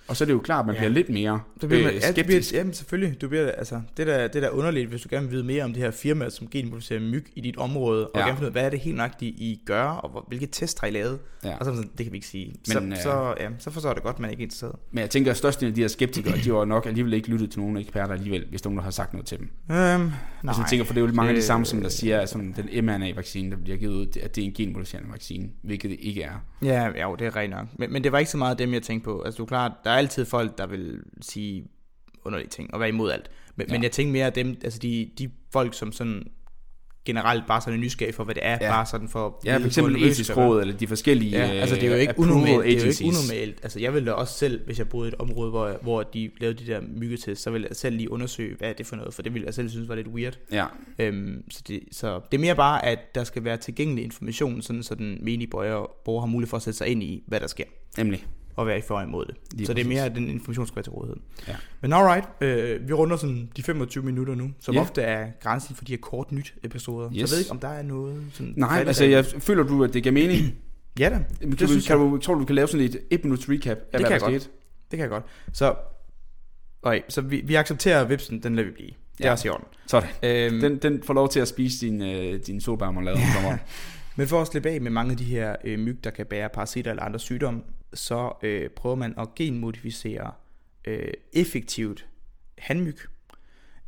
Og 0.09 0.17
så 0.17 0.25
er 0.25 0.27
det 0.27 0.33
jo 0.33 0.39
klart, 0.39 0.61
at 0.61 0.67
man 0.67 0.75
Ja. 0.75 0.81
bliver 0.81 0.91
lidt 0.93 1.09
mere 1.09 1.41
Så 1.61 1.67
bliver 1.67 1.89
øh, 1.89 1.95
ja, 1.95 2.09
du 2.09 2.13
bliver, 2.13 2.25
skeptisk. 2.25 2.55
jamen 2.55 2.73
selvfølgelig, 2.75 3.21
du 3.21 3.29
bliver, 3.29 3.51
altså, 3.51 3.81
det 3.97 4.07
der, 4.07 4.29
det 4.29 4.43
der 4.43 4.49
er 4.49 4.53
underligt, 4.53 4.89
hvis 4.89 5.03
du 5.03 5.09
gerne 5.11 5.27
vil 5.27 5.33
vide 5.33 5.45
mere 5.45 5.65
om 5.65 5.73
det 5.73 5.83
her 5.83 5.91
firma, 5.91 6.31
som 6.31 6.49
genmodificerer 6.51 7.01
myg 7.01 7.27
i 7.35 7.41
dit 7.41 7.57
område, 7.57 8.09
og 8.09 8.21
Ja. 8.21 8.27
gerne 8.27 8.37
finde 8.37 8.43
ud 8.43 8.47
af, 8.47 8.53
hvad 8.53 8.65
er 8.65 8.71
det 8.71 8.81
helt 8.81 8.97
nøjagtigt, 8.97 9.35
I 9.39 9.61
gør, 9.67 9.83
og 9.85 10.11
hvor, 10.11 10.25
hvilke 10.29 10.47
test 10.47 10.81
har 10.81 10.87
I 10.87 10.91
lavet, 10.91 11.19
Ja. 11.45 11.57
og 11.57 11.65
så 11.65 11.75
sådan, 11.75 11.91
det 11.99 12.07
kan 12.07 12.13
vi 12.13 12.17
ikke 12.17 12.27
sige. 12.27 12.55
Men, 12.75 12.93
øh, 12.93 12.97
så, 12.99 13.03
så, 13.03 13.35
ja, 13.41 13.49
så 13.59 13.71
forstår 13.71 13.93
det 13.93 14.03
godt, 14.03 14.19
man 14.19 14.31
ikke 14.31 14.41
er 14.41 14.45
interesseret. 14.45 14.77
Men 14.91 15.01
jeg 15.01 15.11
tænker, 15.11 15.31
at 15.31 15.37
størstedelen 15.37 15.71
af 15.73 15.75
de 15.75 15.81
her 15.81 15.89
skeptikere, 15.89 16.37
de 16.37 16.51
har 16.51 16.65
nok 16.65 16.87
alligevel 16.87 17.13
ikke 17.13 17.29
lyttet 17.29 17.51
til 17.51 17.61
nogen 17.61 17.77
eksperter 17.77 18.15
alligevel, 18.15 18.47
hvis 18.51 18.65
nogen 18.65 18.77
der 18.77 18.83
har 18.85 18.91
sagt 18.91 19.13
noget 19.13 19.27
til 19.27 19.39
dem. 19.39 19.45
Øhm, 19.71 19.77
nej, 19.77 20.13
jeg 20.45 20.67
tænker, 20.71 20.85
for 20.85 20.95
det 20.95 21.03
er 21.03 21.07
jo 21.07 21.13
mange 21.13 21.29
af 21.31 21.35
de 21.37 21.43
samme, 21.43 21.67
som 21.67 21.81
der 21.83 21.89
siger, 21.89 22.21
at 22.21 22.29
sådan, 22.29 22.55
den 22.57 22.87
mRNA-vaccine, 22.87 23.51
der 23.51 23.57
bliver 23.57 23.77
givet 23.79 23.93
ud, 23.95 24.07
at 24.23 24.37
det 24.37 24.43
er 24.43 24.47
en 24.47 24.53
genmodificerende 24.55 25.11
vaccine, 25.13 25.49
hvilket 25.63 25.91
det 25.91 25.99
ikke 26.01 26.23
er. 26.23 26.45
Ja, 26.63 26.83
ja, 26.97 27.03
jo, 27.03 27.15
det 27.15 27.27
er 27.27 27.37
rent 27.37 27.51
nok. 27.51 27.67
Men, 27.79 27.93
men 27.93 28.05
det 28.05 28.13
var 28.13 28.19
ikke 28.19 28.31
så 28.31 28.39
meget 28.39 28.59
dem, 28.59 28.75
jeg 28.75 28.83
tænkte 28.83 29.05
på. 29.05 29.23
Altså, 29.23 29.37
du 29.39 29.43
er 29.43 29.47
klart, 29.47 29.73
der 29.85 29.91
er 29.93 29.97
altid 29.97 30.25
folk, 30.25 30.59
der 30.59 30.67
vil 30.67 31.01
sige 31.21 31.65
underlige 32.25 32.49
ting 32.49 32.75
og 32.75 32.81
være 32.81 32.89
imod 32.89 33.11
alt. 33.13 33.31
Men, 33.57 33.67
Ja. 33.69 33.73
men 33.75 33.83
jeg 33.83 33.93
tænker 33.93 34.13
mere, 34.13 34.27
at 34.27 34.35
dem, 34.35 34.57
altså 34.65 34.79
de, 34.79 35.11
de 35.19 35.31
folk, 35.53 35.75
som 35.75 35.93
sådan 35.93 36.23
generelt 37.05 37.45
bare 37.49 37.61
sådan 37.61 37.75
er 37.75 37.79
nysgerrige 37.83 38.15
for, 38.15 38.25
hvad 38.25 38.35
det 38.35 38.47
er, 38.47 38.59
Ja. 38.61 38.71
bare 38.71 38.87
sådan 38.87 39.09
for... 39.09 39.41
Ja, 39.45 39.57
for 39.57 39.67
eksempel 39.67 40.03
etisk 40.05 40.37
råd, 40.37 40.61
eller 40.61 40.77
de 40.77 40.87
forskellige 40.87 41.31
Ja, 41.31 41.47
altså 41.47 41.75
det 41.77 41.85
er 41.85 41.89
jo 41.89 41.95
øh, 41.95 42.01
ikke 42.01 42.15
unormalt. 42.19 42.65
Det 42.65 42.77
er 42.77 42.81
jo 42.81 42.87
ikke 42.89 43.05
unormalt. 43.05 43.59
Altså 43.63 43.81
jeg 43.81 43.95
ville 43.95 44.07
da 44.07 44.13
også 44.13 44.39
selv, 44.39 44.65
hvis 44.67 44.79
jeg 44.79 44.89
boede 44.89 45.09
i 45.09 45.13
et 45.13 45.15
område, 45.15 45.51
hvor, 45.51 45.79
hvor 45.83 46.03
de 46.03 46.31
lavede 46.41 46.59
de 46.65 46.67
der 46.73 46.81
myggetest, 46.81 47.43
så 47.43 47.51
ville 47.51 47.67
jeg 47.71 47.77
selv 47.77 47.97
lige 47.97 48.11
undersøge, 48.11 48.57
hvad 48.57 48.69
er 48.69 48.73
det 48.73 48.87
for 48.87 48.97
noget, 48.97 49.15
for 49.15 49.23
det 49.23 49.35
ville 49.35 49.47
jeg 49.47 49.55
selv 49.55 49.69
synes 49.71 49.89
var 49.89 49.95
lidt 49.95 50.09
weird. 50.09 50.39
Ja, 50.53 50.67
Øhm, 50.99 51.45
så, 51.51 51.63
det, 51.69 51.81
så 51.93 52.21
det 52.33 52.37
er 52.39 52.41
mere 52.41 52.57
bare, 52.57 52.85
at 52.85 53.15
der 53.15 53.25
skal 53.25 53.45
være 53.45 53.57
tilgængelig 53.57 54.05
information, 54.05 54.63
sådan 54.63 54.83
så 54.83 54.95
den 54.95 55.19
menige 55.25 55.49
borger, 55.51 55.87
borger 56.05 56.21
har 56.21 56.27
mulighed 56.27 56.49
for 56.51 56.57
at 56.57 56.63
sætte 56.63 56.77
sig 56.79 56.89
ind 56.89 57.03
i, 57.03 57.23
hvad 57.27 57.41
der 57.41 57.47
sker, 57.47 57.65
nemlig. 57.99 58.27
Og 58.57 58.67
være 58.67 58.79
i 58.79 58.81
for 58.81 59.01
imod 59.01 59.25
det. 59.27 59.35
Lige 59.55 59.67
så 59.67 59.73
det 59.75 59.81
er 59.81 59.85
præcis. 59.85 59.95
mere, 59.97 60.05
at 60.05 60.15
den 60.15 60.29
information 60.29 60.67
skal 60.67 60.77
være 60.77 60.83
til 60.83 60.93
rådighed. 60.93 61.17
Ja. 61.49 61.57
Men 61.81 61.93
alright, 61.93 62.25
øh, 62.41 62.89
vi 62.89 62.93
runder 62.93 63.17
sådan 63.17 63.51
de 63.57 63.63
25 63.63 64.05
minutter 64.05 64.35
nu, 64.35 64.51
som 64.61 64.75
Ja. 64.75 64.81
ofte 64.81 65.03
er 65.03 65.31
grænsen 65.41 65.77
for 65.77 65.85
de 65.85 65.93
her 65.93 65.99
kort 66.01 66.33
nyt 66.33 66.55
episoder. 66.63 67.09
Så 67.09 67.15
Yes. 67.15 67.21
jeg 67.21 67.29
ved 67.31 67.39
ikke, 67.39 67.51
om 67.51 67.59
der 67.59 67.69
er 67.69 67.83
noget 67.83 68.23
sådan... 68.33 68.55
Nej, 68.57 68.85
altså 68.87 69.05
jeg 69.05 69.25
føler 69.27 69.63
du, 69.63 69.85
at 69.85 69.95
det 69.95 70.03
giver 70.03 70.13
mening? 70.13 70.41
Ja 70.99 71.09
da, 71.09 71.19
Kan, 71.41 71.51
det 71.51 71.61
du, 71.61 71.67
synes 71.67 71.87
kan 71.87 71.97
du, 71.99 72.19
tror 72.19 72.35
du, 72.35 72.41
du 72.41 72.45
kan 72.45 72.55
lave 72.55 72.69
sådan 72.69 72.87
et 72.87 72.97
1 73.11 73.25
minuts 73.25 73.49
recap 73.49 73.71
af, 73.71 73.77
Det 73.77 73.87
hvad 73.91 74.01
kan 74.01 74.07
der 74.09 74.11
jeg 74.15 74.21
godt. 74.21 74.43
skete? 74.43 74.55
det 74.91 74.97
kan 74.97 75.01
jeg 75.01 75.09
godt. 75.11 75.25
Så, 75.53 75.75
okay, 76.83 77.01
så 77.09 77.21
vi, 77.21 77.41
vi 77.45 77.55
accepterer 77.55 78.05
vipsen, 78.05 78.43
den 78.43 78.55
lader 78.57 78.69
vi 78.69 78.75
blive. 78.75 78.91
Det 79.19 79.27
er 79.27 79.31
også 79.31 79.49
i 79.49 79.51
orden. 79.51 79.65
Sådan. 79.87 80.09
Øhm, 80.23 80.61
Den, 80.61 80.77
den 80.79 81.03
får 81.03 81.15
lov 81.15 81.29
til 81.29 81.41
at 81.41 81.49
spise 81.49 81.87
din, 81.87 82.03
øh, 82.03 82.41
din 82.47 82.61
solbærmarmelade. 82.61 83.19
Ja. 83.19 83.59
Men 84.17 84.29
for 84.29 84.41
at 84.41 84.47
slippe 84.47 84.71
af 84.71 84.81
med 84.81 84.91
mange 84.91 85.11
af 85.11 85.17
de 85.17 85.25
her 85.25 85.57
øh, 85.65 85.79
myg, 85.79 86.05
der 86.05 86.11
kan 86.11 86.27
bære 86.27 86.49
parasitter 86.49 86.91
eller 86.91 87.03
andre 87.03 87.19
sygdomme, 87.21 87.61
så 87.95 88.33
øh, 88.43 88.71
prøver 88.71 88.97
man 88.97 89.15
at 89.19 89.35
genmodificere 89.35 90.33
øh, 90.85 91.13
effektivt 91.33 92.07
handmyg. 92.59 92.99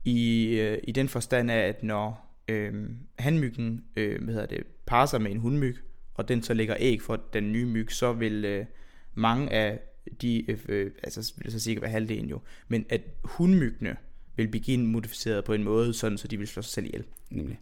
I, 0.05 0.47
øh, 0.61 0.79
I 0.85 0.93
den 0.93 1.09
forstand 1.09 1.51
af, 1.51 1.69
at 1.69 1.83
når 1.83 2.37
øh, 2.49 2.90
handmyggen 3.19 3.85
øh, 3.97 4.25
hvad 4.25 4.35
hedder 4.35 4.47
det, 4.47 4.62
parer 4.87 5.07
sig 5.07 5.23
med 5.23 5.31
en 5.31 5.38
hundmyg, 5.38 5.77
og 6.14 6.29
den 6.29 6.43
så 6.43 6.55
lægger 6.55 6.77
æg 6.79 7.03
for 7.03 7.17
den 7.33 7.53
nye 7.53 7.67
myg, 7.67 7.93
så 7.93 8.12
vil 8.12 8.45
øh, 8.45 8.67
mange 9.14 9.53
af 9.53 9.81
de, 10.23 10.51
øh, 10.51 10.59
øh 10.69 10.90
altså 11.03 11.33
vil 11.37 11.45
det 11.45 11.53
så 11.53 11.61
sikkert 11.61 11.83
være 11.83 11.90
halvdelen 11.90 12.29
jo, 12.29 12.40
men 12.69 12.87
at 12.88 13.01
hundmyggene 13.25 13.97
vil 14.37 14.49
blive 14.49 14.64
genmodificeret 14.64 15.45
på 15.45 15.53
en 15.53 15.64
måde, 15.64 15.95
sådan 15.95 16.19
så 16.19 16.29
de 16.29 16.38
vil 16.38 16.47
slå 16.47 16.62
sig 16.62 16.73
selv 16.73 16.87
ihjel. 16.87 17.05
Nemlig. 17.31 17.61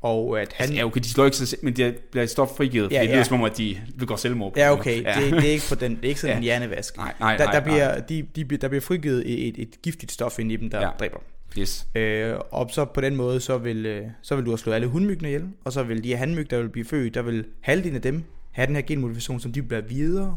Og 0.00 0.40
at 0.40 0.52
han... 0.52 0.62
Altså, 0.64 0.74
ja, 0.74 0.84
okay, 0.84 1.00
de 1.00 1.08
slår 1.08 1.24
ikke 1.24 1.36
sig 1.36 1.48
selv, 1.48 1.64
men 1.64 1.76
de 1.76 1.94
bliver 2.10 2.26
stof 2.26 2.48
frigivet, 2.56 2.90
Ja, 2.92 2.96
ja, 2.96 3.02
det 3.02 3.12
er 3.12 3.16
ja. 3.16 3.24
som 3.24 3.40
om, 3.40 3.44
at 3.44 3.58
de 3.58 3.76
begår 3.98 4.16
selvmord. 4.16 4.52
Ja, 4.56 4.72
okay, 4.72 5.02
måde. 5.02 5.14
det, 5.14 5.32
det, 5.32 5.48
er 5.48 5.52
ikke 5.52 5.64
på 5.68 5.74
den, 5.74 5.96
det 5.96 6.04
er 6.04 6.08
ikke 6.08 6.20
sådan 6.20 6.36
en 6.36 6.42
hjernevask. 6.42 6.96
Nej, 6.96 7.14
nej, 7.20 7.36
der, 7.36 7.44
nej, 7.44 7.52
der, 7.52 7.60
nej. 7.60 7.70
bliver, 7.70 8.00
de, 8.00 8.22
de, 8.36 8.44
bliver- 8.44 8.60
der 8.60 8.68
bliver 8.68 8.80
frigivet 8.80 9.48
et, 9.48 9.54
et 9.62 9.82
giftigt 9.82 10.12
stof 10.12 10.38
ind 10.38 10.52
i 10.52 10.56
dem, 10.56 10.70
der 10.70 10.78
ja. 10.78 10.84
Ja. 10.86 10.90
dræber. 11.00 11.18
Yes. 11.58 11.86
Øh, 11.94 12.34
og 12.50 12.70
så 12.72 12.84
på 12.84 13.00
den 13.00 13.16
måde, 13.16 13.40
så 13.40 13.58
vil, 13.58 13.86
øh, 13.86 14.06
så 14.22 14.36
vil 14.36 14.44
du 14.44 14.50
have 14.50 14.58
slået 14.58 14.74
alle 14.74 14.86
hundmyggene 14.86 15.28
ihjel, 15.28 15.48
og 15.64 15.72
så 15.72 15.82
vil 15.82 16.04
de 16.04 16.08
her 16.08 16.16
hanmyg, 16.16 16.50
der 16.50 16.58
vil 16.58 16.68
blive 16.68 16.84
født, 16.84 17.14
der 17.14 17.22
vil 17.22 17.44
halvdelen 17.60 17.96
af 17.96 18.02
dem 18.02 18.22
have 18.50 18.66
den 18.66 18.74
her 18.74 18.82
genmodifikation, 18.82 19.40
som 19.40 19.52
de 19.52 19.62
bliver 19.62 19.80
videre, 19.80 20.36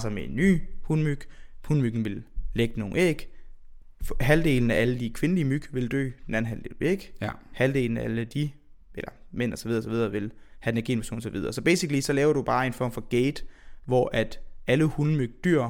sig 0.00 0.12
med 0.12 0.24
en 0.24 0.36
ny 0.36 0.60
hundmyg. 0.82 1.20
Hundmyggen 1.64 2.04
vil 2.04 2.22
lægge 2.54 2.80
nogle 2.80 2.96
æg. 2.98 3.28
Halvdelen 4.20 4.70
af 4.70 4.80
alle 4.80 5.00
de 5.00 5.10
kvindelige 5.10 5.44
myg 5.44 5.62
vil 5.72 5.90
dø, 5.90 6.10
den 6.26 6.34
anden 6.34 6.48
halvdel 6.48 6.72
vil 6.78 6.88
ikke. 6.88 7.12
Ja. 7.20 7.28
Halvdelen 7.52 7.96
af 7.96 8.04
alle 8.04 8.24
de, 8.24 8.50
eller 8.98 9.12
mænd 9.32 9.52
og 9.52 9.58
så 9.58 9.68
videre, 9.68 9.82
så 9.82 9.90
videre 9.90 10.12
vil 10.12 10.32
have 10.58 10.70
den 10.70 10.76
her 10.76 10.84
genmutation 10.84 11.16
og 11.16 11.22
så 11.22 11.30
videre. 11.30 11.52
Så 11.52 11.62
basically, 11.62 12.00
så 12.00 12.12
laver 12.12 12.32
du 12.32 12.42
bare 12.42 12.66
en 12.66 12.72
form 12.72 12.92
for 12.92 13.00
gate, 13.00 13.42
hvor 13.84 14.10
at 14.12 14.40
alle 14.66 14.84
hundmyg 14.84 15.34
dyr, 15.44 15.68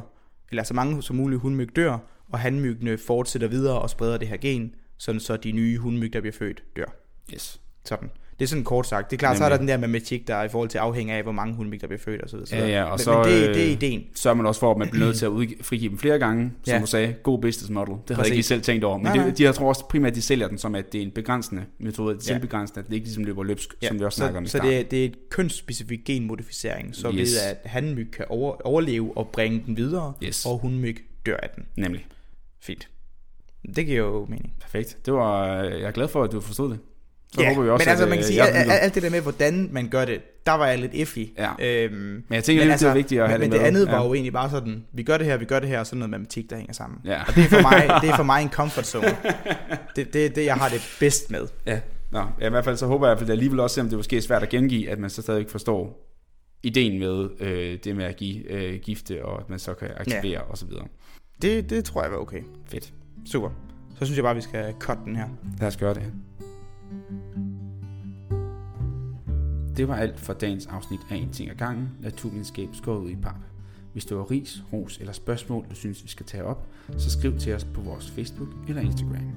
eller 0.50 0.62
så 0.62 0.74
mange 0.74 1.02
som 1.02 1.16
muligt 1.16 1.40
hundmyg 1.40 1.76
dør, 1.76 1.98
og 2.28 2.38
hanmyggene 2.38 2.98
fortsætter 2.98 3.48
videre 3.48 3.78
og 3.78 3.90
spreder 3.90 4.18
det 4.18 4.28
her 4.28 4.36
gen, 4.36 4.74
sådan 4.96 5.20
så 5.20 5.36
de 5.36 5.52
nye 5.52 5.78
hundmyg, 5.78 6.12
der 6.12 6.20
bliver 6.20 6.32
født, 6.32 6.64
dør. 6.76 6.96
Yes. 7.34 7.60
Sådan. 7.84 8.10
Det 8.38 8.44
er 8.44 8.48
sådan 8.48 8.64
kort 8.64 8.86
sagt. 8.86 9.10
Det 9.10 9.16
er 9.16 9.18
klart, 9.18 9.36
så 9.38 9.44
er 9.44 9.48
der 9.48 9.56
Nemlig. 9.56 9.74
den 9.74 9.80
der 9.82 9.86
matematik, 9.88 10.28
der 10.28 10.34
er 10.34 10.44
i 10.44 10.48
forhold 10.48 10.68
til 10.68 10.78
afhængig 10.78 11.14
af, 11.16 11.22
hvor 11.22 11.32
mange 11.32 11.54
hundmyg, 11.54 11.80
der 11.80 11.86
bliver 11.86 12.00
født 12.00 12.22
og 12.22 12.30
så 12.30 12.36
videre. 12.36 12.58
Ja, 12.58 12.68
ja, 12.68 12.82
og 12.84 12.90
men, 12.90 12.98
så, 12.98 13.12
men 13.18 13.24
det, 13.24 13.48
øh, 13.48 13.54
det 13.54 13.66
er 13.68 13.70
ideen. 13.72 14.04
Så 14.14 14.30
er 14.30 14.34
man 14.34 14.46
også 14.46 14.60
for, 14.60 14.70
at 14.70 14.76
man 14.78 14.88
bliver 14.90 15.06
nødt 15.06 15.16
til 15.16 15.26
at 15.26 15.30
udgi- 15.32 15.62
frigive 15.62 15.90
dem 15.90 15.98
flere 15.98 16.18
gange, 16.18 16.52
som 16.64 16.74
Ja. 16.74 16.80
du 16.80 16.86
sagde. 16.86 17.12
God 17.22 17.40
business 17.42 17.70
model. 17.70 17.94
Det 18.08 18.16
havde 18.16 18.28
jeg 18.28 18.36
ikke 18.36 18.42
selv 18.46 18.62
tænkt 18.62 18.84
over. 18.84 18.96
Men 18.96 19.04
Nej, 19.04 19.12
det, 19.12 19.22
nej. 19.22 19.34
de, 19.34 19.42
jeg 19.44 19.54
tror 19.54 19.68
også 19.68 19.84
primært, 19.88 20.14
de 20.14 20.22
sælger 20.22 20.48
den 20.48 20.58
som, 20.58 20.74
at 20.74 20.92
det 20.92 20.98
er 20.98 21.02
en 21.02 21.10
begrænsende 21.10 21.64
metode. 21.78 22.14
Det 22.14 22.20
er 22.20 22.24
Ja. 22.28 22.34
selvbegrænsende, 22.34 22.80
at 22.80 22.86
det 22.86 22.94
ikke 22.94 23.06
ligesom 23.06 23.24
løber 23.24 23.44
løbsk, 23.44 23.74
ja. 23.82 23.88
som 23.88 23.98
vi 23.98 24.04
også 24.04 24.16
så, 24.16 24.20
snakker 24.20 24.38
om 24.38 24.44
i 24.44 24.48
Så 24.48 24.58
det 24.58 24.78
er, 24.78 24.82
det 24.82 25.00
er 25.00 25.04
et 25.04 25.16
kønsspecifik 25.30 26.00
genmodificering, 26.04 26.94
så 26.96 27.08
Yes. 27.08 27.14
yes. 27.20 27.30
ved 27.34 27.40
at 27.50 27.70
hanmyg 27.70 28.10
kan 28.12 28.24
over, 28.28 28.56
overleve 28.66 29.12
og 29.16 29.28
bringe 29.32 29.62
den 29.66 29.76
videre, 29.76 30.12
Yes. 30.24 30.46
og 30.46 30.58
hundmyg 30.58 30.96
dør 31.26 31.36
af 31.36 31.48
den. 31.56 31.64
Nemlig. 31.76 32.06
Fint. 32.60 32.88
Det 33.76 33.86
giver 33.86 33.98
jo 33.98 34.26
mening. 34.28 34.52
Perfekt. 34.60 34.98
Det 35.06 35.14
var, 35.14 35.54
jeg 35.54 35.80
er 35.82 35.90
glad 35.90 36.08
for, 36.08 36.22
at 36.24 36.32
du 36.32 36.40
forstod 36.40 36.70
det. 36.70 36.78
Så 37.34 37.42
ja, 37.42 37.48
håber 37.48 37.62
vi 37.62 37.70
også, 37.70 37.84
men 37.84 37.90
altså 37.90 38.04
at, 38.04 38.08
man 38.08 38.18
kan 38.18 38.24
øh, 38.24 38.28
sige, 38.28 38.42
at, 38.42 38.82
alt 38.82 38.94
det 38.94 39.02
der 39.02 39.10
med, 39.10 39.20
hvordan 39.20 39.68
man 39.72 39.88
gør 39.88 40.04
det, 40.04 40.46
der 40.46 40.52
var 40.52 40.66
jeg 40.66 40.78
lidt 40.78 40.94
iffy. 40.94 41.18
Ja. 41.38 41.50
Øhm, 41.60 41.94
Men 41.94 42.24
jeg 42.30 42.44
tænker 42.44 42.64
lidt, 42.64 42.80
det 42.80 42.88
er 42.88 42.94
vigtigt 42.94 43.20
at 43.20 43.28
have 43.28 43.38
men, 43.38 43.50
det 43.50 43.50
men 43.50 43.60
det 43.60 43.66
andet 43.66 43.86
Ja. 43.86 43.90
var 43.96 44.04
jo 44.04 44.14
egentlig 44.14 44.32
bare 44.32 44.50
sådan, 44.50 44.84
vi 44.92 45.02
gør 45.02 45.16
det 45.18 45.26
her, 45.26 45.36
vi 45.36 45.44
gør 45.44 45.58
det 45.58 45.68
her, 45.68 45.80
og 45.80 45.86
sådan 45.86 45.98
noget 45.98 46.10
matematik, 46.10 46.50
der 46.50 46.56
hænger 46.56 46.72
sammen. 46.72 47.00
Ja. 47.04 47.22
Og 47.28 47.34
det 47.34 47.44
er 47.44 47.48
for 47.48 47.62
mig, 47.62 47.90
det 48.02 48.10
er 48.10 48.16
for 48.16 48.22
mig 48.22 48.42
en 48.42 48.50
comfort 48.50 48.86
zone. 48.86 49.16
det, 49.96 50.12
det 50.12 50.26
er 50.26 50.30
det, 50.30 50.44
jeg 50.44 50.54
har 50.54 50.68
det 50.68 50.96
bedst 51.00 51.30
med. 51.30 51.46
Ja. 51.66 51.80
Nå, 52.10 52.24
ja, 52.40 52.46
i 52.46 52.50
hvert 52.50 52.64
fald 52.64 52.76
så 52.76 52.86
håber 52.86 53.06
jeg, 53.08 53.16
at 53.20 53.26
det 53.26 53.32
alligevel 53.32 53.60
også, 53.60 53.74
selvom 53.74 53.88
det 53.88 53.98
måske 53.98 54.16
er 54.16 54.20
svært 54.20 54.42
at 54.42 54.48
gengive, 54.48 54.90
at 54.90 54.98
man 54.98 55.10
så 55.10 55.22
stadig 55.22 55.46
forstår 55.48 56.08
ideen 56.62 56.98
med 56.98 57.28
øh, 57.40 57.78
det 57.84 57.96
med 57.96 58.04
at 58.04 58.16
give 58.16 58.50
øh, 58.52 58.80
gifte, 58.80 59.24
og 59.24 59.40
at 59.40 59.50
man 59.50 59.58
så 59.58 59.74
kan 59.74 59.88
aktivere 59.96 60.30
ja. 60.30 60.40
og 60.40 60.58
så 60.58 60.66
videre. 60.66 60.86
Det, 61.42 61.70
det 61.70 61.84
tror 61.84 62.02
jeg 62.02 62.12
var 62.12 62.18
okay. 62.18 62.42
Fedt. 62.66 62.92
Super. 63.26 63.50
Så 63.98 64.04
synes 64.04 64.16
jeg 64.16 64.24
bare, 64.24 64.34
vi 64.34 64.40
skal 64.40 64.74
cut 64.80 64.98
den 65.04 65.16
her. 65.16 65.26
Lad 65.60 65.68
os 65.68 65.76
gøre 65.76 65.94
det. 65.94 66.02
Det 69.76 69.88
var 69.88 69.96
alt 69.96 70.20
for 70.20 70.32
dagens 70.32 70.66
afsnit 70.66 71.00
af 71.10 71.16
En 71.16 71.32
ting 71.32 71.50
ad 71.50 71.54
gangen, 71.54 71.88
naturvidenskab 72.00 72.68
skåret 72.72 73.00
ud 73.00 73.10
i 73.10 73.16
pap. 73.16 73.36
Hvis 73.92 74.04
du 74.04 74.16
har 74.16 74.30
ris, 74.30 74.62
ros 74.72 74.98
eller 74.98 75.12
spørgsmål, 75.12 75.66
du 75.70 75.74
synes, 75.74 76.04
vi 76.04 76.08
skal 76.08 76.26
tage 76.26 76.44
op, 76.44 76.66
så 76.96 77.10
skriv 77.10 77.38
til 77.38 77.54
os 77.54 77.64
på 77.64 77.80
vores 77.80 78.10
Facebook 78.10 78.48
eller 78.68 78.82
Instagram. 78.82 79.36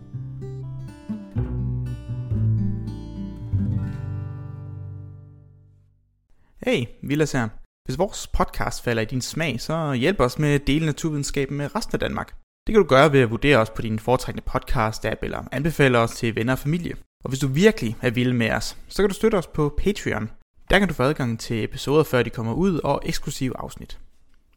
Hey, 6.65 6.85
Vilas 7.01 7.31
her. 7.31 7.49
Hvis 7.85 7.97
vores 7.97 8.27
podcast 8.27 8.83
falder 8.83 9.01
i 9.01 9.05
din 9.05 9.21
smag, 9.21 9.61
så 9.61 9.93
hjælp 9.93 10.19
os 10.19 10.39
med 10.39 10.49
at 10.49 10.67
dele 10.67 10.85
naturvidenskaben 10.85 11.57
med 11.57 11.75
resten 11.75 11.95
af 11.95 11.99
Danmark. 11.99 12.35
Det 12.67 12.73
kan 12.73 12.81
du 12.81 12.87
gøre 12.87 13.11
ved 13.13 13.19
at 13.19 13.31
vurdere 13.31 13.57
os 13.57 13.69
på 13.69 13.81
din 13.81 13.99
foretrækkende 13.99 14.47
podcast-app 14.49 15.19
eller 15.21 15.43
anbefale 15.51 15.99
os 15.99 16.11
til 16.11 16.35
venner 16.35 16.53
og 16.53 16.59
familie. 16.59 16.95
Og 17.23 17.29
hvis 17.29 17.39
du 17.39 17.47
virkelig 17.47 17.97
er 18.01 18.09
vild 18.09 18.33
med 18.33 18.51
os, 18.51 18.77
så 18.87 19.03
kan 19.03 19.09
du 19.09 19.15
støtte 19.15 19.35
os 19.35 19.47
på 19.47 19.73
Patreon. 19.77 20.29
Der 20.69 20.79
kan 20.79 20.87
du 20.87 20.93
få 20.93 21.03
adgang 21.03 21.39
til 21.39 21.63
episoder, 21.63 22.03
før 22.03 22.23
de 22.23 22.29
kommer 22.29 22.53
ud, 22.53 22.79
og 22.83 23.01
eksklusive 23.05 23.57
afsnit. 23.57 23.99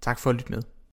Tak 0.00 0.18
for 0.18 0.30
at 0.30 0.36
lytte 0.36 0.52
med. 0.52 0.62